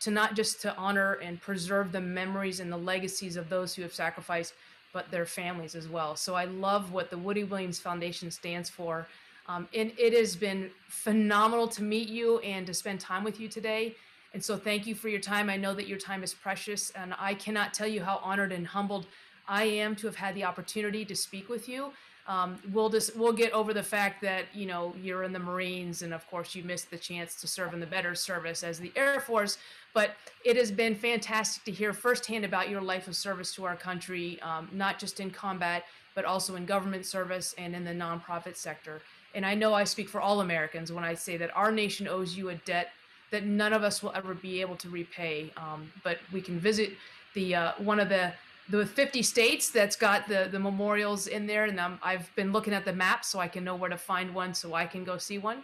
to 0.04 0.10
not 0.10 0.36
just 0.36 0.60
to 0.62 0.76
honor 0.76 1.14
and 1.14 1.40
preserve 1.40 1.92
the 1.92 2.00
memories 2.00 2.60
and 2.60 2.70
the 2.70 2.76
legacies 2.76 3.36
of 3.36 3.48
those 3.48 3.74
who 3.74 3.82
have 3.82 3.92
sacrificed 3.92 4.54
but 4.92 5.10
their 5.10 5.26
families 5.26 5.74
as 5.74 5.88
well. 5.88 6.14
So 6.14 6.34
I 6.34 6.44
love 6.44 6.92
what 6.92 7.10
the 7.10 7.18
Woody 7.18 7.42
Williams 7.42 7.80
Foundation 7.80 8.30
stands 8.30 8.70
for. 8.70 9.08
Um, 9.48 9.68
and 9.74 9.92
it 9.98 10.12
has 10.12 10.36
been 10.36 10.70
phenomenal 10.88 11.66
to 11.68 11.82
meet 11.82 12.08
you 12.08 12.38
and 12.38 12.66
to 12.66 12.72
spend 12.72 13.00
time 13.00 13.24
with 13.24 13.40
you 13.40 13.48
today. 13.48 13.96
And 14.32 14.42
so 14.44 14.56
thank 14.56 14.86
you 14.86 14.94
for 14.94 15.08
your 15.08 15.20
time. 15.20 15.50
I 15.50 15.56
know 15.56 15.74
that 15.74 15.88
your 15.88 15.98
time 15.98 16.22
is 16.22 16.34
precious, 16.34 16.90
and 16.90 17.14
I 17.18 17.34
cannot 17.34 17.74
tell 17.74 17.86
you 17.86 18.02
how 18.02 18.20
honored 18.22 18.52
and 18.52 18.66
humbled 18.66 19.06
I 19.46 19.64
am 19.64 19.94
to 19.96 20.06
have 20.06 20.16
had 20.16 20.34
the 20.34 20.44
opportunity 20.44 21.04
to 21.04 21.14
speak 21.14 21.48
with 21.48 21.68
you. 21.68 21.92
Um, 22.26 22.58
we'll 22.72 22.88
just 22.88 23.16
we'll 23.16 23.32
get 23.32 23.52
over 23.52 23.74
the 23.74 23.82
fact 23.82 24.22
that 24.22 24.46
you 24.54 24.66
know 24.66 24.94
you're 25.00 25.24
in 25.24 25.32
the 25.32 25.38
Marines, 25.38 26.02
and 26.02 26.14
of 26.14 26.26
course 26.30 26.54
you 26.54 26.62
missed 26.64 26.90
the 26.90 26.96
chance 26.96 27.34
to 27.36 27.46
serve 27.46 27.74
in 27.74 27.80
the 27.80 27.86
better 27.86 28.14
service 28.14 28.62
as 28.62 28.78
the 28.78 28.92
Air 28.96 29.20
Force. 29.20 29.58
But 29.92 30.10
it 30.44 30.56
has 30.56 30.72
been 30.72 30.94
fantastic 30.94 31.64
to 31.64 31.70
hear 31.70 31.92
firsthand 31.92 32.44
about 32.44 32.68
your 32.68 32.80
life 32.80 33.06
of 33.08 33.14
service 33.14 33.54
to 33.54 33.64
our 33.64 33.76
country, 33.76 34.40
um, 34.42 34.68
not 34.72 34.98
just 34.98 35.20
in 35.20 35.30
combat, 35.30 35.84
but 36.14 36.24
also 36.24 36.56
in 36.56 36.64
government 36.64 37.06
service 37.06 37.54
and 37.58 37.76
in 37.76 37.84
the 37.84 37.92
nonprofit 37.92 38.56
sector. 38.56 39.02
And 39.34 39.44
I 39.44 39.54
know 39.54 39.74
I 39.74 39.84
speak 39.84 40.08
for 40.08 40.20
all 40.20 40.40
Americans 40.40 40.92
when 40.92 41.04
I 41.04 41.14
say 41.14 41.36
that 41.36 41.54
our 41.56 41.70
nation 41.70 42.08
owes 42.08 42.36
you 42.36 42.48
a 42.50 42.54
debt 42.54 42.90
that 43.30 43.44
none 43.44 43.72
of 43.72 43.82
us 43.82 44.02
will 44.02 44.12
ever 44.14 44.34
be 44.34 44.60
able 44.60 44.76
to 44.76 44.88
repay. 44.88 45.52
Um, 45.56 45.90
but 46.02 46.18
we 46.32 46.40
can 46.40 46.58
visit 46.58 46.92
the 47.34 47.54
uh, 47.54 47.72
one 47.78 47.98
of 47.98 48.08
the 48.08 48.32
the 48.70 48.86
50 48.86 49.22
states 49.22 49.70
that's 49.70 49.96
got 49.96 50.28
the 50.28 50.48
the 50.50 50.58
memorials 50.58 51.26
in 51.26 51.46
there 51.46 51.64
and 51.64 51.78
um, 51.78 51.98
i've 52.02 52.34
been 52.34 52.52
looking 52.52 52.72
at 52.72 52.84
the 52.84 52.92
map 52.92 53.24
so 53.24 53.38
i 53.38 53.48
can 53.48 53.64
know 53.64 53.76
where 53.76 53.90
to 53.90 53.96
find 53.96 54.34
one 54.34 54.54
so 54.54 54.74
i 54.74 54.86
can 54.86 55.04
go 55.04 55.18
see 55.18 55.38
one. 55.38 55.62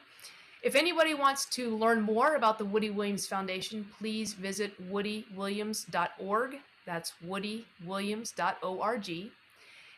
If 0.62 0.74
anybody 0.74 1.14
wants 1.14 1.46
to 1.56 1.74
learn 1.74 2.02
more 2.02 2.34
about 2.34 2.58
the 2.58 2.66
woody 2.66 2.90
williams 2.90 3.26
foundation 3.26 3.86
please 3.98 4.34
visit 4.34 4.72
woodywilliams.org 4.90 6.58
that's 6.84 7.14
woodywilliams.org 7.26 9.30